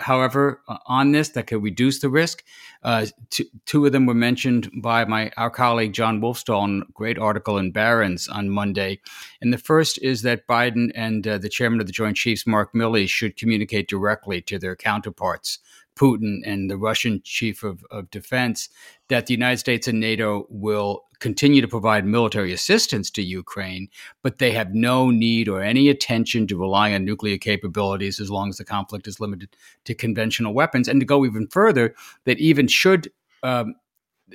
however, 0.00 0.62
uh, 0.68 0.78
on 0.86 1.12
this 1.12 1.30
that 1.30 1.46
could 1.46 1.62
reduce 1.62 2.00
the 2.00 2.08
risk. 2.08 2.44
Uh, 2.82 3.06
two, 3.30 3.44
two, 3.66 3.86
of 3.86 3.92
them 3.92 4.06
were 4.06 4.14
mentioned 4.14 4.70
by 4.82 5.04
my 5.04 5.30
our 5.36 5.50
colleague 5.50 5.92
Jon 5.92 6.20
Wolfsthal 6.20 6.64
in 6.64 6.82
a 6.82 6.92
great 6.92 7.18
article 7.18 7.58
in 7.58 7.72
Barron's 7.72 8.28
on 8.28 8.50
Monday. 8.50 9.00
And 9.40 9.52
the 9.52 9.58
first 9.58 9.98
is 10.02 10.22
that 10.22 10.46
Biden 10.46 10.90
and 10.94 11.26
uh, 11.26 11.38
the 11.38 11.48
chairman 11.48 11.80
of 11.80 11.86
the 11.86 11.92
Joint 11.92 12.16
Chiefs, 12.16 12.46
Mark 12.46 12.72
Milley, 12.72 13.08
should 13.08 13.36
communicate 13.36 13.88
directly 13.88 14.40
to 14.42 14.58
their 14.58 14.76
counterparts 14.76 15.58
Putin 15.96 16.40
and 16.44 16.70
the 16.70 16.76
Russian 16.76 17.20
chief 17.24 17.62
of, 17.62 17.84
of 17.90 18.10
defense 18.10 18.68
that 19.08 19.26
the 19.26 19.34
United 19.34 19.58
States 19.58 19.86
and 19.86 20.00
NATO 20.00 20.46
will 20.50 21.04
continue 21.20 21.60
to 21.60 21.68
provide 21.68 22.04
military 22.04 22.52
assistance 22.52 23.10
to 23.12 23.22
Ukraine, 23.22 23.88
but 24.22 24.38
they 24.38 24.50
have 24.52 24.74
no 24.74 25.10
need 25.10 25.48
or 25.48 25.62
any 25.62 25.88
attention 25.88 26.46
to 26.48 26.58
relying 26.58 26.94
on 26.94 27.04
nuclear 27.04 27.38
capabilities 27.38 28.20
as 28.20 28.30
long 28.30 28.48
as 28.48 28.56
the 28.56 28.64
conflict 28.64 29.06
is 29.06 29.20
limited 29.20 29.56
to 29.84 29.94
conventional 29.94 30.52
weapons. 30.52 30.88
And 30.88 31.00
to 31.00 31.06
go 31.06 31.24
even 31.24 31.46
further, 31.48 31.94
that 32.24 32.38
even 32.38 32.66
should 32.66 33.10
um, 33.42 33.74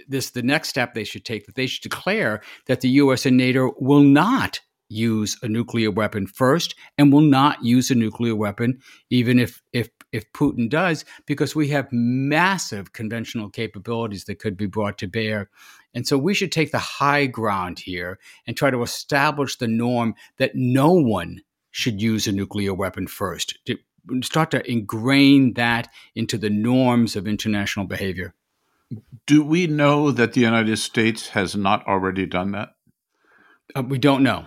this 0.08 0.30
the 0.32 0.44
next 0.44 0.70
step 0.70 0.94
they 0.94 1.04
should 1.04 1.26
take 1.26 1.46
that 1.46 1.56
they 1.56 1.68
should 1.68 1.82
declare 1.82 2.42
that 2.68 2.82
the 2.82 2.90
U.S. 2.90 3.26
and 3.26 3.38
NATO 3.38 3.74
will 3.80 4.04
not 4.04 4.60
use 4.90 5.38
a 5.44 5.48
nuclear 5.48 5.92
weapon 5.92 6.26
first 6.26 6.76
and 6.98 7.14
will 7.14 7.22
not 7.22 7.64
use 7.64 7.92
a 7.92 7.96
nuclear 7.96 8.36
weapon 8.36 8.80
even 9.10 9.40
if 9.40 9.62
if 9.74 9.90
if 10.12 10.32
Putin 10.34 10.70
does 10.70 11.06
because 11.26 11.56
we 11.56 11.70
have 11.70 11.92
massive 11.92 12.94
conventional 12.94 13.50
capabilities 13.50 14.26
that 14.26 14.40
could 14.40 14.58
be 14.58 14.66
brought 14.66 14.98
to 15.00 15.08
bear. 15.08 15.50
And 15.94 16.08
so 16.08 16.18
we 16.18 16.34
should 16.34 16.52
take 16.52 16.72
the 16.72 16.80
high 16.80 17.26
ground 17.26 17.80
here 17.80 18.20
and 18.48 18.56
try 18.56 18.70
to 18.70 18.84
establish 18.84 19.56
the 19.56 19.68
norm 19.68 20.16
that 20.38 20.56
no 20.56 20.94
one 20.94 21.42
should 21.72 22.02
use 22.02 22.28
a 22.28 22.32
nuclear 22.32 22.74
weapon 22.74 23.08
first 23.08 23.58
to 23.66 23.78
start 24.24 24.52
to 24.52 24.72
ingrain 24.72 25.54
that 25.54 25.88
into 26.16 26.38
the 26.38 26.50
norms 26.50 27.16
of 27.16 27.28
international 27.28 27.86
behavior. 27.86 28.34
Do 29.28 29.44
we 29.44 29.68
know 29.68 30.12
that 30.12 30.34
the 30.34 30.42
United 30.42 30.78
States 30.78 31.30
has 31.30 31.56
not 31.56 31.86
already 31.86 32.26
done 32.26 32.52
that? 32.54 32.70
Uh, 33.76 33.84
we 33.84 34.00
don't 34.00 34.24
know 34.24 34.46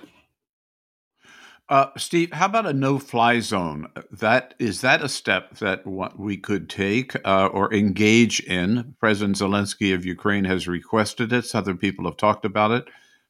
uh, 1.69 1.87
Steve, 1.97 2.33
how 2.33 2.47
about 2.47 2.67
a 2.67 2.73
no-fly 2.73 3.41
zone? 3.41 3.89
That 4.11 4.55
is 4.59 4.81
that 4.81 5.03
a 5.03 5.09
step 5.09 5.59
that 5.59 5.87
we 5.87 6.37
could 6.37 6.69
take 6.69 7.15
uh, 7.27 7.47
or 7.47 7.73
engage 7.73 8.41
in? 8.41 8.95
President 9.01 9.39
Zelensky 9.39 9.95
of 9.95 10.05
Ukraine 10.05 10.45
has 10.45 10.69
requested 10.69 11.33
it. 11.33 11.55
Other 11.55 11.75
people 11.75 12.05
have 12.05 12.17
talked 12.17 12.45
about 12.45 12.73
it, 12.73 12.89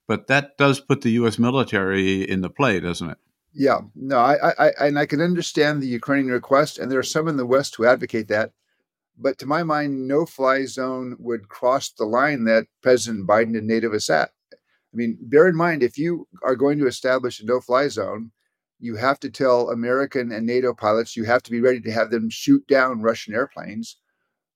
but 0.08 0.26
that 0.26 0.56
does 0.56 0.80
put 0.80 1.02
the 1.02 1.12
U.S. 1.12 1.38
military 1.38 2.22
in 2.22 2.40
the 2.40 2.50
play, 2.50 2.80
doesn't 2.80 3.10
it? 3.10 3.18
Yeah, 3.54 3.80
no, 3.94 4.16
I, 4.16 4.52
I, 4.58 4.70
and 4.80 4.98
I 4.98 5.04
can 5.04 5.20
understand 5.20 5.82
the 5.82 5.86
Ukrainian 5.86 6.32
request, 6.32 6.78
and 6.78 6.90
there 6.90 6.98
are 6.98 7.02
some 7.02 7.28
in 7.28 7.36
the 7.36 7.46
West 7.46 7.76
who 7.76 7.84
advocate 7.84 8.28
that. 8.28 8.52
But 9.18 9.38
to 9.38 9.46
my 9.46 9.62
mind, 9.62 10.08
no-fly 10.08 10.64
zone 10.64 11.16
would 11.18 11.50
cross 11.50 11.90
the 11.90 12.06
line 12.06 12.44
that 12.44 12.66
President 12.82 13.28
Biden 13.28 13.56
and 13.56 13.66
NATO 13.66 13.92
is 13.92 14.06
set. 14.06 14.30
I 14.92 14.96
mean, 14.96 15.16
bear 15.22 15.48
in 15.48 15.56
mind, 15.56 15.82
if 15.82 15.96
you 15.96 16.26
are 16.42 16.56
going 16.56 16.78
to 16.78 16.86
establish 16.86 17.40
a 17.40 17.46
no 17.46 17.60
fly 17.60 17.88
zone, 17.88 18.30
you 18.78 18.96
have 18.96 19.20
to 19.20 19.30
tell 19.30 19.70
American 19.70 20.32
and 20.32 20.44
NATO 20.44 20.74
pilots 20.74 21.16
you 21.16 21.24
have 21.24 21.42
to 21.44 21.50
be 21.50 21.60
ready 21.60 21.80
to 21.80 21.92
have 21.92 22.10
them 22.10 22.28
shoot 22.28 22.66
down 22.66 23.00
Russian 23.00 23.32
airplanes. 23.32 23.96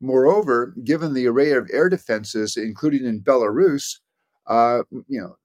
Moreover, 0.01 0.75
given 0.85 1.15
the 1.15 1.27
array 1.27 1.53
of 1.53 1.71
air 1.73 1.89
defenses, 1.89 2.57
including 2.57 3.07
in 3.07 3.23
Belarus, 3.23 3.99
uh, 4.47 4.83
you 5.09 5.21
know, 5.21 5.37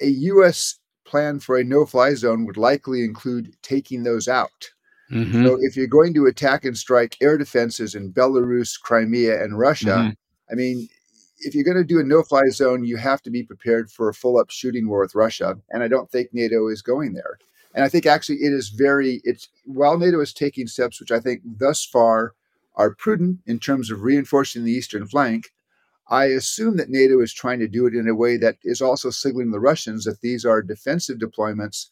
a 0.00 0.06
U.S. 0.06 0.78
plan 1.04 1.38
for 1.38 1.58
a 1.58 1.64
no-fly 1.64 2.14
zone 2.14 2.46
would 2.46 2.56
likely 2.56 3.04
include 3.04 3.54
taking 3.62 4.04
those 4.04 4.26
out. 4.26 4.70
Mm-hmm. 5.12 5.44
So, 5.44 5.58
if 5.60 5.76
you're 5.76 5.86
going 5.86 6.14
to 6.14 6.26
attack 6.26 6.64
and 6.64 6.76
strike 6.76 7.16
air 7.20 7.36
defenses 7.36 7.94
in 7.94 8.12
Belarus, 8.12 8.80
Crimea, 8.80 9.42
and 9.42 9.58
Russia, 9.58 9.86
mm-hmm. 9.86 10.10
I 10.50 10.54
mean, 10.54 10.88
if 11.38 11.54
you're 11.54 11.64
going 11.64 11.76
to 11.76 11.84
do 11.84 12.00
a 12.00 12.04
no-fly 12.04 12.48
zone, 12.50 12.84
you 12.84 12.96
have 12.96 13.22
to 13.22 13.30
be 13.30 13.42
prepared 13.42 13.90
for 13.90 14.08
a 14.08 14.14
full-up 14.14 14.50
shooting 14.50 14.88
war 14.88 15.00
with 15.00 15.14
Russia, 15.14 15.58
and 15.70 15.82
I 15.82 15.88
don't 15.88 16.10
think 16.10 16.28
NATO 16.32 16.68
is 16.68 16.82
going 16.82 17.14
there. 17.14 17.38
And 17.74 17.84
I 17.84 17.88
think 17.88 18.06
actually 18.06 18.36
it 18.36 18.52
is 18.52 18.68
very 18.68 19.20
it's 19.24 19.48
while 19.64 19.98
NATO 19.98 20.20
is 20.20 20.32
taking 20.32 20.68
steps 20.68 21.00
which 21.00 21.10
I 21.10 21.18
think 21.18 21.42
thus 21.44 21.84
far 21.84 22.34
are 22.76 22.94
prudent 22.94 23.40
in 23.46 23.58
terms 23.58 23.90
of 23.90 24.02
reinforcing 24.02 24.64
the 24.64 24.72
eastern 24.72 25.06
flank. 25.06 25.50
I 26.08 26.26
assume 26.26 26.76
that 26.76 26.90
NATO 26.90 27.20
is 27.20 27.32
trying 27.32 27.60
to 27.60 27.68
do 27.68 27.86
it 27.86 27.94
in 27.94 28.08
a 28.08 28.14
way 28.14 28.36
that 28.36 28.58
is 28.62 28.80
also 28.80 29.10
signaling 29.10 29.50
the 29.50 29.60
Russians 29.60 30.04
that 30.04 30.20
these 30.20 30.44
are 30.44 30.62
defensive 30.62 31.18
deployments 31.18 31.88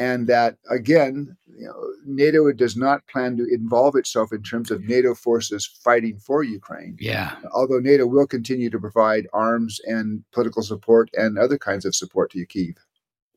and 0.00 0.26
that 0.26 0.56
again 0.70 1.36
you 1.46 1.66
know, 1.66 1.92
nato 2.06 2.50
does 2.52 2.76
not 2.76 3.06
plan 3.06 3.36
to 3.36 3.46
involve 3.52 3.94
itself 3.94 4.32
in 4.32 4.42
terms 4.42 4.70
of 4.70 4.82
nato 4.84 5.14
forces 5.14 5.66
fighting 5.84 6.18
for 6.18 6.42
ukraine 6.42 6.96
yeah 6.98 7.36
although 7.52 7.78
nato 7.78 8.06
will 8.06 8.26
continue 8.26 8.70
to 8.70 8.80
provide 8.80 9.28
arms 9.32 9.80
and 9.84 10.24
political 10.32 10.62
support 10.62 11.10
and 11.14 11.38
other 11.38 11.58
kinds 11.58 11.84
of 11.84 11.94
support 11.94 12.30
to 12.32 12.44
kiev 12.46 12.74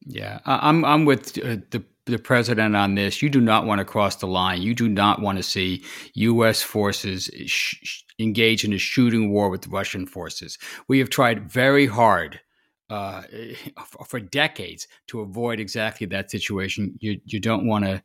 yeah 0.06 0.40
i'm, 0.46 0.84
I'm 0.86 1.06
with 1.06 1.38
uh, 1.38 1.58
the 1.70 1.84
the 2.06 2.20
president 2.20 2.76
on 2.76 2.96
this. 2.96 3.22
You 3.22 3.30
do 3.30 3.40
not 3.40 3.66
want 3.66 3.80
to 3.80 3.86
cross 3.86 4.18
the 4.18 4.28
line. 4.28 4.62
You 4.62 4.76
do 4.76 4.90
not 4.90 5.22
want 5.22 5.38
to 5.38 5.44
see 5.44 5.84
U.S. 6.16 6.62
forces 6.62 7.30
sh- 7.46 8.04
engage 8.20 8.66
in 8.66 8.74
a 8.74 8.78
shooting 8.78 9.32
war 9.32 9.50
with 9.50 9.68
Russian 9.68 10.06
forces. 10.06 10.58
We 10.90 11.00
have 11.00 11.10
tried 11.10 11.50
very 11.50 11.86
hard 11.86 12.42
uh, 12.90 13.24
for 14.08 14.20
decades 14.20 14.88
to 15.08 15.22
avoid 15.22 15.60
exactly 15.60 16.08
that 16.08 16.32
situation. 16.32 16.96
You 17.00 17.20
you 17.26 17.40
don't 17.40 17.68
want 17.68 17.86
to 17.86 18.04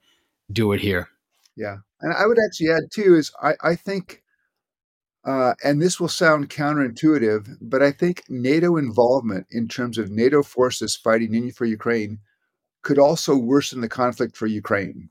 do 0.52 0.72
it 0.72 0.80
here. 0.80 1.08
Yeah, 1.56 1.78
and 2.00 2.12
I 2.14 2.26
would 2.26 2.38
actually 2.46 2.70
add 2.70 2.90
too 2.92 3.14
is 3.16 3.32
I 3.42 3.54
I 3.62 3.74
think 3.76 4.22
Uh, 5.24 5.54
and 5.64 5.82
this 5.82 5.98
will 6.00 6.08
sound 6.08 6.48
counterintuitive, 6.48 7.56
but 7.60 7.82
I 7.82 7.90
think 7.92 8.22
NATO 8.28 8.76
involvement 8.76 9.46
in 9.50 9.68
terms 9.68 9.98
of 9.98 10.10
NATO 10.10 10.42
forces 10.42 10.96
fighting 10.96 11.34
in 11.34 11.50
for 11.50 11.64
Ukraine 11.66 12.20
could 12.82 12.98
also 12.98 13.36
worsen 13.36 13.80
the 13.80 13.88
conflict 13.88 14.36
for 14.36 14.46
Ukraine. 14.46 15.10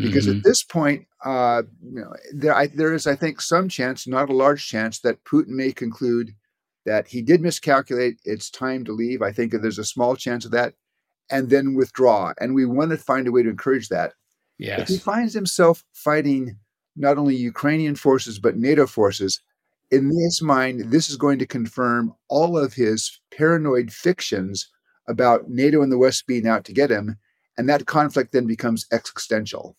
Because 0.00 0.26
Mhm. 0.26 0.38
at 0.38 0.42
this 0.44 0.62
point, 0.64 1.06
uh, 1.24 1.64
you 1.82 2.00
know, 2.02 2.14
there, 2.34 2.54
I, 2.54 2.68
there 2.68 2.94
is, 2.94 3.06
I 3.06 3.16
think, 3.16 3.40
some 3.40 3.68
chance, 3.68 4.06
not 4.06 4.30
a 4.30 4.34
large 4.34 4.66
chance, 4.68 5.00
that 5.00 5.24
Putin 5.24 5.48
may 5.62 5.72
conclude 5.72 6.34
that 6.86 7.08
he 7.08 7.20
did 7.20 7.42
miscalculate. 7.42 8.18
It's 8.24 8.48
time 8.48 8.84
to 8.84 8.92
leave. 8.92 9.20
I 9.20 9.32
think 9.32 9.52
there's 9.52 9.78
a 9.78 9.84
small 9.84 10.16
chance 10.16 10.44
of 10.46 10.52
that, 10.52 10.74
and 11.30 11.50
then 11.50 11.74
withdraw. 11.74 12.32
And 12.40 12.54
we 12.54 12.64
want 12.64 12.92
to 12.92 12.96
find 12.96 13.26
a 13.26 13.32
way 13.32 13.42
to 13.42 13.50
encourage 13.50 13.88
that. 13.88 14.14
If 14.80 14.88
he 14.88 14.96
finds 14.96 15.34
himself 15.34 15.84
fighting 15.92 16.56
not 16.96 17.18
only 17.18 17.36
Ukrainian 17.36 17.96
forces 17.96 18.38
but 18.38 18.56
NATO 18.56 18.86
forces, 18.86 19.40
in 19.90 20.06
his 20.06 20.40
mind, 20.40 20.90
this 20.90 21.10
is 21.10 21.16
going 21.16 21.38
to 21.40 21.46
confirm 21.46 22.14
all 22.28 22.56
of 22.56 22.72
his 22.72 23.20
paranoid 23.36 23.92
fictions 23.92 24.68
about 25.06 25.48
NATO 25.48 25.82
and 25.82 25.92
the 25.92 25.98
West 25.98 26.26
being 26.26 26.48
out 26.48 26.64
to 26.64 26.72
get 26.72 26.90
him, 26.90 27.16
and 27.56 27.68
that 27.68 27.86
conflict 27.86 28.32
then 28.32 28.46
becomes 28.46 28.86
existential. 28.90 29.76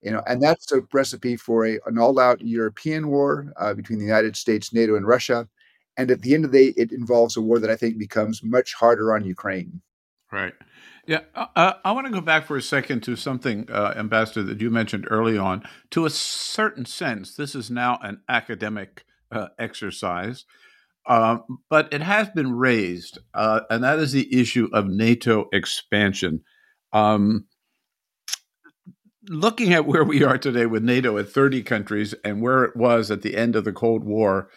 You 0.00 0.12
know, 0.12 0.22
and 0.26 0.42
that's 0.42 0.70
a 0.72 0.82
recipe 0.92 1.36
for 1.36 1.66
a, 1.66 1.78
an 1.86 1.98
all-out 1.98 2.40
European 2.40 3.08
war 3.08 3.52
uh, 3.56 3.74
between 3.74 3.98
the 3.98 4.04
United 4.04 4.36
States, 4.36 4.72
NATO, 4.72 4.96
and 4.96 5.06
Russia. 5.06 5.48
And 5.96 6.10
at 6.10 6.22
the 6.22 6.34
end 6.34 6.44
of 6.44 6.52
the 6.52 6.72
day, 6.72 6.80
it 6.80 6.92
involves 6.92 7.36
a 7.36 7.40
war 7.40 7.58
that 7.58 7.70
I 7.70 7.76
think 7.76 7.98
becomes 7.98 8.42
much 8.42 8.74
harder 8.74 9.14
on 9.14 9.24
Ukraine. 9.24 9.80
Right. 10.32 10.54
Yeah. 11.06 11.20
Uh, 11.34 11.46
uh, 11.54 11.72
I 11.84 11.92
want 11.92 12.06
to 12.06 12.12
go 12.12 12.20
back 12.20 12.46
for 12.46 12.56
a 12.56 12.62
second 12.62 13.02
to 13.04 13.14
something, 13.14 13.68
uh, 13.70 13.94
Ambassador, 13.96 14.42
that 14.44 14.60
you 14.60 14.70
mentioned 14.70 15.06
early 15.10 15.38
on. 15.38 15.62
To 15.90 16.06
a 16.06 16.10
certain 16.10 16.86
sense, 16.86 17.36
this 17.36 17.54
is 17.54 17.70
now 17.70 17.98
an 18.02 18.22
academic 18.28 19.04
uh, 19.30 19.48
exercise, 19.58 20.44
um, 21.06 21.44
but 21.68 21.92
it 21.92 22.00
has 22.00 22.30
been 22.30 22.52
raised, 22.52 23.18
uh, 23.34 23.60
and 23.68 23.84
that 23.84 23.98
is 23.98 24.12
the 24.12 24.34
issue 24.34 24.68
of 24.72 24.86
NATO 24.86 25.48
expansion. 25.52 26.42
Um, 26.92 27.46
looking 29.28 29.72
at 29.72 29.86
where 29.86 30.04
we 30.04 30.22
are 30.24 30.38
today 30.38 30.66
with 30.66 30.82
NATO 30.82 31.18
at 31.18 31.30
30 31.30 31.62
countries 31.62 32.14
and 32.24 32.40
where 32.40 32.64
it 32.64 32.76
was 32.76 33.10
at 33.10 33.22
the 33.22 33.36
end 33.36 33.56
of 33.56 33.64
the 33.64 33.72
Cold 33.72 34.04
War, 34.04 34.48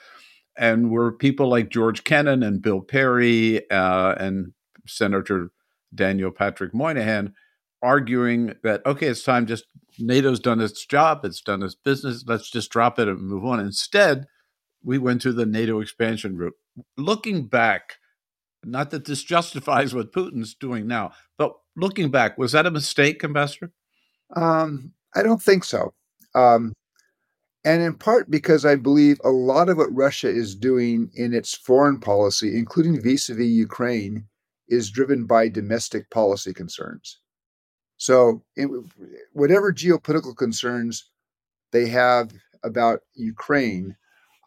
and 0.58 0.89
were 0.89 1.12
people 1.12 1.49
like 1.49 1.70
George 1.70 2.03
Kennan 2.03 2.43
and 2.43 2.62
Bill 2.62 2.82
Perry 2.82 3.70
uh, 3.70 4.16
and 4.16 4.53
Senator 4.86 5.51
Daniel 5.93 6.32
Patrick 6.32 6.74
Moynihan 6.74 7.34
arguing 7.82 8.53
that 8.64 8.86
okay, 8.86 9.08
it's 9.08 9.24
time 9.24 9.45
just 9.45 9.66
NATO's 9.99 10.39
done 10.39 10.60
its 10.60 10.86
job, 10.86 11.26
it's 11.26 11.41
done 11.41 11.64
its 11.64 11.76
business, 11.76 12.24
let's 12.28 12.49
just 12.49 12.72
drop 12.72 12.99
it 12.99 13.08
and 13.08 13.20
move 13.20 13.45
on. 13.45 13.60
Instead, 13.60 14.26
we 14.84 14.97
went 14.97 15.22
to 15.22 15.34
the 15.34 15.45
NATO 15.45 15.80
expansion 15.80 16.38
route. 16.38 16.53
Looking 16.97 17.47
back, 17.47 17.97
not 18.64 18.91
that 18.91 19.05
this 19.05 19.24
justifies 19.24 19.93
what 19.93 20.14
Putin's 20.14 20.55
doing 20.55 20.88
now, 20.88 21.12
but 21.38 21.53
looking 21.76 22.10
back, 22.12 22.38
was 22.38 22.51
that 22.51 22.66
a 22.66 22.72
mistake, 22.72 23.24
Ambassador? 23.24 23.72
Um, 24.36 24.93
I 25.16 25.24
don't 25.24 25.41
think 25.41 25.64
so. 25.64 25.93
Um, 26.36 26.74
and 27.68 27.82
in 27.82 27.95
part 27.95 28.32
because 28.32 28.63
I 28.63 28.76
believe 28.76 29.20
a 29.26 29.30
lot 29.30 29.68
of 29.68 29.76
what 29.76 29.93
Russia 29.93 30.30
is 30.30 30.55
doing 30.55 31.11
in 31.15 31.34
its 31.34 31.53
foreign 31.53 31.99
policy, 31.99 32.57
including 32.57 33.01
vis 33.01 33.28
a 33.30 33.34
vis 33.34 33.47
Ukraine, 33.47 34.26
is 34.70 34.89
driven 34.89 35.26
by 35.26 35.49
domestic 35.49 36.09
policy 36.09 36.53
concerns. 36.53 37.20
So, 37.97 38.41
whatever 39.34 39.74
geopolitical 39.74 40.34
concerns 40.34 41.09
they 41.72 41.89
have 41.89 42.32
about 42.63 43.01
Ukraine, 43.15 43.97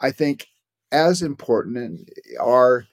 I 0.01 0.13
think 0.13 0.47
as 0.91 1.21
important 1.21 2.09
are 2.41 2.87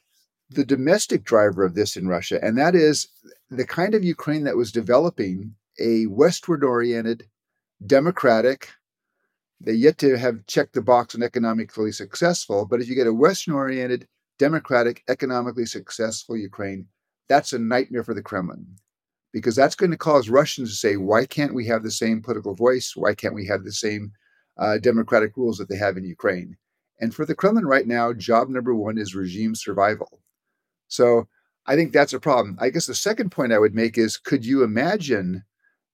the 0.49 0.65
domestic 0.65 1.23
driver 1.23 1.63
of 1.63 1.73
this 1.73 1.95
in 1.95 2.09
Russia, 2.09 2.38
and 2.43 2.57
that 2.57 2.75
is 2.75 3.07
the 3.49 3.65
kind 3.65 3.95
of 3.95 4.03
Ukraine 4.03 4.43
that 4.43 4.57
was 4.57 4.73
developing 4.73 5.55
a 5.80 6.07
westward 6.07 6.65
oriented, 6.65 7.30
democratic, 7.86 8.71
they 9.60 9.74
yet 9.74 9.97
to 9.99 10.18
have 10.18 10.45
checked 10.45 10.74
the 10.74 10.82
box 10.82 11.16
on 11.16 11.24
economically 11.24 11.91
successful. 11.91 12.66
But 12.66 12.82
if 12.82 12.88
you 12.88 12.95
get 12.95 13.08
a 13.08 13.14
Western 13.14 13.53
oriented, 13.53 14.08
democratic, 14.38 15.03
economically 15.08 15.66
successful 15.66 16.38
Ukraine, 16.38 16.88
that's 17.28 17.53
a 17.53 17.60
nightmare 17.60 18.03
for 18.03 18.14
the 18.14 18.22
Kremlin 18.22 18.66
because 19.34 19.55
that's 19.55 19.76
going 19.76 19.91
to 19.91 19.97
cause 19.97 20.30
Russians 20.30 20.70
to 20.70 20.76
say, 20.76 20.97
why 20.97 21.26
can't 21.26 21.53
we 21.53 21.66
have 21.68 21.84
the 21.84 21.91
same 21.91 22.22
political 22.22 22.55
voice? 22.55 22.93
Why 22.95 23.14
can't 23.14 23.36
we 23.36 23.45
have 23.47 23.64
the 23.64 23.74
same 23.74 24.12
uh, 24.58 24.78
democratic 24.78 25.36
rules 25.36 25.58
that 25.58 25.70
they 25.70 25.78
have 25.78 25.97
in 25.97 26.05
Ukraine? 26.05 26.58
And 26.99 27.14
for 27.14 27.26
the 27.26 27.36
Kremlin 27.36 27.66
right 27.66 27.86
now, 27.86 28.14
job 28.14 28.49
number 28.49 28.74
one 28.74 28.97
is 28.97 29.14
regime 29.14 29.53
survival. 29.53 30.22
So 30.88 31.28
I 31.66 31.76
think 31.76 31.91
that's 31.91 32.14
a 32.14 32.20
problem. 32.20 32.58
I 32.60 32.70
guess 32.70 32.88
the 32.88 32.95
second 32.95 33.32
point 33.32 33.53
I 33.53 33.60
would 33.60 33.76
make 33.76 33.97
is 33.97 34.18
could 34.18 34.45
you 34.45 34.64
imagine 34.64 35.43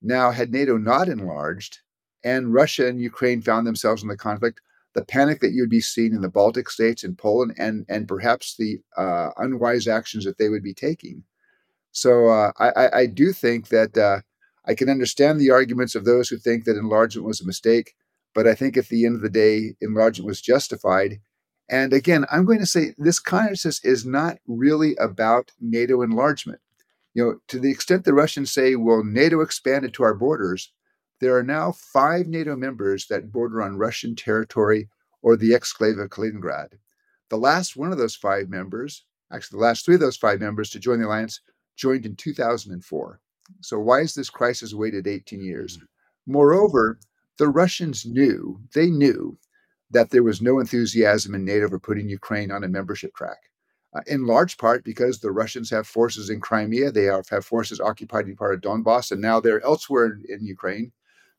now, 0.03 0.31
had 0.31 0.51
NATO 0.51 0.77
not 0.77 1.07
enlarged 1.07 1.79
and 2.23 2.53
Russia 2.53 2.87
and 2.87 3.01
Ukraine 3.01 3.41
found 3.41 3.67
themselves 3.67 4.01
in 4.01 4.09
the 4.09 4.17
conflict, 4.17 4.61
the 4.93 5.05
panic 5.05 5.41
that 5.41 5.51
you'd 5.51 5.69
be 5.69 5.81
seeing 5.81 6.13
in 6.13 6.21
the 6.21 6.29
Baltic 6.29 6.69
states 6.69 7.03
and 7.03 7.17
Poland, 7.17 7.53
and 7.57 7.85
and 7.89 8.07
perhaps 8.07 8.55
the 8.57 8.79
uh, 8.97 9.29
unwise 9.37 9.87
actions 9.87 10.25
that 10.25 10.37
they 10.37 10.49
would 10.49 10.63
be 10.63 10.73
taking. 10.73 11.23
So 11.91 12.27
uh, 12.29 12.51
I, 12.57 13.01
I 13.01 13.05
do 13.05 13.31
think 13.33 13.67
that 13.69 13.95
uh, 13.97 14.21
I 14.65 14.73
can 14.73 14.89
understand 14.89 15.39
the 15.39 15.51
arguments 15.51 15.93
of 15.93 16.05
those 16.05 16.27
who 16.27 16.37
think 16.37 16.65
that 16.65 16.77
enlargement 16.77 17.27
was 17.27 17.39
a 17.39 17.45
mistake, 17.45 17.93
but 18.33 18.47
I 18.47 18.55
think 18.55 18.77
at 18.77 18.87
the 18.87 19.05
end 19.05 19.15
of 19.15 19.21
the 19.21 19.29
day, 19.29 19.75
enlargement 19.79 20.27
was 20.27 20.41
justified. 20.41 21.19
And 21.69 21.93
again, 21.93 22.25
I'm 22.31 22.45
going 22.45 22.59
to 22.59 22.65
say 22.65 22.93
this 22.97 23.19
consciousness 23.19 23.83
is 23.83 24.05
not 24.05 24.37
really 24.47 24.95
about 24.97 25.51
NATO 25.61 26.01
enlargement. 26.01 26.59
You 27.13 27.23
know, 27.23 27.39
to 27.49 27.59
the 27.59 27.71
extent 27.71 28.05
the 28.05 28.13
Russians 28.13 28.51
say, 28.51 28.75
"Well, 28.75 29.03
NATO 29.03 29.41
expanded 29.41 29.93
to 29.93 30.03
our 30.03 30.15
borders," 30.15 30.71
there 31.19 31.37
are 31.37 31.43
now 31.43 31.71
five 31.71 32.27
NATO 32.27 32.55
members 32.55 33.07
that 33.07 33.31
border 33.31 33.61
on 33.61 33.77
Russian 33.77 34.15
territory 34.15 34.89
or 35.21 35.37
the 35.37 35.51
exclave 35.51 36.01
of 36.01 36.09
Kaliningrad. 36.09 36.73
The 37.29 37.37
last 37.37 37.75
one 37.75 37.91
of 37.91 37.97
those 37.97 38.15
five 38.15 38.49
members, 38.49 39.05
actually, 39.31 39.57
the 39.57 39.63
last 39.63 39.85
three 39.85 39.95
of 39.95 40.01
those 40.01 40.17
five 40.17 40.39
members 40.39 40.69
to 40.71 40.79
join 40.79 40.99
the 40.99 41.07
alliance, 41.07 41.41
joined 41.75 42.05
in 42.05 42.15
2004. 42.15 43.19
So, 43.61 43.79
why 43.79 44.01
is 44.01 44.13
this 44.13 44.29
crisis 44.29 44.73
waited 44.73 45.07
18 45.07 45.43
years? 45.43 45.79
Moreover, 46.25 46.99
the 47.37 47.47
Russians 47.47 48.05
knew, 48.05 48.61
they 48.73 48.89
knew 48.89 49.37
that 49.91 50.09
there 50.09 50.23
was 50.23 50.41
no 50.41 50.59
enthusiasm 50.59 51.35
in 51.35 51.45
NATO 51.45 51.69
for 51.69 51.79
putting 51.79 52.09
Ukraine 52.09 52.51
on 52.51 52.63
a 52.63 52.69
membership 52.69 53.13
track. 53.15 53.37
Uh, 53.95 54.01
in 54.07 54.25
large 54.25 54.57
part 54.57 54.83
because 54.83 55.19
the 55.19 55.31
Russians 55.31 55.69
have 55.69 55.85
forces 55.85 56.29
in 56.29 56.39
Crimea, 56.39 56.91
they 56.91 57.03
have, 57.03 57.29
have 57.29 57.45
forces 57.45 57.79
occupying 57.79 58.35
part 58.35 58.55
of 58.55 58.61
Donbass, 58.61 59.11
and 59.11 59.21
now 59.21 59.39
they're 59.39 59.63
elsewhere 59.63 60.05
in, 60.05 60.23
in 60.29 60.45
Ukraine. 60.45 60.91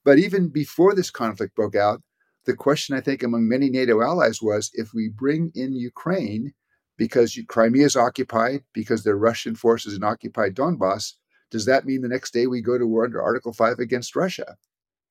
But 0.04 0.18
even 0.18 0.48
before 0.48 0.94
this 0.94 1.10
conflict 1.10 1.54
broke 1.54 1.76
out, 1.76 2.02
the 2.44 2.54
question 2.54 2.94
I 2.94 3.00
think 3.00 3.22
among 3.22 3.48
many 3.48 3.70
NATO 3.70 4.02
allies 4.02 4.42
was 4.42 4.70
if 4.74 4.92
we 4.92 5.08
bring 5.08 5.50
in 5.54 5.74
Ukraine 5.74 6.52
because 6.96 7.38
Crimea 7.48 7.86
is 7.86 7.96
occupied, 7.96 8.62
because 8.72 9.02
there 9.02 9.14
are 9.14 9.18
Russian 9.18 9.54
forces 9.54 9.94
in 9.94 10.04
occupied 10.04 10.54
Donbass, 10.54 11.14
does 11.50 11.64
that 11.66 11.86
mean 11.86 12.02
the 12.02 12.08
next 12.08 12.32
day 12.32 12.46
we 12.46 12.60
go 12.60 12.78
to 12.78 12.86
war 12.86 13.04
under 13.04 13.22
Article 13.22 13.52
5 13.52 13.78
against 13.78 14.14
Russia? 14.14 14.56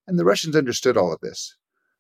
And 0.08 0.18
the 0.18 0.26
Russians 0.26 0.56
understood 0.56 0.98
all 0.98 1.12
of 1.12 1.20
this. 1.22 1.56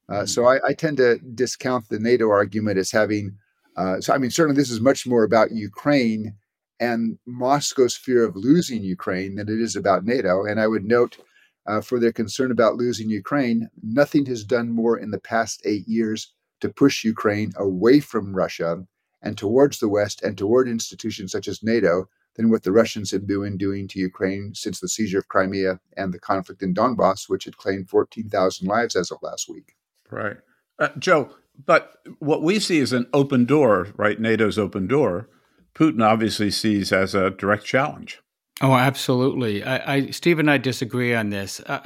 Uh, 0.10 0.14
mm-hmm. 0.14 0.26
So 0.26 0.46
I, 0.46 0.60
I, 0.68 0.74
tend 0.74 0.98
to 0.98 1.18
discount 1.34 1.88
the 1.90 2.00
NATO 2.00 2.30
argument 2.30 2.78
as 2.78 2.92
having, 2.92 3.38
uh, 3.78 4.02
so 4.02 4.14
I 4.14 4.18
mean, 4.18 4.32
certainly 4.32 4.60
this 4.60 4.72
is 4.72 4.82
much 4.82 5.08
more 5.08 5.24
about 5.24 5.52
Ukraine 5.52 6.36
and 6.80 7.18
Moscow's 7.26 7.96
fear 7.96 8.26
of 8.26 8.36
losing 8.36 8.84
Ukraine 8.84 9.36
than 9.36 9.48
it 9.48 9.62
is 9.62 9.78
about 9.78 10.04
NATO. 10.04 10.44
And 10.46 10.60
I 10.60 10.68
would 10.68 10.84
note 10.84 11.18
uh, 11.66 11.82
for 11.82 12.00
their 12.00 12.12
concern 12.12 12.52
about 12.52 12.76
losing 12.76 13.10
Ukraine, 13.10 13.70
nothing 13.82 14.26
has 14.26 14.44
done 14.44 14.70
more 14.70 14.98
in 14.98 15.12
the 15.12 15.20
past 15.20 15.62
eight 15.66 15.88
years 15.88 16.34
to 16.62 16.70
push 16.70 17.04
Ukraine 17.04 17.52
away 17.58 18.00
from 18.00 18.36
Russia 18.36 18.86
and 19.22 19.38
towards 19.38 19.80
the 19.80 19.90
West 19.90 20.22
and 20.24 20.38
toward 20.38 20.68
institutions 20.68 21.32
such 21.32 21.48
as 21.48 21.64
NATO 21.64 22.10
than 22.36 22.50
what 22.50 22.64
the 22.64 22.72
Russians 22.72 23.12
have 23.12 23.28
been 23.28 23.58
doing 23.58 23.88
to 23.90 24.00
Ukraine 24.00 24.54
since 24.56 24.80
the 24.80 24.88
seizure 24.88 25.20
of 25.20 25.28
Crimea 25.28 25.80
and 25.96 26.14
the 26.14 26.20
conflict 26.20 26.64
in 26.64 26.74
Donbass, 26.74 27.30
which 27.30 27.46
had 27.46 27.58
claimed 27.58 27.90
14,000 27.90 28.68
lives 28.68 28.96
as 28.96 29.12
of 29.12 29.20
last 29.22 29.48
week. 29.50 29.76
Right. 30.10 30.38
Uh, 30.80 30.90
Joe, 30.98 31.30
but 31.66 31.98
what 32.20 32.42
we 32.42 32.60
see 32.60 32.80
is 32.80 32.94
an 32.94 33.08
open 33.14 33.46
door, 33.46 33.90
right? 33.96 34.20
NATO's 34.20 34.58
open 34.58 34.88
door. 34.88 35.30
Putin 35.76 36.04
obviously 36.04 36.52
sees 36.52 36.92
as 36.92 37.14
a 37.14 37.30
direct 37.30 37.66
challenge. 37.66 38.23
Oh, 38.62 38.74
absolutely. 38.74 39.64
I, 39.64 39.96
I 39.96 40.10
Steve 40.12 40.40
and 40.40 40.50
I 40.50 40.58
disagree 40.58 41.14
on 41.14 41.30
this. 41.30 41.60
Uh, 41.66 41.82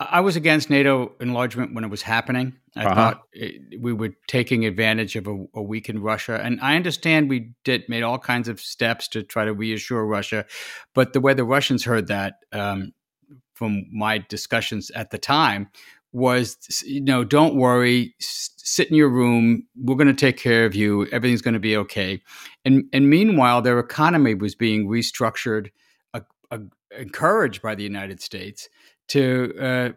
I 0.00 0.20
was 0.20 0.36
against 0.36 0.70
NATO 0.70 1.12
enlargement 1.20 1.74
when 1.74 1.82
it 1.82 1.90
was 1.90 2.02
happening. 2.02 2.54
I 2.76 2.84
uh-huh. 2.84 2.94
thought 2.94 3.22
it, 3.32 3.80
we 3.80 3.92
were 3.92 4.10
taking 4.28 4.64
advantage 4.64 5.16
of 5.16 5.26
a, 5.26 5.44
a 5.54 5.62
weakened 5.62 6.04
Russia, 6.04 6.40
and 6.42 6.60
I 6.60 6.76
understand 6.76 7.28
we 7.28 7.52
did 7.64 7.88
made 7.88 8.04
all 8.04 8.18
kinds 8.18 8.48
of 8.48 8.60
steps 8.60 9.08
to 9.08 9.22
try 9.24 9.44
to 9.44 9.52
reassure 9.52 10.06
Russia, 10.06 10.44
but 10.94 11.12
the 11.12 11.20
way 11.20 11.34
the 11.34 11.44
Russians 11.44 11.84
heard 11.84 12.06
that, 12.06 12.34
um, 12.52 12.92
from 13.54 13.86
my 13.92 14.18
discussions 14.18 14.90
at 14.92 15.10
the 15.10 15.18
time, 15.18 15.68
was, 16.12 16.56
you 16.86 17.00
know, 17.00 17.24
don't 17.24 17.56
worry, 17.56 18.14
sit 18.18 18.88
in 18.88 18.96
your 18.96 19.10
room. 19.10 19.66
We're 19.76 19.96
going 19.96 20.06
to 20.06 20.14
take 20.14 20.36
care 20.36 20.64
of 20.64 20.74
you. 20.74 21.06
Everything's 21.06 21.42
going 21.42 21.54
to 21.54 21.60
be 21.60 21.76
okay. 21.76 22.22
And 22.64 22.84
and 22.92 23.10
meanwhile, 23.10 23.62
their 23.62 23.80
economy 23.80 24.34
was 24.34 24.54
being 24.54 24.88
restructured, 24.88 25.70
uh, 26.50 26.58
encouraged 26.96 27.62
by 27.62 27.74
the 27.74 27.82
United 27.82 28.20
States 28.20 28.68
to 29.08 29.54
uh, 29.60 29.90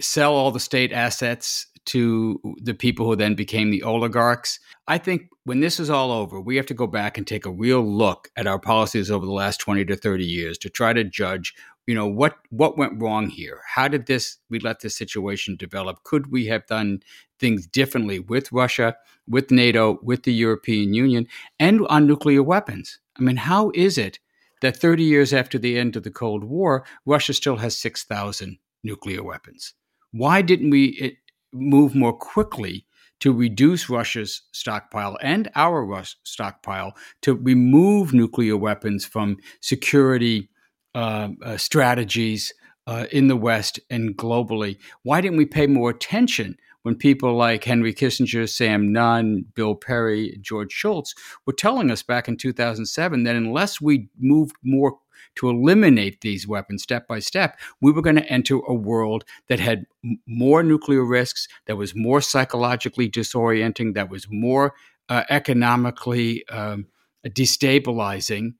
sell 0.00 0.34
all 0.34 0.50
the 0.50 0.60
state 0.60 0.92
assets 0.92 1.66
to 1.86 2.38
the 2.62 2.74
people 2.74 3.06
who 3.06 3.16
then 3.16 3.34
became 3.34 3.70
the 3.70 3.82
oligarchs. 3.82 4.60
I 4.86 4.98
think 4.98 5.30
when 5.44 5.60
this 5.60 5.80
is 5.80 5.88
all 5.88 6.12
over, 6.12 6.38
we 6.38 6.56
have 6.56 6.66
to 6.66 6.74
go 6.74 6.86
back 6.86 7.16
and 7.16 7.26
take 7.26 7.46
a 7.46 7.50
real 7.50 7.80
look 7.80 8.28
at 8.36 8.46
our 8.46 8.58
policies 8.58 9.10
over 9.10 9.24
the 9.24 9.32
last 9.32 9.58
20 9.58 9.86
to 9.86 9.96
30 9.96 10.24
years 10.24 10.58
to 10.58 10.68
try 10.68 10.92
to 10.92 11.02
judge, 11.02 11.54
you 11.86 11.94
know, 11.94 12.06
what 12.06 12.36
what 12.50 12.76
went 12.76 13.00
wrong 13.00 13.28
here? 13.28 13.62
How 13.74 13.88
did 13.88 14.06
this 14.06 14.36
we 14.50 14.58
let 14.58 14.80
this 14.80 14.96
situation 14.96 15.56
develop? 15.56 16.04
Could 16.04 16.30
we 16.30 16.44
have 16.46 16.66
done 16.66 17.00
things 17.40 17.66
differently 17.66 18.18
with 18.18 18.52
Russia, 18.52 18.94
with 19.26 19.50
NATO, 19.50 19.98
with 20.02 20.24
the 20.24 20.34
European 20.34 20.92
Union, 20.92 21.26
and 21.58 21.86
on 21.86 22.06
nuclear 22.06 22.42
weapons? 22.42 23.00
I 23.18 23.22
mean, 23.22 23.36
how 23.36 23.72
is 23.74 23.96
it 23.96 24.18
that 24.62 24.76
30 24.76 25.02
years 25.02 25.32
after 25.32 25.58
the 25.58 25.78
end 25.78 25.96
of 25.96 26.02
the 26.02 26.10
Cold 26.10 26.44
War, 26.44 26.84
Russia 27.06 27.32
still 27.32 27.56
has 27.56 27.78
6,000 27.78 28.58
nuclear 28.82 29.22
weapons? 29.22 29.74
Why 30.12 30.42
didn't 30.42 30.70
we 30.70 30.98
eh, 31.00 31.10
move 31.52 31.94
more 31.94 32.16
quickly 32.16 32.86
to 33.20 33.32
reduce 33.32 33.90
Russia's 33.90 34.42
stockpile 34.52 35.18
and 35.22 35.50
our 35.54 35.84
Rus- 35.84 36.16
stockpile 36.22 36.94
to 37.22 37.34
remove 37.34 38.12
nuclear 38.12 38.56
weapons 38.56 39.04
from 39.04 39.36
security 39.60 40.48
uh, 40.94 41.28
uh, 41.44 41.56
strategies 41.56 42.52
uh, 42.86 43.06
in 43.12 43.28
the 43.28 43.36
West 43.36 43.80
and 43.90 44.16
globally? 44.16 44.78
Why 45.02 45.20
didn't 45.20 45.38
we 45.38 45.46
pay 45.46 45.66
more 45.66 45.90
attention 45.90 46.56
when 46.88 46.96
people 46.96 47.34
like 47.34 47.64
Henry 47.64 47.92
Kissinger, 47.92 48.48
Sam 48.48 48.90
Nunn, 48.90 49.44
Bill 49.54 49.74
Perry, 49.74 50.38
George 50.40 50.72
Shultz 50.72 51.14
were 51.44 51.52
telling 51.52 51.90
us 51.90 52.02
back 52.02 52.28
in 52.28 52.38
2007 52.38 53.24
that 53.24 53.36
unless 53.36 53.78
we 53.78 54.08
moved 54.18 54.56
more 54.62 54.96
to 55.34 55.50
eliminate 55.50 56.22
these 56.22 56.48
weapons 56.48 56.82
step 56.82 57.06
by 57.06 57.18
step, 57.18 57.58
we 57.82 57.92
were 57.92 58.00
going 58.00 58.16
to 58.16 58.32
enter 58.32 58.56
a 58.66 58.72
world 58.72 59.26
that 59.48 59.60
had 59.60 59.84
more 60.26 60.62
nuclear 60.62 61.04
risks, 61.04 61.46
that 61.66 61.76
was 61.76 61.94
more 61.94 62.22
psychologically 62.22 63.06
disorienting, 63.06 63.92
that 63.92 64.08
was 64.08 64.26
more 64.30 64.72
uh, 65.10 65.24
economically 65.28 66.48
um, 66.48 66.86
destabilizing. 67.26 68.54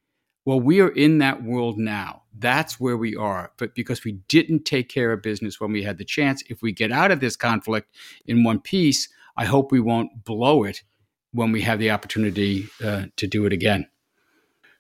Well, 0.49 0.61
we 0.61 0.81
are 0.81 0.89
in 0.89 1.19
that 1.19 1.43
world 1.43 1.77
now. 1.77 2.23
That's 2.33 2.81
where 2.81 2.97
we 2.97 3.15
are. 3.15 3.53
But 3.59 3.75
because 3.75 4.03
we 4.03 4.13
didn't 4.29 4.65
take 4.65 4.89
care 4.89 5.13
of 5.13 5.21
business 5.21 5.61
when 5.61 5.73
we 5.73 5.83
had 5.83 5.99
the 5.99 6.07
chance, 6.07 6.43
if 6.49 6.63
we 6.63 6.73
get 6.73 6.91
out 6.91 7.11
of 7.11 7.21
this 7.21 7.37
conflict 7.37 7.95
in 8.25 8.45
one 8.45 8.59
piece, 8.59 9.11
I 9.37 9.45
hope 9.45 9.71
we 9.71 9.81
won't 9.81 10.25
blow 10.25 10.65
it 10.65 10.85
when 11.33 11.53
we 11.53 11.61
have 11.61 11.79
the 11.79 11.91
opportunity 11.91 12.67
uh, 12.83 13.09
to 13.17 13.27
do 13.27 13.45
it 13.45 13.53
again. 13.53 13.89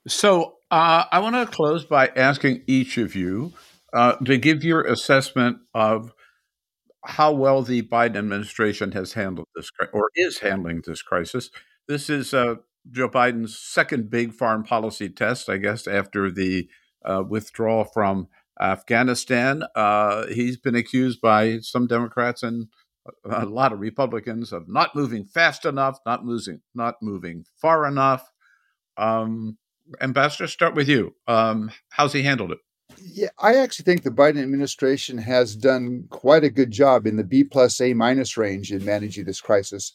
So 0.07 0.55
uh, 0.71 1.05
I 1.13 1.19
want 1.19 1.37
to 1.37 1.55
close 1.55 1.85
by 1.85 2.07
asking 2.17 2.63
each 2.67 2.97
of 2.97 3.15
you 3.15 3.53
uh, 3.93 4.17
to 4.25 4.39
give 4.39 4.65
your 4.65 4.81
assessment 4.81 5.59
of 5.75 6.15
how 7.05 7.33
well 7.33 7.61
the 7.61 7.83
Biden 7.83 8.17
administration 8.17 8.93
has 8.93 9.13
handled 9.13 9.49
this 9.55 9.71
or 9.93 10.09
is 10.17 10.39
handling 10.39 10.83
this 10.87 11.03
crisis. 11.03 11.51
This 11.89 12.09
is 12.09 12.33
uh, 12.33 12.55
Joe 12.91 13.09
Biden's 13.09 13.59
second 13.59 14.11
big 14.11 14.33
foreign 14.33 14.63
policy 14.63 15.09
test, 15.09 15.49
I 15.49 15.59
guess, 15.59 15.87
after 15.87 16.31
the 16.31 16.69
uh, 17.05 17.23
withdrawal 17.27 17.85
from 17.85 18.29
Afghanistan. 18.61 19.65
Uh, 19.75 20.27
he's 20.27 20.57
been 20.57 20.75
accused 20.75 21.21
by 21.21 21.59
some 21.61 21.87
Democrats 21.87 22.43
and 22.43 22.69
a 23.25 23.47
lot 23.47 23.73
of 23.73 23.81
Republicans 23.81 24.53
of 24.53 24.69
not 24.69 24.95
moving 24.95 25.25
fast 25.25 25.65
enough, 25.65 25.99
not 26.05 26.25
moving, 26.25 26.61
not 26.75 26.97
moving 27.01 27.45
far 27.57 27.87
enough. 27.87 28.31
Um, 28.97 29.59
Ambassador, 30.01 30.47
start 30.47 30.75
with 30.75 30.89
you. 30.89 31.15
Um, 31.27 31.71
how's 31.91 32.13
he 32.13 32.23
handled 32.23 32.53
it? 32.53 32.59
Yeah, 33.01 33.29
I 33.39 33.57
actually 33.57 33.85
think 33.85 34.03
the 34.03 34.11
Biden 34.11 34.43
administration 34.43 35.19
has 35.19 35.55
done 35.55 36.05
quite 36.11 36.45
a 36.45 36.51
good 36.51 36.71
job 36.71 37.07
in 37.07 37.17
the 37.17 37.25
B 37.25 37.45
plus 37.45 37.81
A 37.81 37.95
minus 37.95 38.37
range 38.37 38.73
in 38.73 38.85
managing 38.85 39.25
this 39.25 39.41
crisis. 39.41 39.95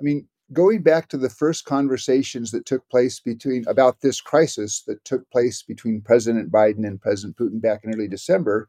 I 0.00 0.02
mean, 0.02 0.28
going 0.54 0.82
back 0.82 1.08
to 1.08 1.18
the 1.18 1.28
first 1.28 1.64
conversations 1.64 2.50
that 2.52 2.64
took 2.64 2.88
place 2.88 3.20
between 3.20 3.64
about 3.66 4.00
this 4.00 4.20
crisis 4.20 4.82
that 4.86 5.04
took 5.04 5.28
place 5.30 5.62
between 5.62 6.00
President 6.00 6.50
Biden 6.50 6.86
and 6.86 7.00
President 7.00 7.36
Putin 7.36 7.60
back 7.60 7.84
in 7.84 7.94
early 7.94 8.08
December, 8.08 8.68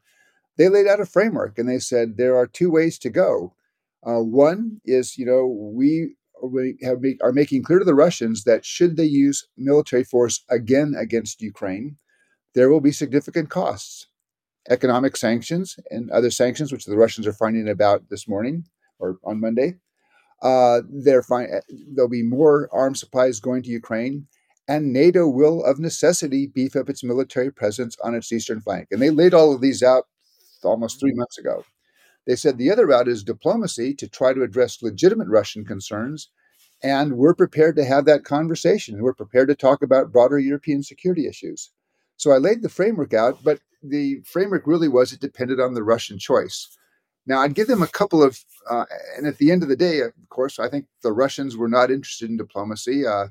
they 0.58 0.68
laid 0.68 0.86
out 0.86 1.00
a 1.00 1.06
framework 1.06 1.58
and 1.58 1.68
they 1.68 1.78
said 1.78 2.16
there 2.16 2.36
are 2.36 2.46
two 2.46 2.70
ways 2.70 2.98
to 2.98 3.10
go. 3.10 3.54
Uh, 4.06 4.20
one 4.20 4.80
is, 4.84 5.16
you 5.16 5.24
know, 5.24 5.46
we 5.46 6.16
we 6.42 6.76
have 6.82 6.98
are 7.22 7.32
making 7.32 7.62
clear 7.62 7.78
to 7.78 7.84
the 7.84 7.94
Russians 7.94 8.44
that 8.44 8.64
should 8.64 8.96
they 8.96 9.04
use 9.04 9.46
military 9.56 10.04
force 10.04 10.44
again 10.50 10.94
against 10.96 11.40
Ukraine, 11.40 11.96
there 12.54 12.68
will 12.68 12.80
be 12.80 12.92
significant 12.92 13.48
costs, 13.48 14.06
economic 14.68 15.16
sanctions 15.16 15.78
and 15.90 16.10
other 16.10 16.30
sanctions, 16.30 16.72
which 16.72 16.84
the 16.84 16.96
Russians 16.96 17.26
are 17.26 17.32
finding 17.32 17.68
about 17.68 18.08
this 18.10 18.28
morning 18.28 18.64
or 18.98 19.18
on 19.24 19.40
Monday. 19.40 19.76
Uh, 20.42 20.82
fi- 21.26 21.60
there'll 21.94 22.08
be 22.10 22.22
more 22.22 22.68
arms 22.72 23.00
supplies 23.00 23.40
going 23.40 23.62
to 23.62 23.70
Ukraine, 23.70 24.26
and 24.68 24.92
NATO 24.92 25.28
will, 25.28 25.64
of 25.64 25.78
necessity, 25.78 26.46
beef 26.46 26.76
up 26.76 26.88
its 26.88 27.04
military 27.04 27.52
presence 27.52 27.96
on 28.02 28.14
its 28.14 28.32
eastern 28.32 28.60
flank. 28.60 28.88
And 28.90 29.00
they 29.00 29.10
laid 29.10 29.34
all 29.34 29.54
of 29.54 29.60
these 29.60 29.82
out 29.82 30.04
almost 30.62 31.00
three 31.00 31.14
months 31.14 31.38
ago. 31.38 31.64
They 32.26 32.36
said 32.36 32.58
the 32.58 32.70
other 32.70 32.86
route 32.86 33.08
is 33.08 33.22
diplomacy 33.22 33.94
to 33.94 34.08
try 34.08 34.32
to 34.32 34.42
address 34.42 34.82
legitimate 34.82 35.28
Russian 35.28 35.64
concerns. 35.64 36.28
And 36.82 37.16
we're 37.16 37.34
prepared 37.34 37.76
to 37.76 37.84
have 37.84 38.04
that 38.04 38.24
conversation. 38.24 39.00
We're 39.00 39.14
prepared 39.14 39.48
to 39.48 39.54
talk 39.54 39.82
about 39.82 40.12
broader 40.12 40.38
European 40.38 40.82
security 40.82 41.26
issues. 41.26 41.70
So 42.16 42.32
I 42.32 42.38
laid 42.38 42.62
the 42.62 42.68
framework 42.68 43.14
out, 43.14 43.38
but 43.44 43.60
the 43.82 44.20
framework 44.24 44.66
really 44.66 44.88
was 44.88 45.12
it 45.12 45.20
depended 45.20 45.60
on 45.60 45.74
the 45.74 45.84
Russian 45.84 46.18
choice. 46.18 46.76
Now, 47.26 47.40
I'd 47.40 47.54
give 47.54 47.66
them 47.66 47.82
a 47.82 47.88
couple 47.88 48.22
of, 48.22 48.38
uh, 48.70 48.84
and 49.16 49.26
at 49.26 49.38
the 49.38 49.50
end 49.50 49.62
of 49.62 49.68
the 49.68 49.76
day, 49.76 50.00
of 50.00 50.12
course, 50.28 50.58
I 50.58 50.68
think 50.68 50.86
the 51.02 51.12
Russians 51.12 51.56
were 51.56 51.68
not 51.68 51.90
interested 51.90 52.30
in 52.30 52.36
diplomacy. 52.36 53.06
Uh, 53.06 53.26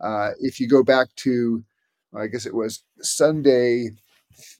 uh, 0.00 0.30
if 0.40 0.60
you 0.60 0.68
go 0.68 0.82
back 0.82 1.08
to, 1.16 1.64
I 2.14 2.26
guess 2.26 2.46
it 2.46 2.54
was 2.54 2.84
Sunday, 3.00 3.90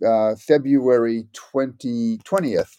uh, 0.07 0.35
February 0.37 1.27
20, 1.33 2.19
20th, 2.19 2.77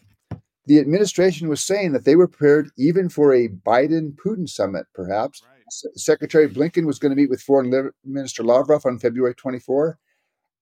the 0.65 0.79
administration 0.79 1.47
was 1.47 1.61
saying 1.61 1.93
that 1.93 2.05
they 2.05 2.15
were 2.15 2.27
prepared 2.27 2.69
even 2.77 3.09
for 3.09 3.33
a 3.33 3.47
Biden 3.47 4.15
Putin 4.15 4.47
summit, 4.47 4.85
perhaps. 4.93 5.41
Right. 5.43 5.63
S- 5.67 6.03
Secretary 6.03 6.47
Blinken 6.47 6.85
was 6.85 6.99
going 6.99 7.11
to 7.11 7.15
meet 7.15 7.29
with 7.29 7.41
Foreign 7.41 7.91
Minister 8.03 8.43
Lavrov 8.43 8.85
on 8.85 8.99
February 8.99 9.33
24 9.35 9.97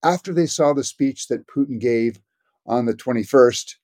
after 0.04 0.34
they 0.34 0.46
saw 0.46 0.74
the 0.74 0.84
speech 0.84 1.28
that 1.28 1.48
Putin 1.48 1.80
gave 1.80 2.20
on 2.66 2.86
the 2.86 2.94
21st, 2.94 3.76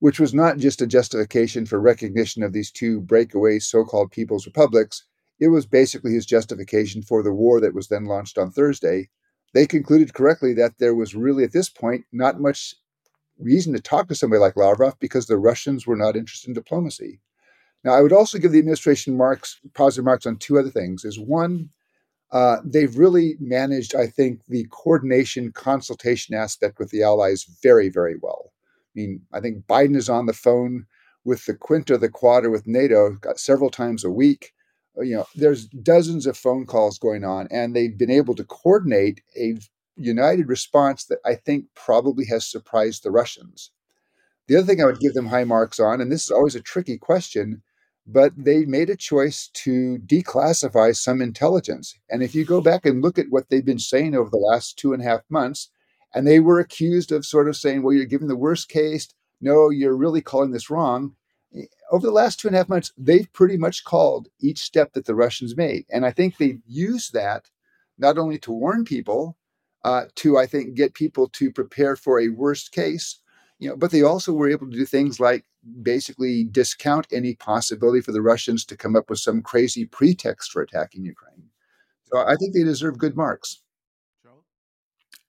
which 0.00 0.20
was 0.20 0.32
not 0.32 0.58
just 0.58 0.80
a 0.80 0.86
justification 0.86 1.66
for 1.66 1.80
recognition 1.80 2.42
of 2.42 2.52
these 2.52 2.70
two 2.70 3.00
breakaway 3.00 3.58
so 3.58 3.84
called 3.84 4.12
People's 4.12 4.46
Republics. 4.46 5.04
It 5.40 5.48
was 5.48 5.66
basically 5.66 6.12
his 6.12 6.26
justification 6.26 7.02
for 7.02 7.22
the 7.22 7.32
war 7.32 7.60
that 7.60 7.74
was 7.74 7.88
then 7.88 8.04
launched 8.04 8.38
on 8.38 8.50
Thursday. 8.50 9.08
They 9.54 9.66
concluded 9.66 10.14
correctly 10.14 10.52
that 10.54 10.78
there 10.78 10.94
was 10.94 11.14
really, 11.14 11.44
at 11.44 11.52
this 11.52 11.68
point, 11.68 12.04
not 12.12 12.40
much 12.40 12.74
reason 13.38 13.72
to 13.72 13.80
talk 13.80 14.08
to 14.08 14.14
somebody 14.14 14.40
like 14.40 14.56
Lavrov 14.56 14.98
because 14.98 15.26
the 15.26 15.38
Russians 15.38 15.86
were 15.86 15.96
not 15.96 16.16
interested 16.16 16.48
in 16.48 16.54
diplomacy. 16.54 17.20
Now, 17.84 17.92
I 17.92 18.02
would 18.02 18.12
also 18.12 18.38
give 18.38 18.52
the 18.52 18.58
administration 18.58 19.16
marks, 19.16 19.60
positive 19.74 20.04
marks 20.04 20.26
on 20.26 20.36
two 20.36 20.58
other 20.58 20.70
things. 20.70 21.04
Is 21.04 21.18
one, 21.18 21.70
uh, 22.32 22.58
they've 22.64 22.98
really 22.98 23.36
managed, 23.40 23.94
I 23.94 24.08
think, 24.08 24.40
the 24.48 24.66
coordination 24.70 25.52
consultation 25.52 26.34
aspect 26.34 26.78
with 26.78 26.90
the 26.90 27.02
allies 27.02 27.44
very, 27.62 27.88
very 27.88 28.16
well. 28.20 28.52
I 28.96 29.00
mean, 29.00 29.22
I 29.32 29.40
think 29.40 29.66
Biden 29.66 29.96
is 29.96 30.08
on 30.08 30.26
the 30.26 30.32
phone 30.32 30.86
with 31.24 31.44
the 31.46 31.54
Quinta, 31.54 31.98
the 31.98 32.08
Quad, 32.08 32.44
or 32.44 32.50
with 32.50 32.66
NATO 32.66 33.16
several 33.36 33.70
times 33.70 34.04
a 34.04 34.10
week. 34.10 34.52
Uh, 34.96 35.02
you 35.02 35.14
know, 35.14 35.26
there's 35.34 35.66
dozens 35.66 36.26
of 36.26 36.36
phone 36.36 36.66
calls 36.66 36.98
going 36.98 37.24
on, 37.24 37.48
and 37.50 37.74
they've 37.74 37.98
been 37.98 38.10
able 38.10 38.34
to 38.34 38.44
coordinate 38.44 39.20
a 39.36 39.56
united 39.96 40.48
response 40.48 41.04
that 41.04 41.18
I 41.24 41.34
think 41.34 41.66
probably 41.74 42.24
has 42.26 42.46
surprised 42.46 43.02
the 43.02 43.10
Russians. 43.10 43.70
The 44.46 44.56
other 44.56 44.66
thing 44.66 44.80
I 44.80 44.86
would 44.86 45.00
give 45.00 45.14
them 45.14 45.26
high 45.26 45.44
marks 45.44 45.78
on, 45.78 46.00
and 46.00 46.10
this 46.10 46.24
is 46.24 46.30
always 46.30 46.54
a 46.54 46.60
tricky 46.60 46.96
question, 46.96 47.62
but 48.06 48.32
they 48.36 48.64
made 48.64 48.88
a 48.88 48.96
choice 48.96 49.50
to 49.52 49.98
declassify 50.06 50.96
some 50.96 51.20
intelligence. 51.20 51.98
And 52.08 52.22
if 52.22 52.34
you 52.34 52.46
go 52.46 52.62
back 52.62 52.86
and 52.86 53.02
look 53.02 53.18
at 53.18 53.26
what 53.28 53.50
they've 53.50 53.64
been 53.64 53.78
saying 53.78 54.14
over 54.14 54.30
the 54.30 54.38
last 54.38 54.78
two 54.78 54.94
and 54.94 55.02
a 55.02 55.04
half 55.04 55.20
months, 55.28 55.68
and 56.14 56.26
they 56.26 56.40
were 56.40 56.60
accused 56.60 57.12
of 57.12 57.26
sort 57.26 57.48
of 57.48 57.56
saying, 57.56 57.82
well, 57.82 57.94
you're 57.94 58.04
giving 58.04 58.28
the 58.28 58.36
worst 58.36 58.68
case. 58.68 59.08
No, 59.40 59.70
you're 59.70 59.96
really 59.96 60.20
calling 60.20 60.50
this 60.50 60.70
wrong. 60.70 61.14
Over 61.90 62.06
the 62.06 62.12
last 62.12 62.40
two 62.40 62.48
and 62.48 62.54
a 62.54 62.58
half 62.58 62.68
months, 62.68 62.92
they've 62.96 63.32
pretty 63.32 63.56
much 63.56 63.84
called 63.84 64.28
each 64.40 64.58
step 64.58 64.92
that 64.92 65.06
the 65.06 65.14
Russians 65.14 65.56
made. 65.56 65.86
And 65.90 66.04
I 66.04 66.10
think 66.10 66.36
they've 66.36 66.60
used 66.66 67.12
that 67.14 67.48
not 67.98 68.18
only 68.18 68.38
to 68.40 68.52
warn 68.52 68.84
people, 68.84 69.36
uh, 69.84 70.04
to 70.16 70.38
I 70.38 70.46
think 70.46 70.74
get 70.74 70.94
people 70.94 71.28
to 71.28 71.52
prepare 71.52 71.96
for 71.96 72.20
a 72.20 72.28
worst 72.28 72.72
case. 72.72 73.20
You 73.58 73.70
know, 73.70 73.76
but 73.76 73.90
they 73.90 74.02
also 74.02 74.32
were 74.32 74.50
able 74.50 74.70
to 74.70 74.76
do 74.76 74.84
things 74.84 75.18
like 75.18 75.44
basically 75.82 76.44
discount 76.44 77.06
any 77.12 77.34
possibility 77.34 78.00
for 78.00 78.12
the 78.12 78.22
Russians 78.22 78.64
to 78.66 78.76
come 78.76 78.94
up 78.94 79.10
with 79.10 79.18
some 79.18 79.42
crazy 79.42 79.84
pretext 79.84 80.52
for 80.52 80.62
attacking 80.62 81.04
Ukraine. 81.04 81.42
So 82.04 82.18
I 82.18 82.36
think 82.36 82.54
they 82.54 82.62
deserve 82.62 82.98
good 82.98 83.16
marks. 83.16 83.60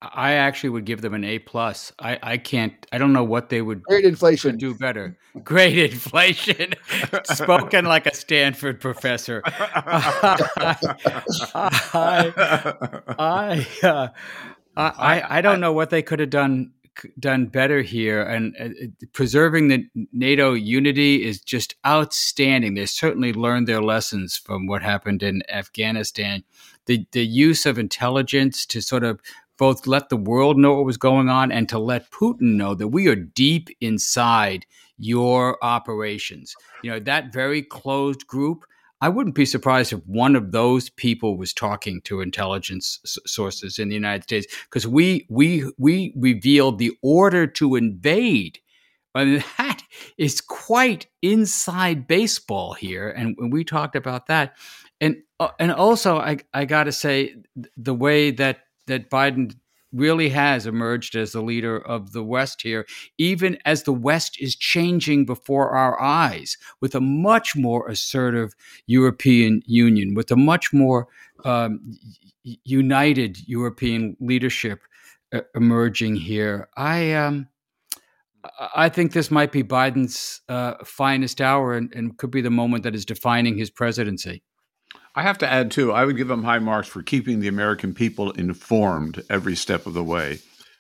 I 0.02 0.34
actually 0.34 0.70
would 0.70 0.86
give 0.86 1.02
them 1.02 1.14
an 1.14 1.26
A 1.26 1.40
plus. 1.40 1.92
I, 2.00 2.18
I 2.24 2.38
can't. 2.38 2.74
I 2.92 2.98
don't 2.98 3.12
know 3.12 3.26
what 3.26 3.50
they 3.50 3.62
would. 3.62 3.84
Great 3.84 4.06
inflation. 4.06 4.58
do 4.58 4.74
better. 4.74 5.18
Great 5.44 5.78
inflation. 5.78 6.74
Spoken 7.26 7.84
like 7.84 8.06
a 8.06 8.16
Stanford 8.16 8.80
professor. 8.80 9.42
I, 9.46 10.38
I, 13.20 13.68
uh, 13.84 14.08
I, 14.78 15.24
I 15.30 15.42
don't 15.42 15.60
know 15.60 15.74
what 15.74 15.90
they 15.90 16.02
could 16.02 16.20
have 16.20 16.30
done 16.30 16.72
done 17.20 17.46
better 17.46 17.82
here, 17.82 18.22
and 18.22 18.56
uh, 18.60 18.70
preserving 19.14 19.68
the 19.68 19.86
NATO 20.12 20.54
unity 20.54 21.26
is 21.26 21.42
just 21.42 21.76
outstanding. 21.86 22.76
They 22.76 22.86
certainly 22.86 23.34
learned 23.34 23.68
their 23.68 23.82
lessons 23.82 24.38
from 24.38 24.68
what 24.68 24.82
happened 24.82 25.24
in 25.24 25.44
Afghanistan. 25.50 26.44
The 26.86 27.06
the 27.12 27.26
use 27.26 27.66
of 27.66 27.78
intelligence 27.78 28.66
to 28.68 28.82
sort 28.82 29.04
of 29.04 29.20
both 29.60 29.86
let 29.86 30.10
the 30.10 30.18
world 30.18 30.58
know 30.58 30.74
what 30.74 30.86
was 30.86 30.98
going 30.98 31.30
on 31.30 31.52
and 31.52 31.70
to 31.70 31.78
let 31.78 32.10
Putin 32.10 32.56
know 32.56 32.74
that 32.74 32.88
we 32.88 33.08
are 33.08 33.16
deep 33.16 33.70
inside 33.82 34.66
your 34.98 35.64
operations. 35.64 36.56
You 36.82 36.92
know, 36.92 37.00
that 37.02 37.34
very 37.34 37.62
closed 37.62 38.26
group. 38.26 38.64
I 39.02 39.10
wouldn't 39.10 39.36
be 39.36 39.46
surprised 39.46 39.94
if 39.94 40.00
one 40.06 40.36
of 40.36 40.52
those 40.52 40.90
people 40.90 41.38
was 41.38 41.54
talking 41.54 42.02
to 42.02 42.22
intelligence 42.22 43.00
sources 43.26 43.80
in 43.80 43.90
the 43.90 43.96
United 43.96 44.24
States 44.24 44.48
because 44.66 44.88
we 44.88 45.28
we 45.30 45.70
we 45.78 46.14
revealed 46.16 46.80
the 46.80 46.92
order 47.02 47.46
to 47.46 47.76
invade. 47.76 48.60
I 49.14 49.26
mean, 49.26 49.44
that 49.58 49.84
is 50.18 50.42
quite 50.42 51.08
inside 51.22 52.08
baseball 52.08 52.74
here, 52.74 53.10
and 53.10 53.36
we 53.52 53.64
talked 53.64 53.96
about 53.96 54.28
that. 54.28 54.56
And 55.02 55.18
uh, 55.40 55.50
and 55.60 55.72
also, 55.72 56.18
I 56.18 56.40
I 56.54 56.66
got 56.66 56.86
to 56.86 56.92
say 56.92 57.36
the 57.78 57.94
way 57.94 58.32
that 58.32 58.60
that 58.90 59.10
Biden 59.10 59.56
really 59.92 60.30
has 60.30 60.68
emerged 60.68 61.16
as 61.16 61.32
the 61.32 61.42
leader 61.42 61.78
of 61.78 62.12
the 62.12 62.24
West 62.24 62.62
here, 62.62 62.86
even 63.18 63.58
as 63.66 63.84
the 63.84 63.94
West 63.94 64.38
is 64.40 64.56
changing 64.56 65.26
before 65.26 65.72
our 65.72 66.00
eyes 66.00 66.58
with 66.80 66.94
a 66.94 67.02
much 67.02 67.56
more 67.56 67.88
assertive 67.90 68.54
European 68.86 69.62
Union, 69.66 70.14
with 70.14 70.30
a 70.32 70.36
much 70.36 70.72
more 70.72 71.08
um, 71.46 71.98
united 72.44 73.38
European 73.48 74.16
leadership 74.20 74.82
uh, 75.34 75.42
emerging 75.56 76.16
here. 76.16 76.70
I 76.78 77.14
um, 77.14 77.48
I 78.76 78.90
think 78.90 79.12
this 79.12 79.32
might 79.32 79.52
be 79.52 79.64
Biden's 79.64 80.42
uh, 80.48 80.76
finest 80.86 81.42
hour 81.42 81.74
and, 81.74 81.94
and 81.94 82.18
could 82.18 82.32
be 82.32 82.42
the 82.42 82.50
moment 82.50 82.84
that 82.84 82.96
is 82.96 83.06
defining 83.06 83.58
his 83.58 83.70
presidency. 83.70 84.44
I 85.16 85.24
have 85.24 85.38
to 85.40 85.52
add 85.52 85.72
too. 85.72 85.92
I 85.92 86.06
would 86.06 86.18
give 86.18 86.28
them 86.28 86.44
high 86.44 86.60
marks 86.60 86.88
for 86.88 87.04
keeping 87.04 87.40
the 87.40 87.48
American 87.48 87.94
people 87.94 88.32
informed 88.32 89.24
every 89.30 89.56
step 89.56 89.86
of 89.86 89.94
the 89.94 90.04
way 90.04 90.40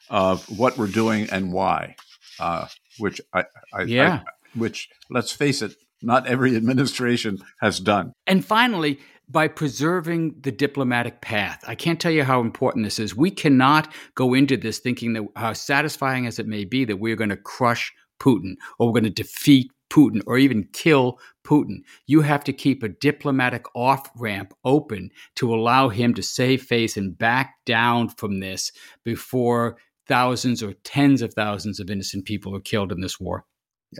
of 0.09 0.45
what 0.57 0.77
we're 0.77 0.88
doing 0.88 1.30
and 1.32 1.51
why. 1.51 1.95
Uh, 2.39 2.67
which 2.99 3.19
I, 3.34 3.45
I 3.73 3.84
yeah. 3.84 4.21
I, 4.25 4.57
which 4.57 4.89
let's 5.09 5.32
face 5.32 5.61
it, 5.61 5.75
not 6.01 6.27
every 6.27 6.55
administration 6.55 7.39
has 7.61 7.80
done. 7.80 8.13
And 8.27 8.43
finally, 8.43 8.99
by 9.30 9.47
preserving 9.47 10.36
the 10.41 10.51
diplomatic 10.51 11.21
path. 11.21 11.63
I 11.67 11.75
can't 11.75 11.99
tell 11.99 12.11
you 12.11 12.23
how 12.23 12.41
important 12.41 12.86
this 12.86 12.97
is. 12.97 13.15
We 13.15 13.30
cannot 13.30 13.93
go 14.15 14.34
into 14.34 14.57
this 14.57 14.80
thinking 14.80 15.13
that 15.13 15.27
how 15.36 15.53
satisfying 15.53 16.25
as 16.25 16.39
it 16.39 16.47
may 16.47 16.65
be 16.65 16.84
that 16.86 16.97
we're 16.97 17.15
going 17.15 17.30
to 17.30 17.38
crush 17.38 17.93
Putin 18.19 18.55
or 18.80 18.88
we're 18.88 18.99
going 18.99 19.03
to 19.03 19.23
defeat 19.23 19.71
Putin 19.90 20.22
or 20.26 20.38
even 20.38 20.68
kill 20.74 21.20
Putin. 21.46 21.82
You 22.08 22.22
have 22.22 22.44
to 22.46 22.54
keep 22.54 22.84
a 22.84 22.90
diplomatic 22.90 23.66
off 23.76 24.10
ramp 24.16 24.54
open 24.64 25.10
to 25.36 25.54
allow 25.54 25.90
him 25.90 26.14
to 26.14 26.24
save 26.24 26.64
face 26.64 26.96
and 26.98 27.18
back 27.18 27.56
down 27.66 28.10
from 28.10 28.40
this 28.40 28.72
before 29.04 29.78
thousands 30.08 30.64
or 30.64 30.74
tens 30.84 31.22
of 31.22 31.34
thousands 31.34 31.80
of 31.80 31.90
innocent 31.90 32.26
people 32.26 32.56
are 32.56 32.62
killed 32.62 32.92
in 32.92 33.02
this 33.02 33.20
war. 33.20 33.46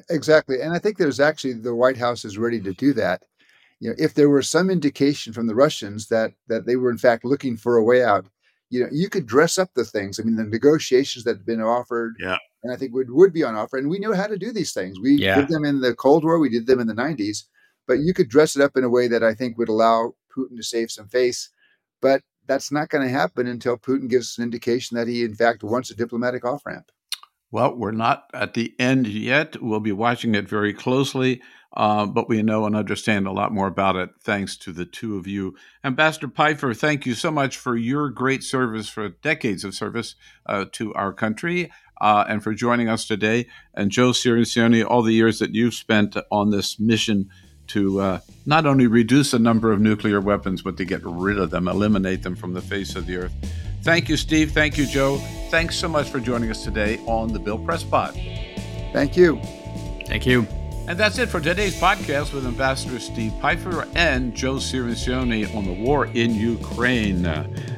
Exactly. 0.10 0.62
And 0.62 0.74
I 0.74 0.80
think 0.80 0.98
there's 0.98 1.20
actually 1.20 1.54
the 1.54 1.76
White 1.76 1.98
House 1.98 2.24
is 2.24 2.38
ready 2.38 2.62
to 2.62 2.74
do 2.74 2.94
that. 2.94 3.24
You 3.80 3.90
know, 3.90 3.96
if 3.98 4.14
there 4.14 4.30
were 4.30 4.42
some 4.42 4.70
indication 4.70 5.34
from 5.34 5.48
the 5.48 5.56
Russians 5.56 6.08
that 6.10 6.34
that 6.48 6.66
they 6.66 6.76
were 6.76 6.92
in 6.92 6.98
fact 6.98 7.26
looking 7.26 7.58
for 7.58 7.78
a 7.78 7.84
way 7.84 8.04
out, 8.04 8.28
you 8.70 8.82
know, 8.82 8.90
you 8.92 9.10
could 9.10 9.26
dress 9.26 9.58
up 9.58 9.70
the 9.74 9.86
things. 9.86 10.20
I 10.20 10.24
mean, 10.24 10.36
the 10.36 10.44
negotiations 10.44 11.24
that 11.24 11.38
have 11.38 11.46
been 11.46 11.62
offered, 11.62 12.16
yeah 12.20 12.38
and 12.64 12.74
I 12.74 12.76
think 12.76 12.94
would 12.94 13.10
would 13.12 13.34
be 13.34 13.44
on 13.44 13.56
offer. 13.56 13.78
And 13.78 13.90
we 13.90 14.00
knew 14.00 14.14
how 14.14 14.28
to 14.28 14.38
do 14.38 14.52
these 14.52 14.74
things. 14.74 15.00
We 15.00 15.16
yeah. 15.16 15.36
did 15.36 15.50
them 15.50 15.66
in 15.66 15.82
the 15.82 15.96
Cold 15.96 16.24
War. 16.24 16.40
We 16.40 16.50
did 16.50 16.68
them 16.68 16.80
in 16.80 16.88
the 16.88 16.94
'90s. 16.94 17.44
But 17.88 18.00
you 18.00 18.14
could 18.14 18.30
dress 18.30 18.56
it 18.56 18.62
up 18.62 18.78
in 18.78 18.84
a 18.84 18.90
way 18.90 19.08
that 19.08 19.24
I 19.24 19.34
think 19.34 19.58
would 19.58 19.70
allow 19.70 20.14
Putin 20.36 20.58
to 20.58 20.64
save 20.64 20.92
some 20.92 21.08
face. 21.08 21.50
But 22.02 22.22
that's 22.46 22.72
not 22.72 22.90
going 22.90 23.04
to 23.04 23.12
happen 23.12 23.48
until 23.48 23.78
Putin 23.78 24.10
gives 24.10 24.38
an 24.38 24.44
indication 24.44 24.96
that 24.98 25.08
he, 25.08 25.24
in 25.24 25.34
fact, 25.34 25.64
wants 25.64 25.90
a 25.90 25.96
diplomatic 25.96 26.46
off 26.46 26.66
ramp. 26.66 26.92
Well, 27.52 27.76
we're 27.76 27.92
not 27.92 28.30
at 28.34 28.54
the 28.54 28.76
end 28.78 29.08
yet. 29.08 29.62
We'll 29.62 29.80
be 29.80 29.92
watching 29.92 30.36
it 30.36 30.48
very 30.48 30.72
closely, 30.72 31.42
uh, 31.76 32.06
but 32.06 32.30
we 32.30 32.44
know 32.44 32.66
and 32.68 32.76
understand 32.76 33.26
a 33.26 33.32
lot 33.32 33.52
more 33.52 33.66
about 33.66 33.96
it 33.96 34.12
thanks 34.22 34.56
to 34.58 34.72
the 34.72 34.86
two 34.86 35.18
of 35.18 35.26
you. 35.26 35.56
Ambassador 35.84 36.28
Pifer, 36.28 36.76
thank 36.76 37.08
you 37.08 37.16
so 37.16 37.32
much 37.32 37.58
for 37.58 37.76
your 37.76 38.10
great 38.10 38.44
service, 38.44 38.88
for 38.88 39.10
decades 39.10 39.64
of 39.64 39.74
service 39.74 40.14
uh, 40.46 40.66
to 40.74 40.94
our 40.94 41.12
country 41.12 41.72
uh, 42.02 42.26
and 42.28 42.44
for 42.44 42.54
joining 42.54 42.90
us 42.90 43.06
today. 43.06 43.48
And 43.74 43.92
Joe 43.92 44.12
Cirincione, 44.12 44.86
all 44.86 45.02
the 45.02 45.14
years 45.14 45.40
that 45.40 45.54
you've 45.54 45.74
spent 45.74 46.16
on 46.32 46.52
this 46.52 46.80
mission 46.80 47.30
to 47.68 48.02
uh, 48.02 48.20
not 48.46 48.66
only 48.66 48.88
reduce 48.88 49.32
the 49.32 49.40
number 49.40 49.72
of 49.72 49.80
nuclear 49.80 50.20
weapons, 50.20 50.62
but 50.62 50.78
to 50.78 50.86
get 50.86 51.02
rid 51.04 51.38
of 51.38 51.52
them, 51.52 51.68
eliminate 51.68 52.24
them 52.24 52.36
from 52.36 52.54
the 52.54 52.62
face 52.62 52.96
of 52.96 53.06
the 53.06 53.18
earth. 53.18 53.34
Thank 53.84 54.10
you, 54.10 54.18
Steve. 54.18 54.52
Thank 54.52 54.78
you, 54.78 54.86
Joe. 54.86 55.18
Thanks 55.50 55.76
so 55.78 55.88
much 55.88 56.10
for 56.10 56.20
joining 56.20 56.50
us 56.50 56.64
today 56.64 56.98
on 57.06 57.32
the 57.32 57.40
Bill 57.40 57.58
Press 57.58 57.84
Pod. 57.84 58.14
Thank 58.92 59.16
you. 59.16 59.40
Thank 60.08 60.26
you. 60.26 60.48
And 60.88 61.00
that's 61.00 61.20
it 61.20 61.30
for 61.30 61.40
today's 61.40 61.80
podcast 61.80 62.34
with 62.34 62.48
Ambassador 62.48 63.00
Steve 63.00 63.32
Pifer 63.40 63.88
and 63.94 64.34
Joe 64.34 64.56
Cirincione 64.56 65.56
on 65.56 65.66
the 65.66 65.74
war 65.74 66.08
in 66.08 66.34
Ukraine. 66.34 67.28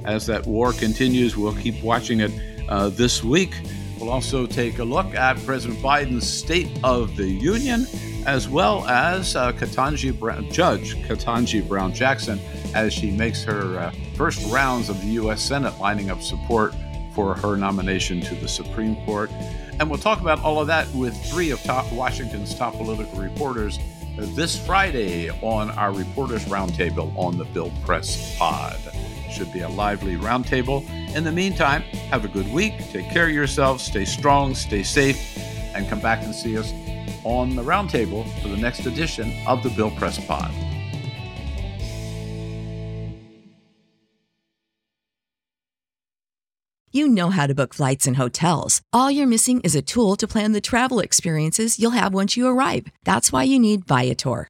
As 0.06 0.26
that 0.28 0.48
war 0.48 0.72
continues, 0.72 1.36
we'll 1.36 1.56
keep 1.56 1.84
watching 1.84 2.22
it 2.22 2.32
uh, 2.70 2.88
this 2.88 3.22
week. 3.22 3.54
We'll 4.02 4.10
also 4.10 4.48
take 4.48 4.80
a 4.80 4.84
look 4.84 5.14
at 5.14 5.38
President 5.46 5.80
Biden's 5.80 6.28
State 6.28 6.72
of 6.84 7.16
the 7.16 7.30
Union, 7.30 7.86
as 8.26 8.50
well 8.50 8.84
as 8.88 9.36
uh, 9.36 9.52
Ketanji 9.52 10.18
Brown, 10.18 10.52
Judge 10.52 10.96
Ketanji 11.08 11.66
Brown 11.68 11.94
Jackson, 11.94 12.40
as 12.74 12.94
she 12.94 13.12
makes 13.12 13.44
her 13.44 13.78
uh, 13.78 13.92
first 14.16 14.52
rounds 14.52 14.90
of 14.90 15.00
the 15.02 15.08
U.S. 15.10 15.44
Senate, 15.44 15.80
lining 15.80 16.10
up 16.10 16.24
support 16.24 16.74
for 17.14 17.36
her 17.36 17.56
nomination 17.56 18.22
to 18.22 18.34
the 18.34 18.48
Supreme 18.48 18.96
Court. 19.06 19.30
And 19.80 19.88
we'll 19.88 20.00
talk 20.00 20.20
about 20.20 20.44
all 20.44 20.60
of 20.60 20.66
that 20.66 20.92
with 20.96 21.16
three 21.30 21.52
of 21.52 21.62
top 21.62 21.92
Washington's 21.94 22.56
top 22.56 22.74
political 22.74 23.20
reporters 23.20 23.78
this 24.18 24.58
Friday 24.66 25.30
on 25.30 25.70
our 25.72 25.94
Reporters 25.94 26.44
Roundtable 26.46 27.16
on 27.16 27.38
the 27.38 27.46
Bill 27.46 27.72
Press 27.86 28.36
Pod. 28.40 28.80
Should 29.32 29.54
be 29.54 29.62
a 29.62 29.70
lively 29.70 30.18
roundtable. 30.18 30.88
In 31.16 31.24
the 31.24 31.32
meantime, 31.32 31.82
have 32.12 32.26
a 32.26 32.28
good 32.28 32.52
week. 32.52 32.74
Take 32.92 33.10
care 33.10 33.26
of 33.26 33.32
yourselves. 33.32 33.84
Stay 33.84 34.06
strong. 34.06 34.54
Stay 34.54 34.84
safe. 34.84 35.18
And 35.74 35.88
come 35.88 36.02
back 36.02 36.22
and 36.24 36.36
see 36.36 36.58
us 36.58 36.72
on 37.24 37.56
the 37.56 37.64
roundtable 37.64 38.28
for 38.42 38.50
the 38.50 38.58
next 38.58 38.86
edition 38.86 39.34
of 39.48 39.64
the 39.64 39.70
Bill 39.70 39.92
Press 39.92 40.24
Pod. 40.26 40.52
You 46.94 47.08
know 47.08 47.30
how 47.30 47.48
to 47.48 47.56
book 47.56 47.74
flights 47.74 48.06
and 48.06 48.18
hotels. 48.18 48.82
All 48.92 49.10
you're 49.10 49.26
missing 49.26 49.62
is 49.62 49.76
a 49.76 49.82
tool 49.82 50.18
to 50.18 50.28
plan 50.28 50.52
the 50.52 50.60
travel 50.60 51.00
experiences 51.00 51.80
you'll 51.80 51.92
have 51.92 52.14
once 52.14 52.36
you 52.36 52.48
arrive. 52.48 52.88
That's 53.06 53.32
why 53.32 53.44
you 53.44 53.60
need 53.60 53.88
Viator. 53.88 54.50